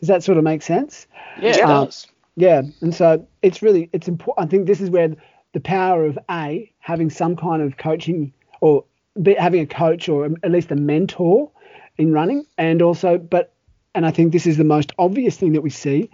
Does 0.00 0.08
that 0.08 0.22
sort 0.22 0.38
of 0.38 0.44
make 0.44 0.62
sense? 0.62 1.06
yeah, 1.40 1.50
it 1.56 1.60
Um, 1.62 1.86
does. 1.86 2.06
Yeah, 2.36 2.62
and 2.80 2.94
so 2.94 3.26
it's 3.42 3.62
really 3.62 3.88
it's 3.92 4.08
important. 4.08 4.46
I 4.46 4.50
think 4.50 4.66
this 4.66 4.80
is 4.80 4.90
where 4.90 5.14
the 5.52 5.60
power 5.60 6.06
of 6.06 6.18
a 6.30 6.72
having 6.80 7.10
some 7.10 7.36
kind 7.36 7.62
of 7.62 7.76
coaching 7.76 8.32
or 8.60 8.84
be, 9.22 9.34
having 9.34 9.60
a 9.60 9.66
coach 9.66 10.08
or 10.08 10.24
at 10.24 10.50
least 10.50 10.70
a 10.70 10.76
mentor 10.76 11.50
in 11.98 12.12
running, 12.12 12.46
and 12.56 12.80
also, 12.80 13.18
but 13.18 13.52
and 13.94 14.06
I 14.06 14.10
think 14.10 14.32
this 14.32 14.46
is 14.46 14.56
the 14.56 14.64
most 14.64 14.92
obvious 14.98 15.36
thing 15.36 15.52
that 15.52 15.60
we 15.60 15.70
see 15.70 16.08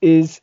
is 0.00 0.40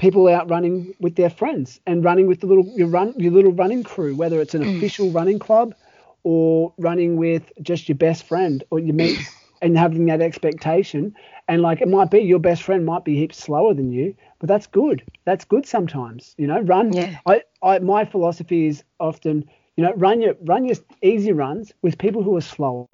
people 0.00 0.26
out 0.28 0.48
running 0.48 0.94
with 0.98 1.14
their 1.16 1.30
friends 1.30 1.78
and 1.86 2.02
running 2.02 2.26
with 2.26 2.40
the 2.40 2.46
little 2.46 2.64
your 2.74 2.88
run 2.88 3.14
your 3.18 3.32
little 3.32 3.52
running 3.52 3.84
crew, 3.84 4.16
whether 4.16 4.40
it's 4.40 4.54
an 4.54 4.62
mm. 4.62 4.76
official 4.76 5.10
running 5.10 5.38
club 5.38 5.74
or 6.22 6.72
running 6.78 7.16
with 7.16 7.52
just 7.62 7.88
your 7.88 7.96
best 7.96 8.24
friend 8.24 8.64
or 8.70 8.78
you 8.78 8.92
meet 8.92 9.18
and 9.62 9.76
having 9.76 10.06
that 10.06 10.20
expectation. 10.20 11.14
And 11.48 11.62
like 11.62 11.80
it 11.82 11.88
might 11.88 12.10
be 12.10 12.20
your 12.20 12.38
best 12.38 12.62
friend 12.62 12.84
might 12.86 13.04
be 13.04 13.16
heaps 13.16 13.38
slower 13.38 13.74
than 13.74 13.92
you 13.92 14.14
but 14.40 14.48
that's 14.48 14.66
good. 14.66 15.02
That's 15.26 15.44
good 15.44 15.66
sometimes 15.66 16.34
you 16.38 16.46
know 16.46 16.60
run. 16.60 16.92
Yeah. 16.92 17.18
I, 17.26 17.42
I 17.62 17.78
my 17.78 18.04
philosophy 18.04 18.66
is 18.66 18.82
often 18.98 19.44
you 19.76 19.84
know 19.84 19.92
run 19.96 20.20
your 20.20 20.34
run 20.42 20.64
your 20.64 20.76
easy 21.02 21.32
runs 21.32 21.72
with 21.82 21.98
people 21.98 22.22
who 22.22 22.36
are 22.36 22.40
slower 22.40 22.86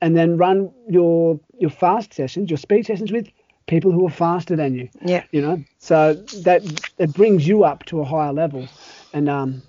and 0.00 0.16
then 0.16 0.36
run 0.36 0.70
your 0.88 1.40
your 1.58 1.70
fast 1.70 2.12
sessions 2.12 2.50
your 2.50 2.58
speed 2.58 2.86
sessions 2.86 3.12
with 3.12 3.28
people 3.68 3.92
who 3.92 4.06
are 4.06 4.10
faster 4.10 4.56
than 4.56 4.74
you 4.74 4.88
Yeah. 5.04 5.24
you 5.32 5.42
know 5.42 5.62
so 5.78 6.14
that 6.32 6.62
it 6.98 7.12
brings 7.12 7.46
you 7.46 7.64
up 7.64 7.84
to 7.86 8.00
a 8.00 8.04
higher 8.04 8.32
level 8.32 8.70
and 9.12 9.28
um 9.28 9.62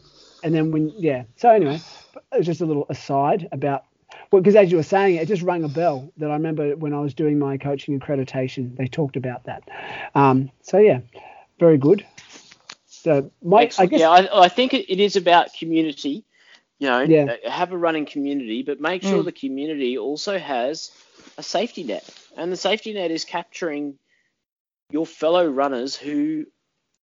and 0.43 0.55
then 0.55 0.71
when 0.71 0.93
yeah 0.99 1.23
so 1.35 1.49
anyway 1.51 1.83
it 2.33 2.37
was 2.37 2.47
just 2.47 2.61
a 2.61 2.65
little 2.65 2.87
aside 2.89 3.47
about 3.51 3.85
well 4.31 4.41
because 4.41 4.55
as 4.55 4.71
you 4.71 4.77
were 4.77 4.83
saying 4.83 5.15
it 5.17 5.27
just 5.27 5.43
rang 5.43 5.63
a 5.63 5.69
bell 5.69 6.11
that 6.17 6.31
i 6.31 6.33
remember 6.33 6.75
when 6.77 6.93
i 6.93 6.99
was 6.99 7.13
doing 7.13 7.39
my 7.39 7.57
coaching 7.57 7.99
accreditation 7.99 8.75
they 8.77 8.87
talked 8.87 9.17
about 9.17 9.43
that 9.45 9.63
um 10.15 10.49
so 10.63 10.77
yeah 10.79 10.99
very 11.59 11.77
good 11.77 12.05
so 12.87 13.31
my 13.43 13.69
i 13.77 13.85
guess 13.85 14.01
yeah, 14.01 14.09
I, 14.09 14.45
I 14.45 14.49
think 14.49 14.73
it, 14.73 14.91
it 14.91 14.99
is 14.99 15.15
about 15.15 15.53
community. 15.53 16.25
You 16.79 16.87
know, 16.87 17.03
Yeah. 17.05 17.25
uh, 17.45 17.49
have 17.49 17.73
a 17.73 17.77
running 17.77 18.05
community, 18.05 18.63
but 18.63 18.79
make 18.79 19.03
sure 19.03 19.21
Mm. 19.21 19.25
the 19.25 19.33
community 19.33 19.97
also 19.97 20.37
has 20.39 20.91
a 21.39 21.43
safety 21.43 21.83
net, 21.85 22.03
and 22.35 22.51
the 22.51 22.57
safety 22.57 22.93
net 22.93 23.11
is 23.11 23.23
capturing 23.23 23.97
your 24.91 25.05
fellow 25.05 25.47
runners 25.47 25.95
who 25.95 26.45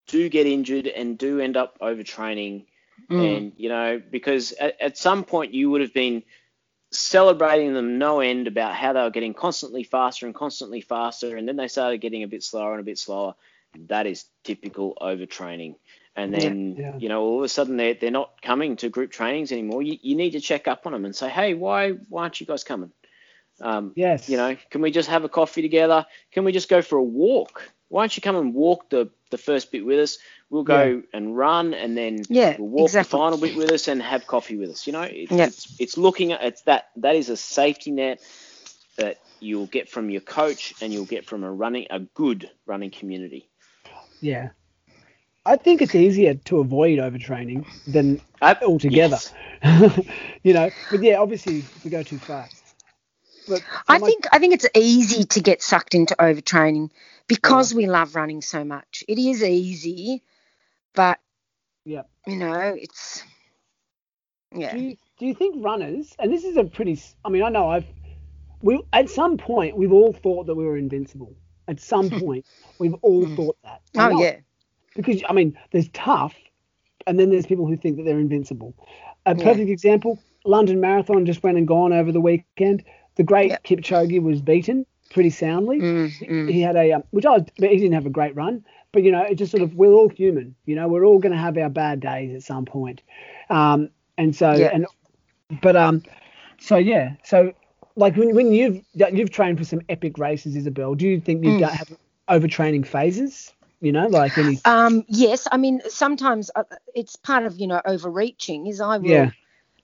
do 0.08 0.28
get 0.28 0.48
injured 0.48 0.88
and 0.88 1.18
do 1.18 1.40
end 1.40 1.56
up 1.56 1.80
overtraining, 1.80 2.66
Mm. 3.10 3.38
and 3.38 3.54
you 3.58 3.70
know, 3.70 4.02
because 4.12 4.52
at, 4.54 4.80
at 4.82 4.98
some 4.98 5.24
point 5.24 5.54
you 5.54 5.70
would 5.70 5.82
have 5.82 5.94
been 5.94 6.24
celebrating 6.92 7.74
them 7.74 7.98
no 7.98 8.20
end 8.22 8.48
about 8.48 8.76
how 8.76 8.94
they 8.94 9.02
were 9.02 9.10
getting 9.10 9.34
constantly 9.34 9.84
faster 9.84 10.26
and 10.26 10.36
constantly 10.36 10.82
faster, 10.82 11.36
and 11.38 11.48
then 11.48 11.56
they 11.56 11.68
started 11.68 12.00
getting 12.00 12.24
a 12.24 12.28
bit 12.28 12.44
slower 12.44 12.72
and 12.72 12.82
a 12.82 12.84
bit 12.84 12.98
slower. 12.98 13.36
That 13.88 14.06
is 14.08 14.26
typical 14.44 14.98
overtraining. 15.02 15.76
And 16.16 16.32
Yeah. 16.32 16.40
then, 16.40 16.76
Yeah. 16.78 16.98
you 17.00 17.10
know, 17.10 17.24
all 17.24 17.38
of 17.40 17.44
a 17.44 17.50
sudden 17.50 17.78
they're, 17.78 17.96
they're 17.96 18.12
not 18.12 18.42
coming 18.42 18.76
to 18.78 18.90
group 18.90 19.12
trainings 19.12 19.52
anymore. 19.52 19.82
You, 19.82 19.98
you 20.02 20.16
need 20.16 20.32
to 20.32 20.40
check 20.40 20.68
up 20.68 20.86
on 20.86 20.94
them 20.94 21.06
and 21.06 21.16
say, 21.16 21.30
hey, 21.30 21.56
why, 21.56 21.92
why 22.10 22.24
aren't 22.24 22.40
you 22.40 22.46
guys 22.46 22.64
coming? 22.64 22.92
Um, 23.62 23.94
yes 23.96 24.28
you 24.30 24.38
know, 24.38 24.56
can 24.72 24.82
we 24.82 24.92
just 24.92 25.10
have 25.10 25.24
a 25.24 25.30
coffee 25.30 25.62
together? 25.62 26.06
Can 26.32 26.44
we 26.44 26.52
just 26.52 26.70
go 26.70 26.82
for 26.82 26.98
a 26.98 27.04
walk? 27.04 27.70
Why 27.90 28.02
don't 28.04 28.16
you 28.18 28.22
come 28.22 28.36
and 28.36 28.54
walk 28.54 28.90
the, 28.90 29.10
the 29.30 29.38
first 29.38 29.72
bit 29.72 29.86
with 29.86 30.00
us? 30.00 30.18
We'll 30.50 30.64
go 30.64 31.04
and 31.14 31.38
run 31.38 31.74
and 31.74 31.96
then 31.98 32.24
Yeah, 32.30 32.56
we'll 32.58 32.68
walk 32.68 32.88
exactly. 32.90 33.10
the 33.10 33.18
final 33.18 33.38
bit 33.38 33.56
with 33.56 33.72
us 33.72 33.88
and 33.88 34.02
have 34.02 34.26
coffee 34.28 34.58
with 34.58 34.70
us. 34.72 34.88
You 34.88 34.94
know, 34.94 35.02
it, 35.04 35.32
Yeah. 35.32 35.46
it's, 35.48 35.76
it's 35.80 35.98
looking 35.98 36.32
at 36.32 36.44
it's 36.44 36.62
that 36.64 36.90
that 36.98 37.16
is 37.16 37.30
a 37.30 37.38
safety 37.38 37.92
net 37.92 38.20
that 38.98 39.18
you'll 39.40 39.68
get 39.68 39.90
from 39.90 40.10
your 40.10 40.22
coach 40.22 40.74
and 40.82 40.92
you'll 40.94 41.06
get 41.06 41.26
from 41.26 41.44
a 41.44 41.52
running 41.52 41.88
a 41.90 42.00
good 42.00 42.50
running 42.66 42.92
community. 42.92 43.50
yeah 44.22 44.50
i 45.46 45.56
think 45.58 45.82
it's 45.82 45.96
easier 45.96 46.34
to 46.36 46.60
avoid 46.60 46.98
overtraining 47.00 47.66
than 47.88 48.22
Uh, 48.42 48.56
altogether 48.62 49.18
yes. 49.20 49.34
you 50.44 50.54
know 50.54 50.70
but 50.92 51.02
yeah 51.04 51.16
obviously 51.18 51.58
if 51.60 51.84
we 51.84 51.90
go 51.92 52.04
too 52.04 52.18
fast 52.20 52.63
but 52.63 52.63
I 53.88 54.00
think 54.00 54.26
I 54.32 54.40
think 54.40 54.54
it's 54.54 54.68
easy 54.76 55.26
to 55.26 55.42
get 55.42 55.62
sucked 55.62 55.96
into 55.96 56.16
overtraining 56.16 56.90
because 57.28 57.74
we 57.74 57.88
love 57.88 58.16
running 58.16 58.42
so 58.42 58.64
much. 58.64 59.04
It 59.08 59.20
is 59.20 59.44
easy, 59.44 60.24
but 60.94 61.20
yeah 61.86 62.04
you 62.26 62.38
know, 62.38 62.76
it's 62.78 63.24
yeah. 64.56 64.74
Do 64.74 64.80
you, 64.80 64.98
do 65.20 65.26
you 65.26 65.34
think 65.34 65.64
runners, 65.64 66.16
and 66.20 66.32
this 66.32 66.44
is 66.44 66.58
a 66.58 66.64
pretty, 66.64 67.00
I 67.26 67.30
mean, 67.30 67.44
I 67.44 67.50
know 67.50 67.70
I've, 67.70 67.86
we 68.62 68.82
at 68.94 69.10
some 69.10 69.38
point 69.38 69.76
we've 69.76 69.92
all 69.92 70.14
thought 70.14 70.46
that 70.48 70.56
we 70.56 70.66
were 70.66 70.78
invincible. 70.78 71.36
At 71.68 71.80
some 71.80 72.10
point 72.20 72.46
we've 72.80 72.94
all 73.02 73.26
mm. 73.26 73.36
thought 73.36 73.58
that. 73.64 73.82
Oh 73.96 74.10
know, 74.10 74.22
yeah. 74.22 74.38
Because 74.96 75.24
I 75.28 75.34
mean, 75.34 75.58
there's 75.72 75.90
tough, 75.90 76.36
and 77.08 77.20
then 77.20 77.30
there's 77.30 77.46
people 77.46 77.66
who 77.66 77.76
think 77.76 77.98
that 77.98 78.04
they're 78.04 78.20
invincible. 78.20 78.74
A 79.26 79.36
Yeah. 79.36 79.44
perfect 79.44 79.70
example: 79.70 80.20
London 80.46 80.80
Marathon 80.80 81.26
just 81.26 81.44
went 81.44 81.58
and 81.58 81.68
gone 81.68 81.92
over 81.92 82.12
the 82.12 82.22
weekend. 82.22 82.84
The 83.16 83.24
great 83.24 83.52
Yeah. 83.52 83.58
Kipchoge 83.64 84.22
was 84.22 84.42
beaten 84.42 84.86
pretty 85.12 85.30
soundly. 85.30 85.80
Mm, 85.80 86.10
He- 86.20 86.26
mm. 86.26 86.52
He 86.52 86.62
had 86.62 86.76
a, 86.76 86.94
um, 86.94 87.04
which 87.12 87.26
I 87.26 87.32
was, 87.32 87.44
but 87.60 87.70
he 87.70 87.78
didn't 87.78 87.94
have 87.94 88.06
a 88.06 88.10
great 88.12 88.36
run. 88.36 88.64
But 88.92 89.04
you 89.04 89.12
know, 89.12 89.24
it 89.24 89.36
just 89.36 89.52
sort 89.52 89.64
of 89.64 89.76
we're 89.76 89.92
all 89.94 90.10
human. 90.10 90.56
You 90.66 90.76
know, 90.76 90.88
we're 90.88 91.06
all 91.06 91.20
going 91.20 91.32
to 91.32 91.38
have 91.38 91.58
our 91.58 91.70
bad 91.70 92.00
days 92.00 92.34
at 92.36 92.44
some 92.44 92.66
point. 92.66 93.02
Um, 93.50 93.90
and 94.18 94.36
so 94.36 94.52
Yeah. 94.54 94.70
and 94.74 94.86
but 95.62 95.76
um, 95.76 96.04
so 96.60 96.78
yeah, 96.78 97.16
so 97.24 97.54
like 97.96 98.16
when 98.16 98.36
when 98.36 98.52
you've 98.52 98.82
you've 98.94 99.32
trained 99.32 99.58
for 99.58 99.66
some 99.66 99.82
epic 99.90 100.18
races, 100.18 100.56
Isabel, 100.56 100.96
do 100.96 101.08
you 101.08 101.20
think 101.20 101.44
you 101.44 101.52
Mm. 101.52 101.60
don't 101.60 101.74
have 101.74 101.98
overtraining 102.30 102.86
phases? 102.86 103.54
You 103.82 103.92
know, 103.92 104.08
like 104.08 104.38
any 104.38 104.58
Um, 104.66 105.04
yes, 105.08 105.48
I 105.52 105.58
mean 105.58 105.82
sometimes 105.90 106.50
uh, 106.56 106.64
it's 106.96 107.16
part 107.18 107.46
of 107.46 107.60
you 107.60 107.68
know 107.68 107.82
overreaching. 107.86 108.68
Is 108.68 108.80
I 108.80 108.98
will, 108.98 109.10
Yeah. 109.10 109.32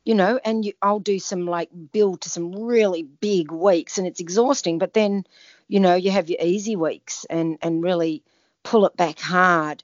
You 0.06 0.16
know, 0.16 0.40
and 0.44 0.66
you, 0.66 0.74
I'll 0.82 1.00
do 1.00 1.20
some 1.20 1.46
like 1.46 1.70
build 1.92 2.22
to 2.22 2.30
some 2.30 2.56
really 2.56 3.04
big 3.04 3.52
weeks, 3.52 3.98
and 3.98 4.08
it's 4.08 4.20
exhausting. 4.20 4.80
But 4.80 4.94
then, 4.94 5.26
you 5.68 5.80
know, 5.80 5.96
you 5.96 6.12
have 6.12 6.30
your 6.30 6.42
easy 6.42 6.76
weeks 6.76 7.26
and 7.30 7.58
and 7.62 7.84
really 7.84 8.24
pull 8.64 8.86
it 8.86 8.98
back 8.98 9.20
hard. 9.20 9.84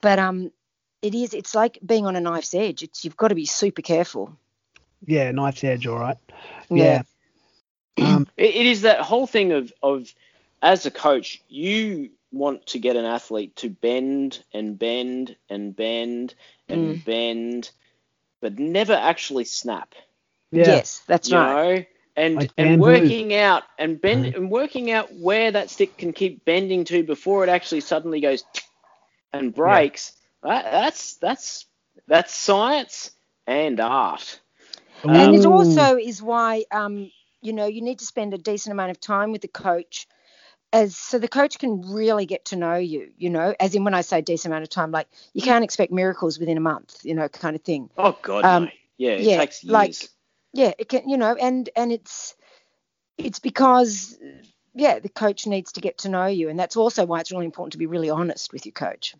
But 0.00 0.18
um, 0.18 0.52
it 1.02 1.14
is 1.14 1.34
it's 1.34 1.54
like 1.54 1.78
being 1.84 2.06
on 2.06 2.16
a 2.16 2.20
knife's 2.20 2.54
edge. 2.54 2.82
It's 2.82 3.04
you've 3.04 3.16
got 3.16 3.28
to 3.28 3.34
be 3.34 3.46
super 3.46 3.82
careful. 3.82 4.36
yeah, 5.06 5.30
knife's 5.32 5.64
edge, 5.64 5.86
all 5.86 5.98
right. 5.98 6.18
Yeah. 6.70 7.02
Yeah. 7.96 8.14
Um, 8.14 8.26
It, 8.36 8.54
it 8.54 8.66
is 8.66 8.82
that 8.82 9.00
whole 9.00 9.26
thing 9.26 9.52
of 9.52 9.72
of 9.82 10.12
as 10.62 10.86
a 10.86 10.90
coach, 10.90 11.42
you 11.48 12.10
want 12.32 12.66
to 12.66 12.78
get 12.78 12.96
an 12.96 13.04
athlete 13.04 13.56
to 13.56 13.70
bend 13.70 14.42
and 14.52 14.78
bend 14.78 15.36
and 15.48 15.74
bend 15.74 16.34
and 16.68 17.02
bend, 17.04 17.70
but 18.40 18.58
never 18.58 18.94
actually 18.94 19.44
snap. 19.44 19.94
yeah. 20.52 20.82
Yes, 20.82 21.02
that's 21.06 21.32
you 21.32 21.32
right. 21.32 21.58
know, 21.58 21.84
and 22.16 22.44
Like 22.44 22.54
and 22.56 22.78
bamboo. 22.78 22.78
working 22.78 23.34
out 23.34 23.64
and 23.78 24.00
bend 24.00 24.26
Right. 24.26 24.34
and 24.34 24.50
working 24.50 24.90
out 24.90 25.14
where 25.14 25.50
that 25.52 25.70
stick 25.70 25.98
can 25.98 26.12
keep 26.12 26.44
bending 26.44 26.84
to 26.84 27.02
before 27.02 27.42
it 27.44 27.48
actually 27.50 27.80
suddenly 27.80 28.20
goes 28.20 28.44
and 29.32 29.54
breaks. 29.54 30.12
That, 30.42 30.64
that's 30.64 31.16
that's 31.16 31.66
that's 32.06 32.34
science 32.34 33.10
and 33.46 33.80
art. 33.80 34.40
and 35.12 35.34
it 35.34 35.44
also 35.44 35.96
is 35.96 36.22
why 36.22 36.64
um, 36.72 37.10
you 37.42 37.52
know 37.52 37.66
you 37.66 37.82
need 37.82 37.98
to 38.00 38.06
spend 38.06 38.34
a 38.34 38.38
decent 38.38 38.72
amount 38.72 38.90
of 38.90 39.00
time 39.00 39.32
with 39.32 39.42
the 39.42 39.48
coach 39.48 40.06
as 40.72 40.96
so 40.96 41.18
the 41.18 41.28
coach 41.28 41.58
can 41.58 41.80
really 41.92 42.26
get 42.26 42.44
to 42.46 42.56
know 42.56 42.74
you 42.74 43.10
you 43.16 43.30
know 43.30 43.54
as 43.60 43.74
in 43.74 43.84
when 43.84 43.94
i 43.94 44.00
say 44.00 44.20
decent 44.20 44.52
amount 44.52 44.62
of 44.64 44.68
time 44.68 44.90
like 44.90 45.08
you 45.32 45.40
can't 45.42 45.64
expect 45.64 45.92
miracles 45.92 46.38
within 46.38 46.56
a 46.56 46.60
month 46.60 46.98
you 47.04 47.14
know 47.14 47.28
kind 47.28 47.54
of 47.56 47.62
thing 47.62 47.88
Oh 47.96 48.16
God, 48.22 48.44
Um, 48.44 48.64
no. 48.64 48.70
Yeah, 48.98 49.10
it 49.12 49.20
yeah, 49.22 49.36
takes 49.38 49.62
years. 49.64 49.72
like- 49.72 50.10
yeah 50.52 50.72
it 50.78 50.88
can 50.88 51.08
you 51.08 51.16
know 51.16 51.34
and 51.34 51.68
and 51.76 51.92
it's 51.92 52.34
it's 53.18 53.38
because 53.38 54.18
yeah 54.74 54.98
the 54.98 55.08
coach 55.08 55.46
needs 55.46 55.72
to 55.72 55.80
get 55.80 55.98
to 55.98 56.08
know 56.08 56.26
you 56.26 56.48
and 56.48 56.58
that's 56.58 56.76
also 56.76 57.06
why 57.06 57.20
it's 57.20 57.30
really 57.30 57.44
important 57.46 57.72
to 57.72 57.78
be 57.78 57.86
really 57.86 58.10
honest 58.10 58.52
with 58.52 58.66
your 58.66 58.72
coach 58.72 59.14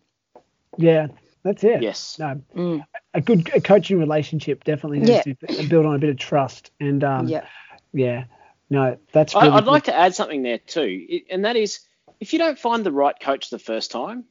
Yeah, 0.77 1.07
that's 1.43 1.63
it. 1.63 1.81
yes. 1.81 2.17
No, 2.19 2.41
Mm. 2.55 2.83
a 3.13 3.21
good 3.21 3.49
a 3.55 3.61
coaching 3.61 3.97
relationship 3.99 4.63
definitely 4.63 4.99
needs 4.99 5.25
Yeah. 5.25 5.33
to 5.33 5.35
be 5.57 5.67
built 5.67 5.85
on 5.85 5.95
a 5.95 5.99
bit 5.99 6.09
of 6.09 6.17
trust. 6.17 6.71
And 6.79 7.03
um, 7.03 7.27
yeah 7.29 7.45
yeah, 7.93 8.25
no, 8.69 8.97
that's 9.11 9.35
I, 9.35 9.43
really 9.43 9.53
I'd 9.53 9.63
good. 9.63 9.71
like 9.71 9.83
to 9.85 9.95
add 9.95 10.15
something 10.15 10.43
there 10.43 10.57
too, 10.59 11.21
and 11.29 11.45
that 11.45 11.55
is 11.55 11.79
if 12.19 12.33
you 12.33 12.39
don't 12.39 12.59
find 12.59 12.85
the 12.85 12.91
right 12.91 13.17
coach 13.19 13.49
the 13.49 13.59
first 13.59 13.91
time, 13.91 14.25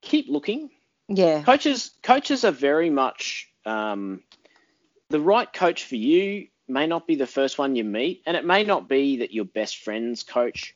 keep 0.00 0.28
looking. 0.28 0.70
yeah 1.08 1.42
Coaches 1.42 1.90
coaches 2.02 2.44
are 2.44 2.52
very 2.52 2.90
much 2.90 3.48
um, 3.64 4.22
the 5.10 5.20
right 5.20 5.52
coach 5.52 5.84
for 5.84 5.96
you 5.96 6.48
may 6.68 6.86
not 6.86 7.06
be 7.06 7.16
the 7.16 7.26
first 7.26 7.58
one 7.58 7.76
you 7.76 7.84
meet, 7.84 8.22
and 8.26 8.36
it 8.36 8.44
may 8.44 8.64
not 8.64 8.88
be 8.88 9.18
that 9.18 9.32
your 9.32 9.44
best 9.44 9.78
friend's 9.78 10.22
coach 10.22 10.74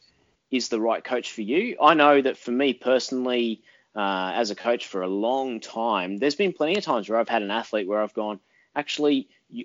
is 0.51 0.69
the 0.69 0.81
right 0.81 1.03
coach 1.03 1.33
for 1.33 1.43
you. 1.43 1.77
I 1.81 1.95
know 1.95 2.21
that 2.21 2.37
for 2.37 2.51
me 2.51 2.73
personally, 2.75 3.63
uh, 3.95 4.33
as 4.35 4.51
a 4.51 4.55
coach 4.55 4.87
for 4.87 5.03
a 5.03 5.09
long 5.09 5.61
time, 5.61 6.19
there's 6.19 6.35
been 6.35 6.53
plenty 6.53 6.77
of 6.77 6.85
times 6.85 7.09
where 7.09 7.19
I've 7.19 7.29
had 7.29 7.43
an 7.43 7.51
athlete 7.51 7.89
where 7.89 8.03
I've 8.03 8.15
gone, 8.15 8.41
actually, 8.75 9.29
you, 9.49 9.65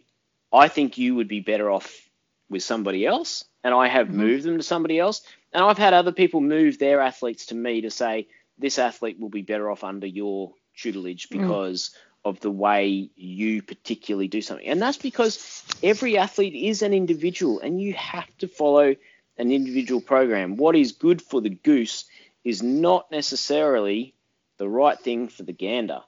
I 0.53 0.69
think 0.69 0.97
you 0.97 1.15
would 1.15 1.27
be 1.27 1.41
better 1.41 1.69
off 1.69 2.09
with 2.51 2.63
somebody 2.63 3.07
else, 3.07 3.45
and 3.63 3.73
I 3.73 3.87
have 3.89 4.11
Mhm. 4.11 4.13
moved 4.13 4.43
them 4.45 4.57
to 4.57 4.63
somebody 4.63 4.99
else. 4.99 5.23
And 5.53 5.63
I've 5.63 5.79
had 5.79 5.93
other 5.93 6.13
people 6.13 6.41
move 6.41 6.79
their 6.79 7.01
athletes 7.01 7.47
to 7.47 7.55
me 7.55 7.81
to 7.81 7.91
say, 7.91 8.27
this 8.59 8.79
athlete 8.79 9.19
will 9.19 9.29
be 9.29 9.43
better 9.43 9.71
off 9.71 9.83
under 9.83 10.07
your 10.07 10.53
tutelage 10.77 11.29
Mm. 11.31 11.31
because 11.31 11.91
of 12.25 12.39
the 12.41 12.51
way 12.51 13.11
you 13.15 13.63
particularly 13.63 14.27
do 14.29 14.41
something. 14.41 14.67
And 14.67 14.81
that's 14.81 14.97
because 14.97 15.39
every 15.83 16.17
athlete 16.17 16.55
is 16.55 16.83
an 16.83 16.93
individual 16.93 17.59
and 17.61 17.81
you 17.81 17.93
have 17.93 18.37
to 18.39 18.47
follow 18.47 18.95
an 19.37 19.51
individual 19.51 20.01
program. 20.01 20.57
What 20.57 20.75
is 20.75 20.93
good 20.93 21.21
for 21.21 21.41
the 21.41 21.49
goose 21.49 22.05
is 22.43 22.63
not 22.63 23.11
necessarily 23.11 24.15
the 24.57 24.69
right 24.69 24.99
thing 24.99 25.29
for 25.29 25.43
the 25.43 25.53
gander. 25.53 26.01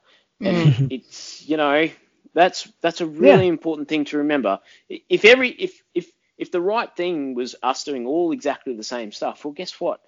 And 0.44 0.76
it's, 0.90 1.48
you 1.48 1.58
know, 1.58 1.90
that's 2.34 2.72
that's 2.82 3.02
a 3.02 3.08
really 3.08 3.48
important 3.48 3.90
thing 3.90 4.06
to 4.06 4.20
remember. 4.20 4.60
If 4.90 5.26
every 5.26 5.50
if 5.50 5.82
if 5.96 6.12
if 6.38 6.52
the 6.52 6.62
right 6.62 6.94
thing 6.96 7.36
was 7.36 7.56
us 7.62 7.84
doing 7.84 8.06
all 8.06 8.32
exactly 8.32 8.76
the 8.76 8.84
same 8.84 9.12
stuff, 9.12 9.46
well 9.46 9.54
guess 9.54 9.80
what? 9.80 10.02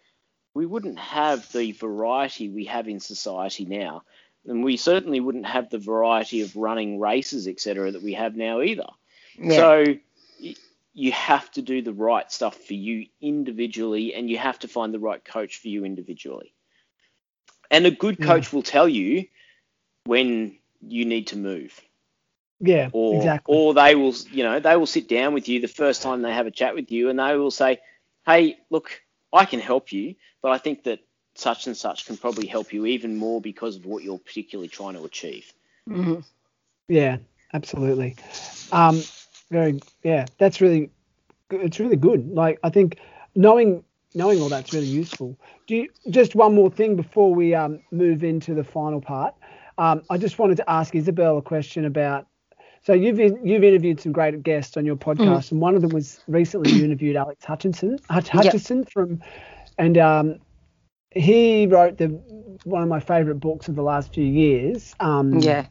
We 0.54 0.66
wouldn't 0.66 1.00
have 1.00 1.52
the 1.52 1.74
variety 1.74 2.50
we 2.50 2.66
have 2.66 2.88
in 2.88 3.00
society 3.00 3.66
now 3.66 4.04
and 4.48 4.64
we 4.64 4.78
certainly 4.78 5.20
wouldn't 5.20 5.46
have 5.46 5.70
the 5.70 5.78
variety 5.78 6.42
of 6.42 6.56
running 6.56 7.00
races, 7.00 7.48
etc., 7.48 7.92
that 7.92 8.04
we 8.04 8.14
have 8.14 8.36
now 8.36 8.62
either. 8.62 8.88
yeah 9.38 9.56
So 9.56 9.96
you 10.94 11.12
have 11.12 11.52
to 11.52 11.62
do 11.62 11.82
the 11.82 11.94
right 11.94 12.32
stuff 12.32 12.56
for 12.56 12.74
you 12.74 13.08
individually, 13.22 14.14
and 14.14 14.30
you 14.30 14.38
have 14.38 14.60
to 14.60 14.68
find 14.68 14.94
the 14.94 15.00
right 15.00 15.24
coach 15.24 15.58
for 15.58 15.68
you 15.68 15.84
individually. 15.84 16.54
And 17.72 17.86
a 17.86 17.92
good 17.92 18.18
Yeah. 18.20 18.26
coach 18.28 18.54
will 18.54 18.64
tell 18.64 18.88
you 18.88 19.28
when 20.06 20.58
you 20.82 21.06
need 21.06 21.28
to 21.28 21.38
move, 21.38 21.82
yeah, 22.60 22.90
or 22.92 23.16
exactly. 23.16 23.56
or 23.56 23.74
they 23.74 23.96
will, 23.96 24.14
you 24.32 24.44
know, 24.44 24.60
they 24.60 24.76
will 24.76 24.86
sit 24.86 25.08
down 25.08 25.34
with 25.34 25.48
you 25.48 25.60
the 25.60 25.68
first 25.68 26.02
time 26.02 26.22
they 26.22 26.34
have 26.34 26.48
a 26.48 26.52
chat 26.52 26.76
with 26.76 26.92
you, 26.92 27.10
and 27.10 27.20
they 27.20 27.36
will 27.36 27.52
say, 27.52 27.80
"Hey, 28.26 28.58
look, 28.70 29.02
I 29.34 29.46
can 29.46 29.60
help 29.60 29.92
you, 29.92 30.16
but 30.42 30.52
I 30.52 30.58
think 30.58 30.84
that." 30.84 31.00
Such 31.38 31.68
and 31.68 31.76
such 31.76 32.06
can 32.06 32.16
probably 32.16 32.48
help 32.48 32.72
you 32.72 32.86
even 32.86 33.18
more 33.18 33.42
because 33.42 33.76
of 33.76 33.86
what 33.86 34.04
you're 34.06 34.18
particularly 34.18 34.70
trying 34.70 34.94
to 34.94 35.04
achieve. 35.04 35.52
Mhm. 35.90 36.24
Yeah, 36.88 37.18
absolutely. 37.54 38.16
Um, 38.72 39.02
very, 39.52 39.82
yeah, 40.02 40.28
that's 40.38 40.62
really, 40.62 40.90
it's 41.50 41.78
really 41.78 41.98
good. 41.98 42.32
Like, 42.34 42.58
I 42.64 42.70
think 42.70 43.00
knowing 43.36 43.84
knowing 44.16 44.42
all 44.42 44.50
that's 44.50 44.74
really 44.74 44.88
useful. 44.88 45.38
Do 45.68 45.76
you, 45.76 45.90
just 46.10 46.36
one 46.36 46.56
more 46.56 46.72
thing 46.72 46.96
before 46.96 47.36
we 47.36 47.54
um, 47.54 47.82
move 47.92 48.24
into 48.24 48.54
the 48.54 48.64
final 48.64 49.02
part. 49.02 49.36
Um, 49.78 50.04
I 50.10 50.18
just 50.18 50.40
wanted 50.40 50.56
to 50.58 50.70
ask 50.70 50.96
Isabel 50.96 51.38
a 51.38 51.42
question 51.42 51.86
about. 51.86 52.28
So 52.86 52.94
you've 52.94 53.20
you've 53.20 53.64
interviewed 53.64 54.00
some 54.00 54.12
great 54.12 54.42
guests 54.44 54.78
on 54.78 54.86
your 54.86 54.96
podcast, 54.96 55.52
and 55.52 55.60
one 55.60 55.76
of 55.76 55.82
them 55.82 55.92
was 55.92 56.20
recently 56.28 56.72
you 56.72 56.84
interviewed 56.84 57.16
Alex 57.16 57.44
Hutchinson, 57.44 57.98
Hutch, 58.10 58.30
Yep. 58.34 58.56
From, 58.92 59.22
and 59.78 59.98
um, 59.98 60.40
he 61.12 61.66
wrote 61.66 61.98
the 61.98 62.08
one 62.64 62.84
of 62.84 62.90
my 62.90 63.00
favourite 63.00 63.40
books 63.40 63.68
of 63.68 63.76
the 63.76 63.82
last 63.82 64.14
few 64.14 64.26
years. 64.26 64.94
Um, 65.00 65.40
yeah 65.40 65.66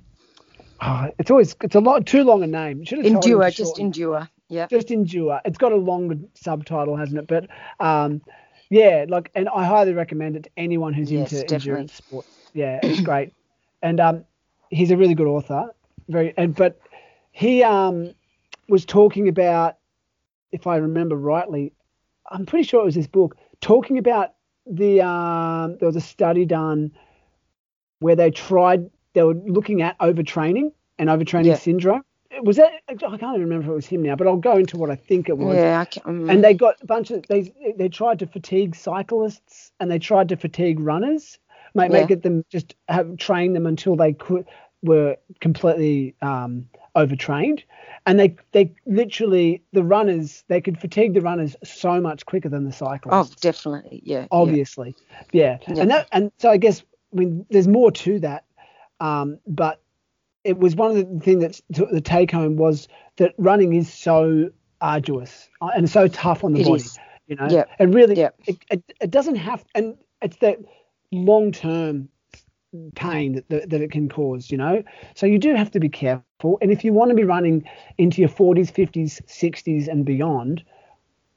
Oh, 0.83 1.09
it's 1.19 1.31
always 1.31 1.55
it's 1.63 1.77
a 1.77 1.81
lot 1.81 2.05
too 2.05 2.25
long 2.25 2.43
a 2.43 2.47
name. 2.47 2.85
Should 2.85 2.99
have 2.99 3.07
endure 3.07 3.51
just 3.51 3.79
endure 3.79 4.29
yeah 4.49 4.67
just 4.67 4.91
endure. 4.91 5.41
It's 5.45 5.57
got 5.57 5.73
a 5.73 5.77
longer 5.77 6.17
subtitle, 6.35 6.97
hasn't 6.97 7.19
it? 7.21 7.27
But 7.27 7.49
um, 7.85 8.23
yeah, 8.71 9.07
like, 9.09 9.31
and 9.35 9.49
I 9.49 9.65
highly 9.65 9.95
recommend 9.95 10.37
it 10.37 10.45
to 10.45 10.51
anyone 10.57 10.93
who's 10.93 11.13
Yes, 11.13 11.33
into 11.33 11.43
definitely. 11.43 11.55
endurance 11.55 11.95
sport. 11.95 12.27
Yeah, 12.55 12.81
it's 12.83 13.01
great, 13.01 13.33
and 13.83 14.01
um, 14.01 14.25
he's 14.71 14.91
a 14.91 14.97
really 14.97 15.15
good 15.15 15.27
author. 15.27 15.71
Very, 16.09 16.35
and 16.37 16.55
but 16.55 16.79
he 17.35 17.63
um 17.65 18.15
was 18.69 18.87
talking 18.87 19.29
about, 19.29 19.77
if 20.53 20.67
I 20.67 20.77
remember 20.77 21.17
rightly, 21.17 21.73
I'm 22.31 22.47
pretty 22.47 22.63
sure 22.63 22.81
it 22.81 22.85
was 22.85 22.95
this 22.95 23.09
book 23.09 23.37
talking 23.61 23.99
about 23.99 24.35
the 24.67 25.03
um 25.03 25.77
there 25.79 25.87
was 25.87 25.97
a 25.97 26.01
study 26.01 26.47
done 26.47 26.93
where 27.99 28.17
they 28.17 28.31
tried 28.31 28.89
they 29.15 29.23
were 29.25 29.35
looking 29.35 29.83
at 29.83 29.99
overtraining 29.99 30.73
and 30.99 31.09
overtraining 31.11 31.47
Yeah. 31.47 31.57
syndrome. 31.57 32.03
Was 32.43 32.57
that 32.57 32.71
I 32.89 32.95
can't 32.95 33.13
even 33.13 33.41
remember 33.41 33.65
if 33.65 33.71
it 33.71 33.75
was 33.75 33.87
him 33.87 34.03
now, 34.03 34.15
but 34.15 34.27
I'll 34.29 34.37
go 34.37 34.57
into 34.57 34.77
what 34.77 34.91
I 34.91 34.97
think 34.97 35.29
it 35.29 35.37
was. 35.37 35.57
yeah 35.59 35.81
I 35.81 35.85
can, 35.85 36.03
mm. 36.05 36.31
And 36.31 36.43
they 36.45 36.55
got 36.55 36.77
a 36.83 36.87
bunch 36.87 37.11
of 37.11 37.27
they 37.27 37.53
they 37.77 37.89
tried 37.89 38.21
to 38.21 38.27
fatigue 38.27 38.77
cyclists 38.77 39.73
and 39.81 39.91
they 39.91 39.99
tried 39.99 40.29
to 40.29 40.37
fatigue 40.37 40.79
runners, 40.79 41.39
make 41.75 41.91
Yeah. 41.91 42.07
make 42.07 42.23
them 42.23 42.45
just 42.49 42.77
have 42.89 43.17
train 43.17 43.55
them 43.55 43.67
until 43.67 43.97
they 43.97 44.13
could 44.13 44.47
were 44.83 45.17
completely 45.41 46.15
um, 46.23 46.69
overtrained, 46.97 47.63
and 48.07 48.19
they 48.19 48.37
they 48.53 48.73
literally 48.87 49.63
the 49.73 49.83
runners 49.83 50.45
they 50.49 50.61
could 50.61 50.79
fatigue 50.79 51.15
the 51.15 51.21
runners 51.21 51.57
so 51.65 52.01
much 52.01 52.25
quicker 52.27 52.49
than 52.49 52.65
the 52.65 52.73
cyclists 52.73 53.31
oh 53.33 53.35
definitely 53.41 54.01
yeah 54.05 54.21
yeah. 54.21 54.27
obviously 54.31 54.95
yeah. 55.33 55.59
Yeah. 55.67 55.83
and 55.83 55.91
that 55.91 56.09
and 56.13 56.31
so 56.39 56.51
i 56.51 56.57
guess 56.57 56.83
i 57.13 57.17
mean 57.17 57.47
there's 57.51 57.69
more 57.69 57.91
to 57.91 58.19
that 58.21 58.45
um 59.01 59.39
but 59.47 59.81
it 60.45 60.59
was 60.59 60.77
one 60.77 60.91
of 60.91 60.97
the 60.97 61.21
things 61.21 61.61
that 61.71 61.91
the 61.93 62.01
take 62.01 62.31
home 62.31 62.57
was 62.57 62.89
that 63.17 63.35
running 63.39 63.75
is 63.75 63.93
so 63.93 64.51
arduous 64.81 65.49
uh, 65.63 65.71
and 65.75 65.89
so 65.89 66.07
tough 66.09 66.45
on 66.45 66.53
the 66.53 66.61
It 66.61 66.67
body 66.67 66.83
is. 66.83 66.99
you 67.27 67.37
know 67.37 67.49
Yeah. 67.51 67.65
and 67.79 67.95
really 67.95 68.17
Yeah. 68.17 68.31
it, 68.47 68.59
it, 68.71 68.83
it 69.01 69.11
doesn't 69.11 69.37
have 69.37 69.65
and 69.75 69.97
it's 70.23 70.37
that 70.39 70.59
long 71.11 71.53
term 71.53 72.09
pain 72.95 73.35
that, 73.35 73.49
that 73.49 73.71
that 73.71 73.81
it 73.81 73.91
can 73.91 74.09
cause 74.09 74.51
you 74.51 74.59
know 74.59 74.83
so 75.15 75.27
you 75.27 75.39
do 75.39 75.55
have 75.55 75.71
to 75.71 75.81
be 75.81 75.89
careful 75.89 76.59
and 76.61 76.71
if 76.71 76.85
you 76.85 76.93
want 76.93 77.09
to 77.11 77.15
be 77.15 77.25
running 77.25 77.63
into 77.99 78.21
your 78.21 78.29
40s 78.31 78.73
50s 78.73 79.21
60s 79.27 79.89
and 79.89 80.05
beyond 80.05 80.63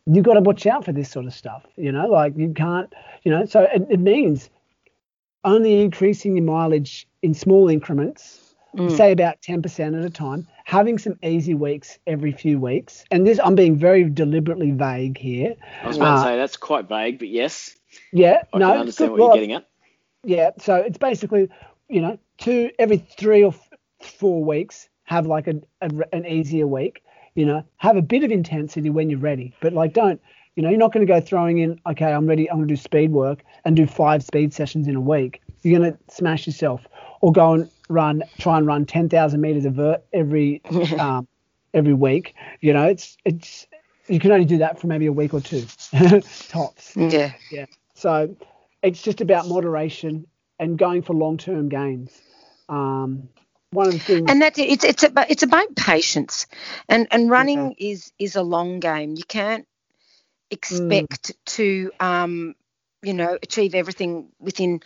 you've 0.05 0.25
got 0.25 0.33
to 0.33 0.41
watch 0.41 0.65
out 0.65 0.83
for 0.85 0.91
this 0.91 1.09
sort 1.09 1.25
of 1.25 1.33
stuff 1.33 1.63
you 1.75 1.91
know 1.91 2.07
like 2.07 2.33
you 2.37 2.53
can't 2.53 2.91
you 3.23 3.31
know 3.31 3.45
so 3.45 3.61
it, 3.73 3.85
it 3.89 3.99
means 3.99 4.49
only 5.43 5.81
increasing 5.81 6.35
your 6.37 6.45
mileage 6.45 7.07
in 7.21 7.33
small 7.33 7.69
increments 7.69 8.43
Mm. 8.75 8.95
say 8.95 9.11
about 9.11 9.41
10% 9.41 9.97
at 9.97 10.05
a 10.05 10.09
time 10.09 10.45
having 10.65 10.97
some 10.99 11.17
easy 11.23 11.55
weeks 11.55 11.97
every 12.05 12.31
few 12.31 12.59
weeks 12.59 13.05
and 13.09 13.25
this 13.25 13.39
i'm 13.43 13.55
being 13.55 13.75
very 13.77 14.03
deliberately 14.03 14.69
vague 14.71 15.17
here 15.17 15.55
I 15.83 15.87
was 15.87 15.97
about 15.97 16.07
Uh, 16.09 16.15
to 16.17 16.23
say 16.29 16.37
that's 16.37 16.57
quite 16.57 16.87
vague, 16.87 17.17
but 17.17 17.29
yes, 17.29 17.75
yeah 18.11 18.43
I 18.53 18.59
no 18.59 18.71
can 18.71 18.79
understand 18.81 19.07
good. 19.07 19.13
what 19.13 19.17
you're 19.19 19.27
Well, 19.29 19.35
getting 19.37 19.53
at. 19.53 19.65
Yeah 20.27 20.51
so 20.59 20.75
it's 20.75 20.99
basically 20.99 21.49
you 21.89 22.01
know 22.01 22.17
two 22.37 22.69
every 22.77 22.97
three 22.97 23.43
or 23.43 23.53
f- 23.53 23.69
four 24.19 24.43
weeks 24.43 24.89
have 25.03 25.25
like 25.25 25.47
a, 25.47 25.55
a 25.81 25.89
an 26.13 26.25
easier 26.25 26.67
week 26.67 27.01
You 27.37 27.45
know, 27.45 27.61
have 27.77 27.97
a 27.97 28.01
bit 28.01 28.23
of 28.23 28.31
intensity 28.31 28.89
when 28.89 29.09
you're 29.11 29.19
ready, 29.31 29.53
but 29.61 29.71
like 29.71 29.93
don't. 29.93 30.19
You 30.55 30.63
know, 30.63 30.69
you're 30.71 30.79
not 30.79 30.91
going 30.91 31.05
to 31.05 31.13
go 31.13 31.21
throwing 31.21 31.59
in. 31.59 31.79
Okay, 31.85 32.11
I'm 32.11 32.25
ready. 32.25 32.49
I'm 32.49 32.57
going 32.57 32.67
to 32.67 32.73
do 32.73 32.81
speed 32.81 33.11
work 33.11 33.43
and 33.63 33.75
do 33.75 33.85
five 33.85 34.23
speed 34.23 34.53
sessions 34.55 34.87
in 34.87 34.95
a 34.95 34.99
week. 34.99 35.39
You're 35.61 35.79
going 35.79 35.91
to 35.93 35.97
smash 36.09 36.47
yourself, 36.47 36.81
or 37.21 37.31
go 37.31 37.53
and 37.53 37.69
run, 37.89 38.23
try 38.39 38.57
and 38.57 38.65
run 38.65 38.85
10,000 38.87 39.39
meters 39.39 39.65
of 39.65 39.73
vert 39.73 40.01
every 40.13 40.61
um, 40.99 41.27
every 41.75 41.93
week. 41.93 42.33
You 42.61 42.73
know, 42.73 42.85
it's 42.93 43.17
it's 43.23 43.67
you 44.07 44.19
can 44.19 44.31
only 44.31 44.45
do 44.45 44.57
that 44.57 44.79
for 44.81 44.87
maybe 44.87 45.05
a 45.05 45.13
week 45.13 45.33
or 45.35 45.41
two 45.41 45.63
tops. 46.49 46.95
Yeah. 46.95 47.33
Yeah. 47.51 47.65
So 47.93 48.35
it's 48.81 49.01
just 49.01 49.21
about 49.21 49.47
moderation 49.47 50.27
and 50.59 50.77
going 50.77 51.01
for 51.01 51.13
long 51.13 51.37
term 51.37 51.69
gains. 51.69 52.11
Um, 52.69 53.29
one 53.71 53.87
of 53.87 53.93
the 53.93 53.99
things. 53.99 54.29
And 54.29 54.41
that's. 54.41 54.59
It's 54.59 54.83
it's 54.83 55.03
about 55.03 55.29
it's 55.29 55.43
about 55.43 55.75
patience, 55.75 56.47
and 56.87 57.07
and 57.11 57.29
running 57.29 57.75
is 57.77 58.11
is 58.17 58.35
a 58.35 58.41
long 58.41 58.79
game. 58.79 59.15
You 59.15 59.23
can't 59.23 59.67
expect 60.49 61.33
to 61.45 61.91
um 61.99 62.55
you 63.03 63.13
know 63.13 63.37
achieve 63.43 63.75
everything 63.75 64.29
within 64.39 64.81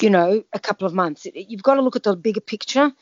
you 0.00 0.10
know 0.10 0.44
a 0.52 0.58
couple 0.58 0.86
of 0.86 0.94
months. 0.94 1.26
You've 1.34 1.62
got 1.62 1.74
to 1.74 1.82
look 1.82 1.96
at 1.96 2.02
the 2.02 2.16
bigger 2.16 2.40
picture. 2.40 2.92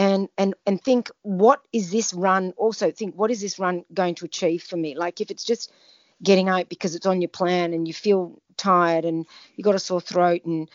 And, 0.00 0.28
and 0.38 0.54
and 0.64 0.80
think 0.80 1.10
what 1.22 1.60
is 1.72 1.90
this 1.90 2.14
run 2.14 2.54
also 2.56 2.92
think 2.92 3.16
what 3.16 3.32
is 3.32 3.40
this 3.40 3.58
run 3.58 3.84
going 3.92 4.14
to 4.14 4.26
achieve 4.26 4.62
for 4.62 4.76
me 4.76 4.96
like 4.96 5.20
if 5.20 5.32
it's 5.32 5.42
just 5.42 5.72
getting 6.22 6.48
out 6.48 6.68
because 6.68 6.94
it's 6.94 7.04
on 7.04 7.20
your 7.20 7.30
plan 7.30 7.72
and 7.72 7.88
you 7.88 7.92
feel 7.92 8.40
tired 8.58 9.04
and 9.04 9.26
you 9.56 9.64
got 9.64 9.74
a 9.74 9.78
sore 9.78 10.00
throat 10.00 10.44
and 10.44 10.68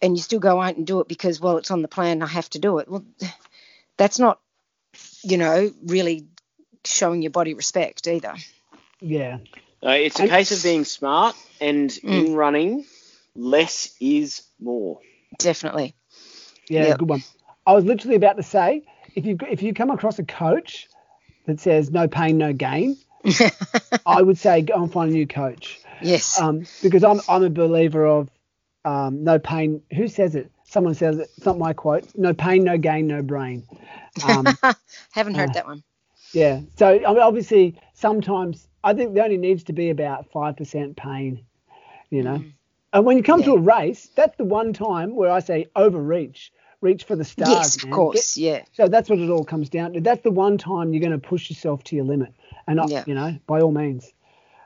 and 0.00 0.16
you 0.16 0.22
still 0.22 0.40
go 0.40 0.60
out 0.60 0.76
and 0.76 0.86
do 0.86 1.00
it 1.00 1.08
because 1.08 1.40
well 1.40 1.58
it's 1.58 1.70
on 1.70 1.82
the 1.82 1.88
plan 1.88 2.22
I 2.22 2.26
have 2.26 2.48
to 2.50 2.58
do 2.58 2.78
it 2.78 2.88
well 2.88 3.04
that's 3.98 4.18
not 4.18 4.40
you 5.22 5.36
know 5.36 5.70
really 5.84 6.26
showing 6.84 7.22
your 7.22 7.30
body 7.30 7.54
respect 7.54 8.06
either 8.06 8.34
yeah. 9.00 9.38
Uh, 9.82 9.90
it's 9.90 10.18
a 10.18 10.22
And- 10.22 10.30
case 10.30 10.50
of 10.52 10.62
being 10.62 10.84
smart, 10.86 11.36
and 11.60 11.90
Mm. 11.90 12.26
in 12.28 12.34
running, 12.34 12.86
less 13.34 13.94
is 14.00 14.42
more. 14.58 15.00
definitely 15.38 15.94
Yeah, 16.70 16.86
Yep. 16.88 16.98
good 17.00 17.08
one. 17.10 17.22
I 17.66 17.74
was 17.74 17.84
literally 17.84 18.16
about 18.16 18.38
to 18.38 18.42
say, 18.42 18.82
if 19.14 19.26
you 19.26 19.36
if 19.50 19.62
you 19.62 19.74
come 19.74 19.90
across 19.90 20.18
a 20.18 20.24
coach 20.24 20.88
that 21.44 21.60
says 21.60 21.90
no 21.90 22.08
pain, 22.08 22.38
no 22.38 22.54
gain, 22.54 22.96
I 24.06 24.22
would 24.22 24.38
say 24.38 24.62
go 24.62 24.82
and 24.82 24.90
find 24.90 25.10
a 25.10 25.12
new 25.14 25.26
coach. 25.26 25.80
Yes 26.04 26.40
Um, 26.40 26.66
because 26.82 27.02
I'm 27.04 27.20
I'm 27.28 27.42
a 27.42 27.50
believer 27.50 28.06
of 28.06 28.30
um, 28.84 29.24
no 29.24 29.38
pain. 29.38 29.82
Who 29.96 30.08
says 30.08 30.34
it? 30.34 30.50
Someone 30.64 30.94
says 30.94 31.18
it. 31.18 31.30
It's 31.36 31.46
not 31.46 31.58
my 31.58 31.72
quote. 31.72 32.06
No 32.16 32.34
pain, 32.34 32.64
no 32.64 32.76
gain, 32.78 33.06
no 33.06 33.22
brain. 33.22 33.62
Um, 34.22 34.46
haven't 35.12 35.34
heard 35.34 35.50
uh, 35.50 35.54
that 35.54 35.66
one 35.66 35.82
yeah. 36.32 36.60
So 36.78 36.88
I 36.88 36.98
mean, 37.08 37.18
obviously, 37.18 37.76
sometimes 37.94 38.66
I 38.82 38.92
think 38.94 39.14
there 39.14 39.24
only 39.24 39.36
needs 39.38 39.64
to 39.64 39.72
be 39.72 39.90
about 39.90 40.30
five 40.32 40.56
percent 40.56 40.96
pain. 40.96 41.44
You 42.10 42.22
know. 42.22 42.44
And 42.92 43.04
when 43.04 43.16
you 43.16 43.22
come 43.24 43.42
to 43.42 43.50
Mm. 43.50 43.58
A 43.58 43.60
race, 43.60 44.08
that's 44.14 44.36
the 44.36 44.44
one 44.44 44.72
time 44.72 45.16
where 45.16 45.30
I 45.30 45.40
say 45.40 45.66
overreach, 45.74 46.52
reach 46.80 47.04
for 47.04 47.16
the 47.16 47.24
stars. 47.24 47.48
yes 47.50 47.76
of 47.76 47.84
man. 47.86 47.92
course 47.92 48.36
yeah 48.36 48.62
So 48.72 48.86
that's 48.86 49.08
what 49.10 49.18
it 49.18 49.30
all 49.30 49.44
comes 49.44 49.68
down 49.68 49.94
to. 49.94 50.00
That's 50.00 50.22
the 50.22 50.30
one 50.30 50.58
time 50.58 50.92
you're 50.92 51.00
going 51.00 51.18
to 51.20 51.28
push 51.28 51.50
yourself 51.50 51.82
to 51.84 51.96
your 51.96 52.04
limit, 52.04 52.32
and 52.68 52.80
Yeah. 52.88 53.02
you 53.06 53.14
know, 53.14 53.36
by 53.46 53.60
all 53.62 53.72
means. 53.72 54.12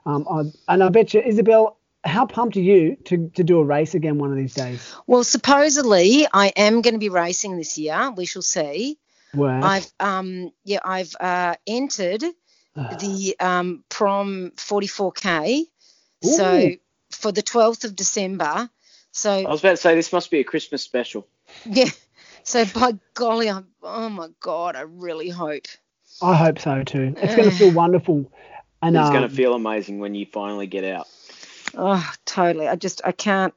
Um, 0.09 0.53
and 0.69 0.83
I 0.83 0.89
bet 0.89 1.15
you, 1.15 1.21
Isabel, 1.21 1.79
how 2.05 2.27
pumped 2.27 2.57
are 2.57 2.61
you 2.61 2.97
to 3.05 3.31
to 3.35 3.45
do 3.45 3.59
a 3.59 3.65
race 3.65 3.95
again 3.95 4.19
one 4.19 4.31
of 4.31 4.37
these 4.37 4.55
days? 4.55 4.95
well 5.07 5.25
supposedly 5.25 6.27
I 6.33 6.49
am 6.57 6.81
going 6.81 6.95
to 6.95 7.01
be 7.01 7.09
racing 7.09 7.57
this 7.57 7.77
year 7.77 8.13
we 8.17 8.25
shall 8.25 8.43
see 8.43 8.99
Wow. 9.35 9.61
I've 9.63 9.93
um 10.01 10.53
yeah 10.65 10.79
I've 10.85 11.15
uh, 11.21 11.57
entered 11.67 12.25
the 12.99 13.37
um, 13.41 13.85
prom 13.89 14.53
44k. 14.57 15.65
So 16.23 16.71
for 17.11 17.33
the 17.33 17.43
12th 17.43 17.85
of 17.85 17.97
December. 17.97 18.71
So 19.11 19.33
I 19.33 19.49
was 19.49 19.61
about 19.61 19.71
to 19.71 19.77
say 19.77 19.95
this 19.95 20.13
must 20.13 20.31
be 20.31 20.41
a 20.41 20.45
Christmas 20.45 20.83
special. 20.83 21.27
yeah. 21.65 21.91
So 22.45 22.65
by 22.65 22.93
golly, 23.15 23.51
I'm, 23.51 23.67
oh 23.83 24.09
my 24.09 24.29
god, 24.41 24.77
I 24.77 24.83
really 24.83 25.29
hope. 25.29 25.67
I 26.23 26.35
hope 26.35 26.59
so 26.59 26.83
too. 26.83 27.15
It's 27.17 27.35
going 27.35 27.51
to 27.51 27.57
feel 27.57 27.71
wonderful. 27.75 28.31
And 28.83 28.97
It's 28.97 29.09
um, 29.09 29.13
going 29.13 29.29
to 29.29 29.35
feel 29.35 29.55
amazing 29.55 29.99
when 29.99 30.15
you 30.15 30.27
finally 30.27 30.67
get 30.67 30.85
out. 30.85 31.07
Oh, 31.77 32.13
totally. 32.25 32.69
I 32.69 32.77
just 32.77 33.03
I 33.05 33.13
can't. 33.13 33.55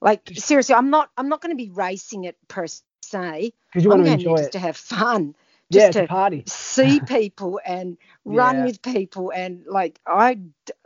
Like 0.00 0.30
seriously, 0.34 0.74
I'm 0.74 0.90
not 0.90 1.10
I'm 1.16 1.28
not 1.28 1.40
going 1.40 1.56
to 1.56 1.62
be 1.62 1.70
racing 1.70 2.24
it 2.24 2.36
per 2.48 2.66
se. 2.66 3.52
because 3.66 3.84
you 3.84 3.90
I'm 3.90 3.98
want 3.98 4.06
to 4.06 4.12
enjoy 4.12 4.36
just 4.36 4.48
it. 4.48 4.52
to 4.52 4.58
have 4.58 4.76
fun. 4.76 5.34
yeah, 5.70 5.84
Just 5.84 5.86
it's 5.88 5.96
a 5.96 6.02
to 6.02 6.06
party. 6.08 6.44
see 6.46 7.00
people 7.06 7.60
and 7.64 7.96
run 8.24 8.56
Yeah. 8.56 8.64
with 8.64 8.82
people 8.82 9.32
and 9.34 9.64
like 9.66 9.98
I 10.06 10.40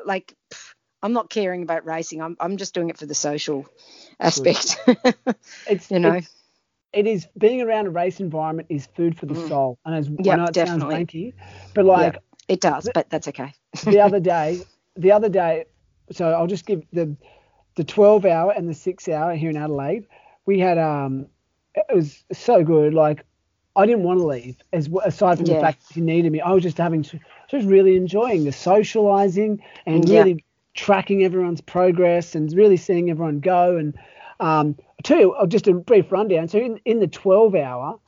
like 0.04 0.34
pff, 0.50 0.74
I'm 1.02 1.12
not 1.12 1.30
caring 1.30 1.62
about 1.62 1.84
racing. 1.86 2.22
I'm 2.22 2.36
I'm 2.38 2.56
just 2.58 2.74
doing 2.74 2.90
it 2.90 2.98
for 2.98 3.06
the 3.06 3.14
social 3.14 3.66
aspect. 4.20 4.76
It's 5.66 5.90
you 5.90 5.98
know. 5.98 6.10
it's- 6.10 6.34
it 6.90 7.06
is 7.06 7.26
being 7.36 7.60
around 7.60 7.86
a 7.86 7.90
race 7.90 8.18
environment 8.18 8.68
is 8.70 8.86
food 8.96 9.18
for 9.18 9.26
the 9.26 9.34
Mm. 9.34 9.48
soul. 9.48 9.78
And 9.84 9.94
as 9.94 10.08
I 10.08 10.10
Yep, 10.24 10.36
know 10.36 10.44
it 10.44 10.54
definitely. 10.54 10.96
sounds 10.96 11.12
wanky, 11.12 11.34
but 11.74 11.84
like 11.84 12.16
it 12.48 12.60
does, 12.60 12.88
but 12.88 13.10
that's 13.10 13.28
okay. 13.28 13.54
the 13.84 14.00
other 14.00 14.20
day, 14.20 14.66
the 14.96 15.12
other 15.12 15.28
day, 15.28 15.66
so 16.12 16.30
I'll 16.30 16.46
just 16.46 16.66
give 16.66 16.82
the 16.92 17.16
the 17.76 17.84
12 17.84 18.24
hour 18.26 18.52
and 18.52 18.68
the 18.68 18.74
six 18.74 19.08
hour 19.08 19.34
here 19.34 19.50
in 19.50 19.56
Adelaide. 19.56 20.06
We 20.46 20.58
had 20.58 20.78
um, 20.78 21.26
it 21.74 21.94
was 21.94 22.24
so 22.32 22.64
good. 22.64 22.94
Like 22.94 23.24
I 23.76 23.86
didn't 23.86 24.02
want 24.02 24.20
to 24.20 24.26
leave, 24.26 24.56
as 24.72 24.88
aside 25.04 25.38
from 25.38 25.48
the 25.48 25.54
Yeah. 25.54 25.60
fact 25.60 25.82
he 25.94 26.00
needed 26.00 26.32
me. 26.32 26.40
I 26.40 26.52
was 26.52 26.62
just 26.62 26.78
having 26.78 27.02
to, 27.04 27.20
just 27.50 27.66
really 27.66 27.96
enjoying 27.96 28.44
the 28.44 28.52
socializing 28.52 29.62
and 29.86 30.08
Yeah. 30.08 30.10
really 30.10 30.44
tracking 30.74 31.24
everyone's 31.24 31.60
progress 31.60 32.34
and 32.34 32.52
really 32.52 32.76
seeing 32.76 33.10
everyone 33.10 33.40
go. 33.40 33.76
And 33.76 33.94
um, 34.40 34.76
I 34.98 35.02
tell 35.02 35.18
you, 35.20 35.32
uh, 35.34 35.46
just 35.46 35.68
a 35.68 35.74
brief 35.74 36.10
rundown. 36.12 36.48
So 36.48 36.58
in 36.58 36.80
in 36.84 37.00
the 37.00 37.08
12 37.08 37.54
hour, 37.54 37.98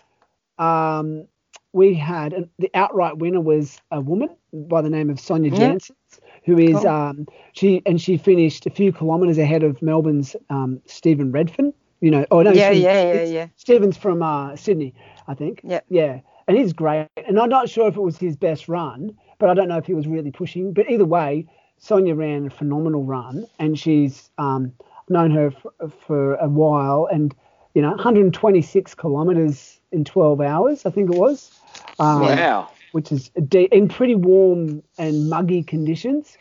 um, 0.59 1.27
we 1.73 1.95
had 1.95 2.33
an, 2.33 2.49
the 2.59 2.71
outright 2.75 3.19
winner 3.19 3.41
was 3.41 3.81
a 3.91 4.01
woman 4.01 4.29
by 4.53 4.83
the 4.83 4.91
name 4.91 5.11
of 5.11 5.21
Sonia 5.21 5.51
Yeah. 5.51 5.59
Jansen, 5.59 5.97
who 6.45 6.59
is 6.59 6.77
Cool. 6.79 6.89
um, 6.89 7.27
she 7.53 7.83
and 7.87 8.01
she 8.01 8.17
finished 8.17 8.67
a 8.67 8.71
few 8.71 8.93
kilometres 8.93 9.39
ahead 9.39 9.63
of 9.63 9.81
Melbourne's 9.83 10.35
um, 10.51 10.81
Stephen 10.87 11.31
Redfern. 11.33 11.73
You 12.01 12.11
know, 12.11 12.27
oh 12.31 12.43
no, 12.43 12.53
yeah, 12.53 12.73
she- 12.73 12.83
yeah, 12.83 13.13
yeah, 13.15 13.25
yeah. 13.25 13.47
Stephen's 13.57 13.97
from 13.97 14.23
uh, 14.23 14.57
Sydney, 14.57 14.95
I 15.29 15.35
think. 15.35 15.61
Yep. 15.65 15.85
Yeah, 15.91 16.21
and 16.49 16.57
he's 16.57 16.73
great. 16.73 17.09
And 17.29 17.39
I'm 17.39 17.51
not 17.51 17.69
sure 17.69 17.87
if 17.89 17.97
it 17.97 18.01
was 18.01 18.17
his 18.17 18.37
best 18.37 18.69
run, 18.69 19.15
but 19.39 19.51
I 19.51 19.55
don't 19.55 19.69
know 19.69 19.77
if 19.79 19.87
he 19.87 19.95
was 19.95 20.07
really 20.09 20.31
pushing. 20.31 20.73
But 20.73 20.91
either 20.91 21.05
way, 21.05 21.47
Sonia 21.79 22.15
ran 22.15 22.47
a 22.47 22.51
phenomenal 22.51 23.05
run, 23.05 23.47
and 23.59 23.79
she's 23.79 24.31
um, 24.39 24.73
known 25.11 25.31
her 25.31 25.51
for, 25.51 25.73
for 26.07 26.35
a 26.37 26.49
while, 26.49 27.07
and 27.13 27.35
you 27.75 27.83
know, 27.83 27.91
126 27.91 28.95
kilometres 28.97 29.81
in 29.93 30.05
12 30.05 30.41
hours, 30.41 30.87
I 30.87 30.91
think 30.91 31.11
it 31.13 31.17
was. 31.19 31.60
Um, 31.99 32.47
Wow. 32.47 32.69
which 32.93 33.13
is 33.13 33.29
de- 33.49 33.69
in 33.75 33.89
pretty 33.89 34.15
warm 34.15 34.83
and 34.99 35.29
muggy 35.29 35.63
conditions. 35.63 36.37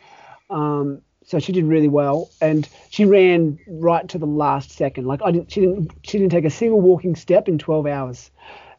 Um, 0.49 1.01
so 1.23 1.39
she 1.39 1.51
did 1.51 1.65
really 1.65 1.87
well, 1.87 2.31
and 2.41 2.67
she 2.89 3.05
ran 3.05 3.59
right 3.67 4.07
to 4.09 4.17
the 4.17 4.25
last 4.25 4.71
second. 4.71 5.05
Like 5.05 5.21
I 5.23 5.31
didn't, 5.31 5.51
she 5.51 5.61
didn't, 5.61 5.91
she 6.03 6.17
didn't 6.17 6.31
take 6.31 6.45
a 6.45 6.49
single 6.49 6.81
walking 6.81 7.15
step 7.15 7.47
in 7.47 7.57
12 7.59 7.85
hours. 7.85 8.31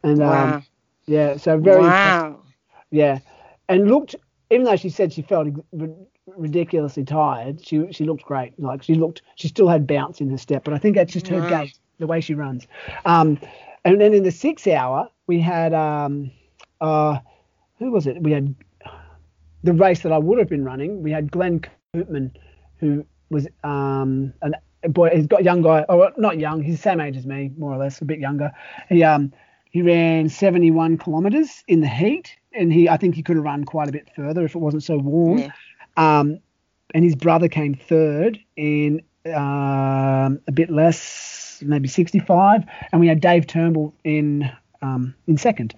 And 0.03 0.21
um, 0.21 0.57
yeah, 1.07 1.37
so 1.37 1.57
very 1.57 1.85
impressive. 1.85 2.21
wow. 2.23 2.41
yeah, 2.91 3.19
and 3.69 3.87
looked. 3.89 4.15
Even 4.51 4.65
though 4.65 4.75
she 4.75 4.89
said 4.89 5.13
she 5.13 5.21
felt 5.21 5.47
ridiculously 6.27 7.03
tired, 7.03 7.65
she 7.65 7.91
she 7.91 8.03
looked 8.05 8.23
great. 8.23 8.57
Like 8.59 8.83
she 8.83 8.95
looked, 8.95 9.21
she 9.35 9.47
still 9.47 9.67
had 9.67 9.87
bounce 9.87 10.21
in 10.21 10.29
her 10.29 10.37
step, 10.37 10.63
but 10.63 10.73
I 10.73 10.77
think 10.77 10.95
that's 10.95 11.13
just 11.13 11.27
her 11.29 11.39
Wow. 11.39 11.47
gait, 11.47 11.73
the 11.99 12.07
way 12.07 12.19
she 12.21 12.33
runs. 12.33 12.67
Um, 13.05 13.39
and 13.85 13.99
then 13.99 14.13
in 14.13 14.23
the 14.23 14.31
six 14.31 14.67
hour, 14.67 15.09
we 15.27 15.39
had 15.39 15.73
um, 15.73 16.31
uh, 16.81 17.19
who 17.79 17.91
was 17.91 18.07
it? 18.07 18.21
We 18.21 18.31
had 18.31 18.53
the 19.63 19.73
race 19.73 20.01
that 20.01 20.11
I 20.11 20.17
would 20.17 20.39
have 20.39 20.49
been 20.49 20.65
running. 20.65 21.01
We 21.01 21.11
had 21.11 21.31
Glenn 21.31 21.61
Koopman, 21.95 22.31
who 22.77 23.05
was 23.29 23.47
um, 23.63 24.33
an, 24.41 24.55
a 24.83 24.89
boy. 24.89 25.09
He's 25.13 25.27
got 25.27 25.41
a 25.41 25.43
young 25.43 25.61
guy, 25.61 25.85
or 25.87 26.11
not 26.17 26.39
young. 26.39 26.61
He's 26.61 26.75
the 26.75 26.81
same 26.81 26.99
age 26.99 27.15
as 27.15 27.25
me, 27.25 27.51
more 27.57 27.71
or 27.71 27.77
less, 27.77 28.01
a 28.01 28.05
bit 28.05 28.19
younger. 28.19 28.51
He 28.89 29.03
um 29.03 29.31
he 29.69 29.81
ran 29.81 30.27
71 30.27 30.97
kilometres 30.97 31.63
in 31.67 31.79
the 31.79 31.87
heat, 31.87 32.35
and 32.53 32.73
he 32.73 32.89
I 32.89 32.97
think 32.97 33.15
he 33.15 33.23
could 33.23 33.37
have 33.37 33.45
run 33.45 33.63
quite 33.63 33.87
a 33.87 33.91
bit 33.91 34.09
further 34.15 34.43
if 34.43 34.55
it 34.55 34.59
wasn't 34.59 34.83
so 34.83 34.97
warm. 34.97 35.39
Yeah. 35.39 35.51
Um, 35.97 36.39
and 36.93 37.05
his 37.05 37.15
brother 37.15 37.47
came 37.47 37.73
third 37.73 38.37
in 38.57 39.01
um, 39.25 40.41
a 40.47 40.51
bit 40.53 40.69
less, 40.69 41.63
maybe 41.65 41.87
65, 41.87 42.63
and 42.91 42.99
we 42.99 43.07
had 43.07 43.21
Dave 43.21 43.47
Turnbull 43.47 43.93
in 44.03 44.51
um, 44.81 45.15
in 45.27 45.37
second. 45.37 45.73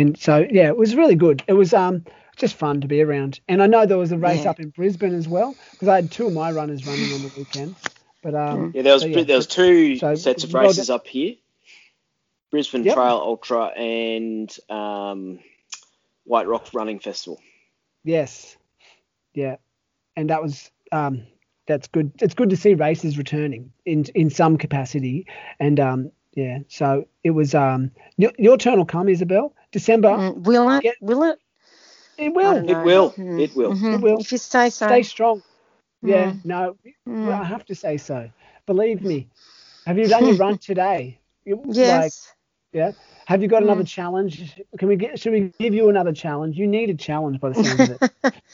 And 0.00 0.18
so 0.18 0.46
yeah, 0.50 0.68
it 0.68 0.76
was 0.78 0.96
really 0.96 1.16
good. 1.16 1.44
It 1.48 1.54
was 1.54 1.74
um 1.74 2.04
just 2.36 2.54
fun 2.56 2.82
to 2.82 2.88
be 2.88 3.02
around. 3.02 3.40
And 3.48 3.62
I 3.62 3.66
know 3.68 3.86
there 3.86 3.98
was 3.98 4.12
a 4.12 4.18
race 4.18 4.44
Yeah. 4.44 4.50
up 4.50 4.60
in 4.60 4.70
Brisbane 4.70 5.14
as 5.14 5.28
well 5.28 5.58
because 5.72 5.88
I 5.88 5.96
had 5.96 6.10
two 6.10 6.28
of 6.28 6.34
my 6.34 6.52
runners 6.52 6.86
running 6.86 7.12
on 7.12 7.22
the 7.22 7.28
weekend. 7.28 7.78
But 8.22 8.34
um, 8.34 8.74
Yeah, 8.74 8.82
there 8.82 8.94
was 8.94 9.02
so, 9.02 9.08
yeah, 9.08 9.24
there 9.24 9.36
was 9.36 9.46
two 9.48 9.96
so, 9.98 10.16
sets 10.16 10.44
of 10.44 10.54
races 10.54 10.88
done. 10.88 10.90
up 10.90 11.06
here: 11.06 11.36
Brisbane 12.50 12.84
Yep. 12.84 12.94
Trail 12.94 13.16
Ultra 13.16 13.66
and 13.66 14.54
um, 14.70 15.40
White 16.24 16.48
Rock 16.48 16.68
Running 16.74 17.00
Festival. 17.00 17.40
Yes. 18.04 18.56
Yeah. 19.34 19.56
And 20.16 20.30
that 20.30 20.42
was 20.42 20.70
um 20.92 21.26
that's 21.66 21.88
good. 21.88 22.12
It's 22.20 22.34
good 22.34 22.50
to 22.50 22.56
see 22.56 22.74
races 22.74 23.18
returning 23.18 23.72
in 23.86 24.04
in 24.14 24.30
some 24.30 24.58
capacity. 24.58 25.26
And 25.60 25.80
um 25.80 26.12
yeah, 26.34 26.60
so 26.68 27.06
it 27.24 27.30
was 27.30 27.54
um 27.54 27.92
your, 28.16 28.32
your 28.38 28.58
turn 28.58 28.78
will 28.78 28.86
come, 28.86 29.08
Isabel. 29.08 29.54
December. 29.72 30.08
Mm, 30.10 30.42
will 30.42 30.70
it? 30.70 30.84
Yeah. 30.84 30.92
Will 31.00 31.22
it? 31.24 31.38
It 32.18 32.34
will. 32.34 32.56
It 32.68 32.84
will. 32.84 33.10
Mm. 33.12 33.40
It 33.40 33.56
will. 33.56 33.72
Mhm. 33.72 33.94
It 33.94 34.00
will. 34.02 34.18
If 34.18 34.32
you 34.32 34.38
say 34.38 34.70
so. 34.70 34.86
Stay 34.86 35.02
strong. 35.02 35.42
Yeah, 36.02 36.32
Mm. 36.32 36.44
no, 36.44 36.76
Mm. 37.08 37.26
well, 37.26 37.40
I 37.40 37.44
have 37.44 37.64
to 37.66 37.74
say 37.74 37.96
so. 37.96 38.30
Believe 38.66 39.02
me. 39.02 39.28
Have 39.86 39.98
you 39.98 40.06
done 40.08 40.26
your 40.26 40.36
run 40.36 40.58
today? 40.58 41.18
You- 41.44 41.56
Like, 41.64 41.76
Yes. 41.76 42.32
yeah. 42.72 42.92
Have 43.26 43.42
you 43.42 43.48
got 43.48 43.62
another 43.62 43.82
Mm. 43.84 43.88
challenge? 43.88 44.60
Can 44.78 44.88
we 44.88 44.96
get? 44.96 45.18
Should 45.18 45.32
we 45.32 45.52
give 45.58 45.72
you 45.74 45.88
another 45.88 46.12
challenge? 46.12 46.56
You 46.56 46.66
need 46.66 46.90
a 46.90 46.94
challenge 46.94 47.40
by 47.40 47.50
the 47.50 47.64
sounds 47.64 47.90
of 47.90 48.02
it. 48.02 48.12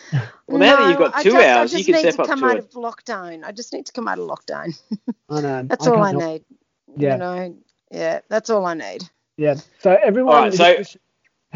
Well, 0.48 0.58
now 0.58 0.76
that 0.76 0.88
you've 0.90 0.98
No, 1.00 1.06
got 1.06 1.16
I 1.16 1.22
two 1.24 1.30
just, 1.32 1.42
I 1.44 1.48
hours, 1.50 1.72
just 1.72 1.86
you 1.88 1.92
can 1.94 2.02
need 2.04 2.12
step 2.12 2.14
to 2.16 2.22
up 2.22 2.28
come 2.28 2.40
to 2.40 2.46
out 2.46 2.56
it. 2.58 2.64
of 2.64 2.70
lockdown. 2.72 3.44
I 3.44 3.50
just 3.52 3.72
need 3.72 3.86
to 3.86 3.92
come 3.92 4.06
out 4.06 4.18
of 4.20 4.28
lockdown. 4.28 4.78
I 5.28 5.40
know. 5.40 5.62
That's 5.68 5.86
I 5.86 5.90
all 5.90 5.96
can't 6.04 6.16
I 6.16 6.20
help- 6.20 6.32
need. 6.32 6.44
Yeah. 6.96 7.12
You 7.14 7.18
know. 7.18 7.56
Yeah, 7.90 8.20
that's 8.28 8.48
all 8.50 8.64
I 8.66 8.74
need. 8.74 9.02
Yeah. 9.36 9.54
So 9.80 9.92
everyone 10.02 10.34
All 10.34 10.42
right, 10.42 10.54
so- 10.54 10.64
listening 10.64 11.00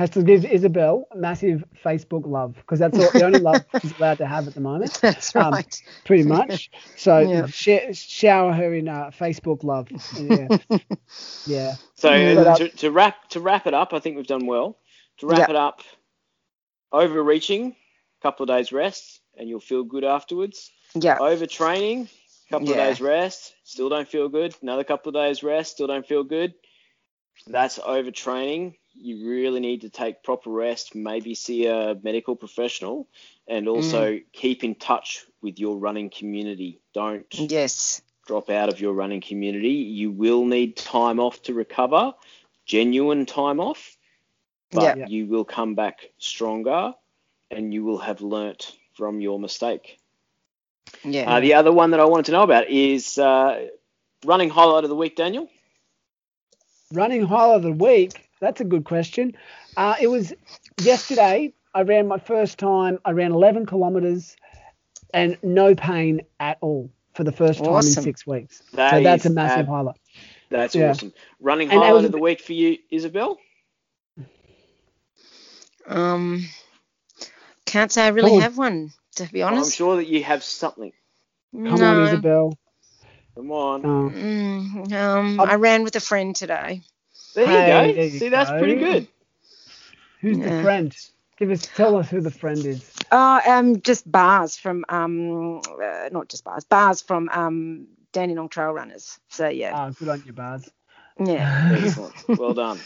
has 0.01 0.11
to 0.11 0.23
give 0.23 0.45
Isabel 0.45 1.07
massive 1.15 1.63
Facebook 1.85 2.27
love 2.27 2.55
because 2.57 2.79
that's 2.79 2.99
all, 2.99 3.11
the 3.13 3.23
only 3.25 3.39
love 3.39 3.63
she's 3.81 3.93
allowed 3.99 4.19
to 4.19 4.27
have 4.27 4.49
at 4.49 4.55
the 4.55 4.61
moment, 4.61 4.99
That's 5.01 5.35
Um, 5.37 5.53
right. 5.53 5.83
pretty 6.05 6.25
much. 6.25 6.71
So 6.97 7.19
Yeah. 7.35 7.47
sh- 7.47 7.93
shower 7.95 8.53
her 8.53 8.75
in 8.75 8.89
uh, 8.89 9.11
Facebook 9.19 9.63
love. 9.65 9.89
Yeah. 10.19 10.49
yeah. 11.47 11.75
So 11.95 12.13
Yeah. 12.13 12.33
uh, 12.33 12.35
But, 12.35 12.47
uh, 12.47 12.57
to, 12.57 12.69
to 12.83 12.91
wrap 12.91 13.29
to 13.31 13.41
wrap 13.41 13.67
it 13.67 13.75
up, 13.75 13.93
I 13.93 14.01
think 14.01 14.17
we've 14.17 14.27
done 14.27 14.47
well. 14.47 14.77
To 15.19 15.27
wrap 15.27 15.39
Yep. 15.41 15.51
it 15.51 15.57
up, 15.57 15.81
overreaching, 16.93 17.77
couple 18.23 18.45
of 18.45 18.49
days 18.49 18.73
rest, 18.73 19.21
and 19.37 19.49
you'll 19.49 19.61
feel 19.61 19.85
good 19.85 20.05
afterwards. 20.05 20.71
yeah. 20.95 21.19
Overtraining, 21.19 22.09
couple 22.51 22.69
Yeah. 22.69 22.77
of 22.77 22.89
days 22.89 23.01
rest, 23.01 23.55
still 23.65 23.89
don't 23.89 24.09
feel 24.09 24.29
good. 24.29 24.55
Another 24.63 24.85
couple 24.85 25.11
of 25.11 25.15
days 25.15 25.43
rest, 25.43 25.73
still 25.73 25.87
don't 25.87 26.07
feel 26.07 26.25
good. 26.25 26.55
That's 27.47 27.79
overtraining. 27.79 28.77
You 28.95 29.31
really 29.31 29.61
need 29.61 29.83
to 29.83 29.89
take 29.91 30.23
proper 30.23 30.51
rest, 30.51 30.95
maybe 30.95 31.35
see 31.35 31.67
a 31.67 31.97
medical 32.03 32.37
professional, 32.37 33.09
and 33.49 33.69
also 33.69 34.21
keep 34.33 34.65
in 34.65 34.75
touch 34.75 35.25
with 35.41 35.59
your 35.59 35.77
running 35.77 36.11
community. 36.11 36.81
Don't 36.93 37.27
Yes. 37.33 38.03
drop 38.27 38.51
out 38.51 38.69
of 38.69 38.81
your 38.81 38.93
running 38.93 39.21
community. 39.21 39.71
You 39.71 40.11
will 40.11 40.45
need 40.45 40.77
time 40.77 41.19
off 41.19 41.43
to 41.43 41.55
recover, 41.55 42.15
genuine 42.67 43.27
time 43.27 43.61
off, 43.61 43.97
but 44.71 44.97
Yeah. 44.99 45.07
you 45.07 45.27
will 45.27 45.45
come 45.45 45.75
back 45.75 46.11
stronger 46.19 46.95
and 47.51 47.73
you 47.75 47.85
will 47.85 47.99
have 47.99 48.21
learnt 48.21 48.77
from 48.95 49.21
your 49.21 49.39
mistake. 49.41 49.99
Yeah. 51.05 51.37
Uh, 51.37 51.41
the 51.41 51.55
other 51.55 51.73
one 51.73 51.91
that 51.93 52.01
I 52.01 52.05
wanted 52.05 52.27
to 52.27 52.33
know 52.33 52.43
about 52.43 52.69
is 52.69 53.19
uh, 53.19 53.69
running 54.25 54.51
highlight 54.51 54.85
of 54.85 54.91
the 54.91 54.97
week, 54.97 55.17
Daniel. 55.17 55.49
Running 56.93 57.25
highlight 57.25 57.57
of 57.57 57.63
the 57.63 57.73
week. 57.73 58.30
That's 58.41 58.61
a 58.61 58.65
good 58.65 58.85
question. 58.85 59.37
Uh, 59.77 59.95
it 60.01 60.07
was 60.09 60.33
yesterday. 60.81 61.53
I 61.75 61.83
ran 61.83 62.09
my 62.09 62.19
first 62.19 62.59
time. 62.59 62.99
I 63.05 63.11
ran 63.13 63.33
11 63.33 63.67
kilometers 63.67 64.35
and 65.13 65.37
no 65.43 65.75
pain 65.75 66.23
at 66.41 66.59
all 66.61 66.91
for 67.15 67.25
the 67.25 67.33
first 67.33 67.63
time 67.63 67.75
in 67.77 67.83
six 67.83 68.27
weeks. 68.27 68.63
That 68.73 68.91
so 68.93 69.03
that's 69.03 69.27
a 69.27 69.31
massive 69.31 69.61
ab- 69.61 69.69
highlight. 69.69 69.97
That's 70.49 70.75
Yeah. 70.75 70.91
awesome. 70.91 71.13
Running 71.39 71.71
And 71.71 71.79
highlight 71.81 71.95
was- 71.95 72.05
of 72.07 72.13
the 72.13 72.19
week 72.19 72.41
for 72.41 72.53
you, 72.55 72.79
Isabel? 72.91 73.39
Um, 75.87 76.45
can't 77.67 77.91
say 77.93 78.03
I 78.05 78.09
really 78.09 78.31
Come 78.31 78.37
on. 78.37 78.43
have 78.43 78.59
one, 78.59 78.93
to 79.17 79.31
be 79.33 79.43
honest. 79.43 79.71
I'm 79.71 79.73
sure 79.73 79.97
that 79.97 80.07
you 80.07 80.23
have 80.25 80.43
something. 80.45 80.93
Come 81.53 81.65
no. 81.65 81.73
on, 82.01 82.07
Isabel. 82.07 82.59
Come 83.35 83.51
on. 83.51 83.87
Oh. 83.87 84.11
Mm, 84.11 84.93
um, 84.93 85.41
Um, 85.41 85.41
I 85.41 85.55
ran 85.55 85.83
with 85.85 85.97
a 85.97 86.01
friend 86.01 86.35
today. 86.35 86.83
There 87.35 87.47
you 87.47 87.63
Hey, 87.63 87.65
go. 87.65 87.95
there 87.95 88.07
you 88.07 88.21
See, 88.21 88.29
that's 88.31 88.53
pretty 88.53 88.77
good. 88.77 89.09
Who's 90.21 90.41
the 90.41 90.53
friend? 90.53 90.97
Give 91.39 91.51
us, 91.51 91.69
tell 91.75 91.97
us 91.97 92.11
who 92.11 92.21
the 92.21 92.31
friend 92.31 92.67
is. 92.67 92.93
Oh, 93.11 93.41
um, 93.47 93.81
just 93.83 94.11
bars 94.11 94.57
from 94.57 94.85
um, 94.89 95.61
uh, 95.83 96.09
not 96.13 96.29
just 96.29 96.45
bars, 96.45 96.65
bars 96.65 97.03
from 97.03 97.29
um, 97.31 97.89
Dandenong 98.13 98.51
Trail 98.51 98.73
Runners. 98.73 99.19
So 99.29 99.49
yeah, 99.49 99.75
Ah, 99.75 99.91
good 99.91 100.09
on 100.09 100.23
you, 100.25 100.33
Bars. 100.33 100.71
yeah, 101.19 101.51
Excellent. 101.71 102.17
Well 102.37 102.55
done. 102.55 102.85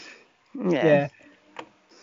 yeah. 0.55 0.99
Yeah. 0.99 1.09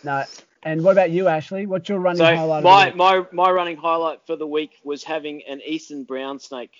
No. 0.03 0.25
And 0.63 0.83
what 0.83 0.91
about 0.93 1.11
you, 1.11 1.27
Ashley? 1.27 1.65
What's 1.67 1.89
your 1.89 1.99
running 1.99 2.27
So 2.27 2.29
highlight? 2.29 2.63
my, 2.63 2.91
of 2.91 2.95
the 2.95 2.95
my 2.95 3.25
my 3.31 3.51
running 3.51 3.77
highlight 3.77 4.25
for 4.27 4.35
the 4.37 4.47
week 4.47 4.73
was 4.83 5.03
having 5.03 5.43
an 5.45 5.61
eastern 5.65 6.03
brown 6.05 6.39
snake 6.39 6.73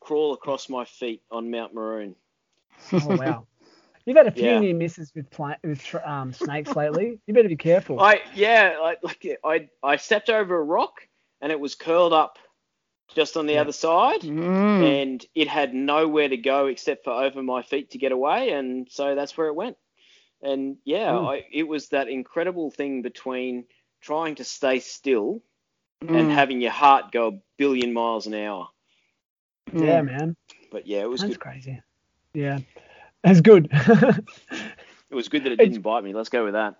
crawl 0.00 0.34
across 0.34 0.68
my 0.68 0.84
feet 0.84 1.22
on 1.30 1.50
Mount 1.50 1.74
Maroon. 1.74 2.16
Oh 3.00 3.12
wow. 3.14 3.46
You've 4.06 4.16
had 4.16 4.28
a 4.28 4.30
few 4.30 4.44
Yeah. 4.44 4.60
near 4.60 4.74
misses 4.74 5.12
with 5.14 5.28
pla- 5.30 5.56
with 5.64 5.94
um, 6.04 6.32
snakes 6.32 6.74
lately. 6.76 7.18
You 7.26 7.34
better 7.34 7.48
be 7.48 7.56
careful. 7.56 8.00
I 8.00 8.22
yeah, 8.34 8.78
like, 8.80 8.98
like 9.02 9.38
I 9.44 9.68
I 9.82 9.96
stepped 9.96 10.30
over 10.30 10.56
a 10.56 10.62
rock 10.62 11.06
and 11.40 11.50
it 11.52 11.58
was 11.58 11.74
curled 11.74 12.12
up 12.12 12.38
just 13.14 13.36
on 13.36 13.46
the 13.46 13.54
Yeah. 13.54 13.62
other 13.62 13.72
side 13.72 14.20
Mm. 14.22 14.82
and 15.02 15.26
it 15.34 15.48
had 15.48 15.74
nowhere 15.74 16.28
to 16.28 16.36
go 16.36 16.66
except 16.66 17.04
for 17.04 17.10
over 17.12 17.42
my 17.42 17.62
feet 17.62 17.90
to 17.90 17.98
get 17.98 18.12
away 18.12 18.50
and 18.50 18.88
so 18.90 19.14
that's 19.16 19.36
where 19.36 19.48
it 19.48 19.54
went. 19.54 19.76
And 20.42 20.76
yeah, 20.84 21.10
Mm. 21.12 21.26
I, 21.28 21.44
it 21.50 21.64
was 21.64 21.88
that 21.88 22.08
incredible 22.08 22.70
thing 22.70 23.02
between 23.02 23.64
trying 24.00 24.36
to 24.36 24.44
stay 24.44 24.78
still 24.78 25.42
and 26.00 26.28
Mm. 26.28 26.34
having 26.34 26.60
your 26.60 26.72
heart 26.72 27.10
go 27.10 27.28
a 27.28 27.38
billion 27.56 27.92
miles 27.92 28.26
an 28.28 28.34
hour. 28.34 28.68
yeah, 29.72 30.00
Mm. 30.00 30.06
man. 30.06 30.36
But 30.70 30.86
yeah, 30.86 31.00
it 31.02 31.08
was 31.10 31.22
That's 31.22 31.32
good. 31.34 31.40
crazy. 31.40 31.80
Yeah. 32.34 32.58
That's 33.26 33.40
good. 33.40 33.68
It 35.08 35.14
was 35.14 35.28
good 35.28 35.44
that 35.44 35.52
it 35.52 35.56
didn't 35.58 35.82
bite 35.82 36.02
me. 36.02 36.14
Let's 36.14 36.28
go 36.30 36.44
with 36.44 36.54
that. 36.54 36.74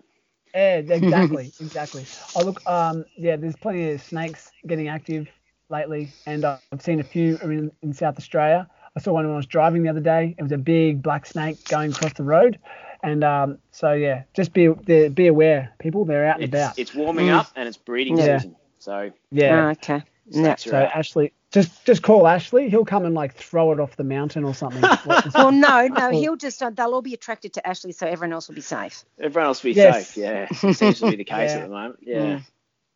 Yeah, 0.53 0.75
exactly, 0.89 1.53
exactly. 1.61 2.05
Oh 2.35 2.43
look, 2.43 2.69
um, 2.69 3.05
yeah, 3.17 3.37
there's 3.37 3.55
plenty 3.55 3.91
of 3.91 4.01
snakes 4.01 4.51
getting 4.67 4.89
active 4.89 5.29
lately, 5.69 6.11
and 6.25 6.43
uh, 6.43 6.57
I've 6.73 6.81
seen 6.81 6.99
a 6.99 7.05
few 7.05 7.37
in, 7.41 7.71
in 7.81 7.93
South 7.93 8.17
Australia. 8.17 8.67
I 8.95 8.99
saw 8.99 9.13
one 9.13 9.25
when 9.25 9.33
I 9.33 9.37
was 9.37 9.45
driving 9.45 9.83
the 9.83 9.89
other 9.89 10.01
day. 10.01 10.35
It 10.37 10.43
was 10.43 10.51
a 10.51 10.57
big 10.57 11.01
black 11.01 11.25
snake 11.25 11.65
going 11.69 11.91
across 11.93 12.13
the 12.13 12.23
road, 12.23 12.59
and 13.01 13.23
um, 13.23 13.59
so 13.71 13.93
yeah, 13.93 14.23
just 14.35 14.51
be 14.51 14.67
be 14.67 15.07
be 15.07 15.27
aware, 15.27 15.73
people. 15.79 16.03
They're 16.03 16.27
out 16.27 16.35
and 16.41 16.43
It's, 16.43 16.53
about. 16.53 16.77
it's 16.77 16.93
warming 16.93 17.27
Mm. 17.27 17.39
up 17.39 17.51
and 17.55 17.65
it's 17.67 17.77
breeding 17.77 18.17
Yeah. 18.17 18.39
season. 18.39 18.57
So 18.79 19.11
yeah. 19.31 19.67
Oh, 19.67 19.69
okay. 19.69 20.03
Yeah. 20.29 20.41
snakes 20.41 20.67
are 20.67 20.71
So 20.71 20.77
out. 20.77 20.91
Ashley, 20.95 21.33
just 21.51 21.85
just 21.85 22.03
call 22.03 22.27
Ashley. 22.27 22.69
He'll 22.69 22.85
come 22.85 23.05
and 23.05 23.15
like 23.15 23.33
throw 23.33 23.71
it 23.71 23.79
off 23.79 23.95
the 23.95 24.03
mountain 24.03 24.43
or 24.43 24.53
something. 24.53 24.83
Well, 25.33 25.51
no, 25.51 25.87
no, 25.87 26.11
he'll 26.11 26.35
just 26.35 26.61
uh, 26.61 26.69
they'll 26.69 26.93
all 26.93 27.01
be 27.01 27.13
attracted 27.13 27.53
to 27.53 27.65
Ashley, 27.67 27.91
so 27.93 28.05
everyone 28.07 28.33
else 28.33 28.47
will 28.47 28.55
be 28.55 28.61
safe. 28.61 29.05
Everyone 29.19 29.47
else 29.47 29.63
will 29.63 29.69
be 29.71 29.75
Yes. 29.75 30.09
safe. 30.09 30.17
Yeah, 30.17 30.47
seems 30.73 30.99
to 30.99 31.09
be 31.09 31.15
the 31.15 31.23
case 31.23 31.51
Yeah. 31.51 31.57
at 31.57 31.61
the 31.63 31.69
moment. 31.69 31.99
Yeah. 32.01 32.17
Mm. 32.17 32.43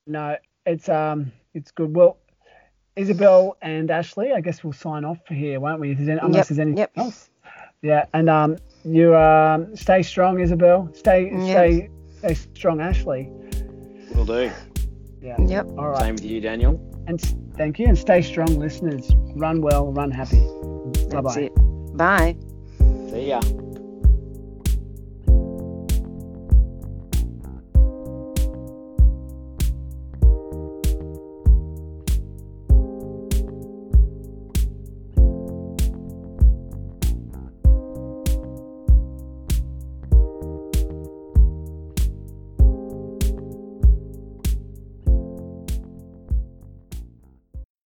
no, 0.07 0.37
it's 0.65 0.89
um, 0.89 1.31
it's 1.53 1.71
good. 1.71 1.95
Well, 1.95 2.17
Isabel 2.95 3.55
and 3.61 3.89
Ashley, 3.89 4.33
I 4.33 4.41
guess 4.41 4.63
we'll 4.63 4.73
sign 4.73 5.05
off 5.05 5.19
for 5.25 5.33
here, 5.33 5.59
won't 5.59 5.79
we? 5.79 5.91
If 5.91 5.97
there's 5.97 6.09
any, 6.09 6.19
unless 6.21 6.35
Yep, 6.37 6.47
there's 6.49 6.59
anything 6.59 6.77
yep. 6.77 6.91
else. 6.97 7.29
Yeah, 7.81 8.05
and 8.13 8.29
um, 8.29 8.57
you 8.83 9.15
um, 9.15 9.75
stay 9.77 10.03
strong, 10.03 10.39
Isabel. 10.39 10.89
Stay, 10.93 11.31
Yep. 11.31 11.41
stay, 11.41 11.89
stay 12.19 12.33
strong, 12.53 12.81
Ashley. 12.81 13.29
Will 14.13 14.25
do. 14.25 14.51
Yeah. 15.22 15.36
Yep. 15.39 15.67
All 15.78 15.89
right. 15.89 16.01
Same 16.01 16.15
with 16.15 16.26
you, 16.26 16.41
Daniel. 16.41 16.80
And 17.07 17.22
thank 17.55 17.80
you, 17.80 17.88
and 17.88 17.97
stay 17.97 18.22
strong, 18.22 18.57
listeners. 18.57 19.09
Run 19.36 19.61
well, 19.61 19.91
run 19.91 20.11
happy. 20.11 20.41
Bye 21.11 21.22
bye. 21.22 21.49
Bye. 21.93 22.36
See 23.09 23.28
ya. 23.28 23.41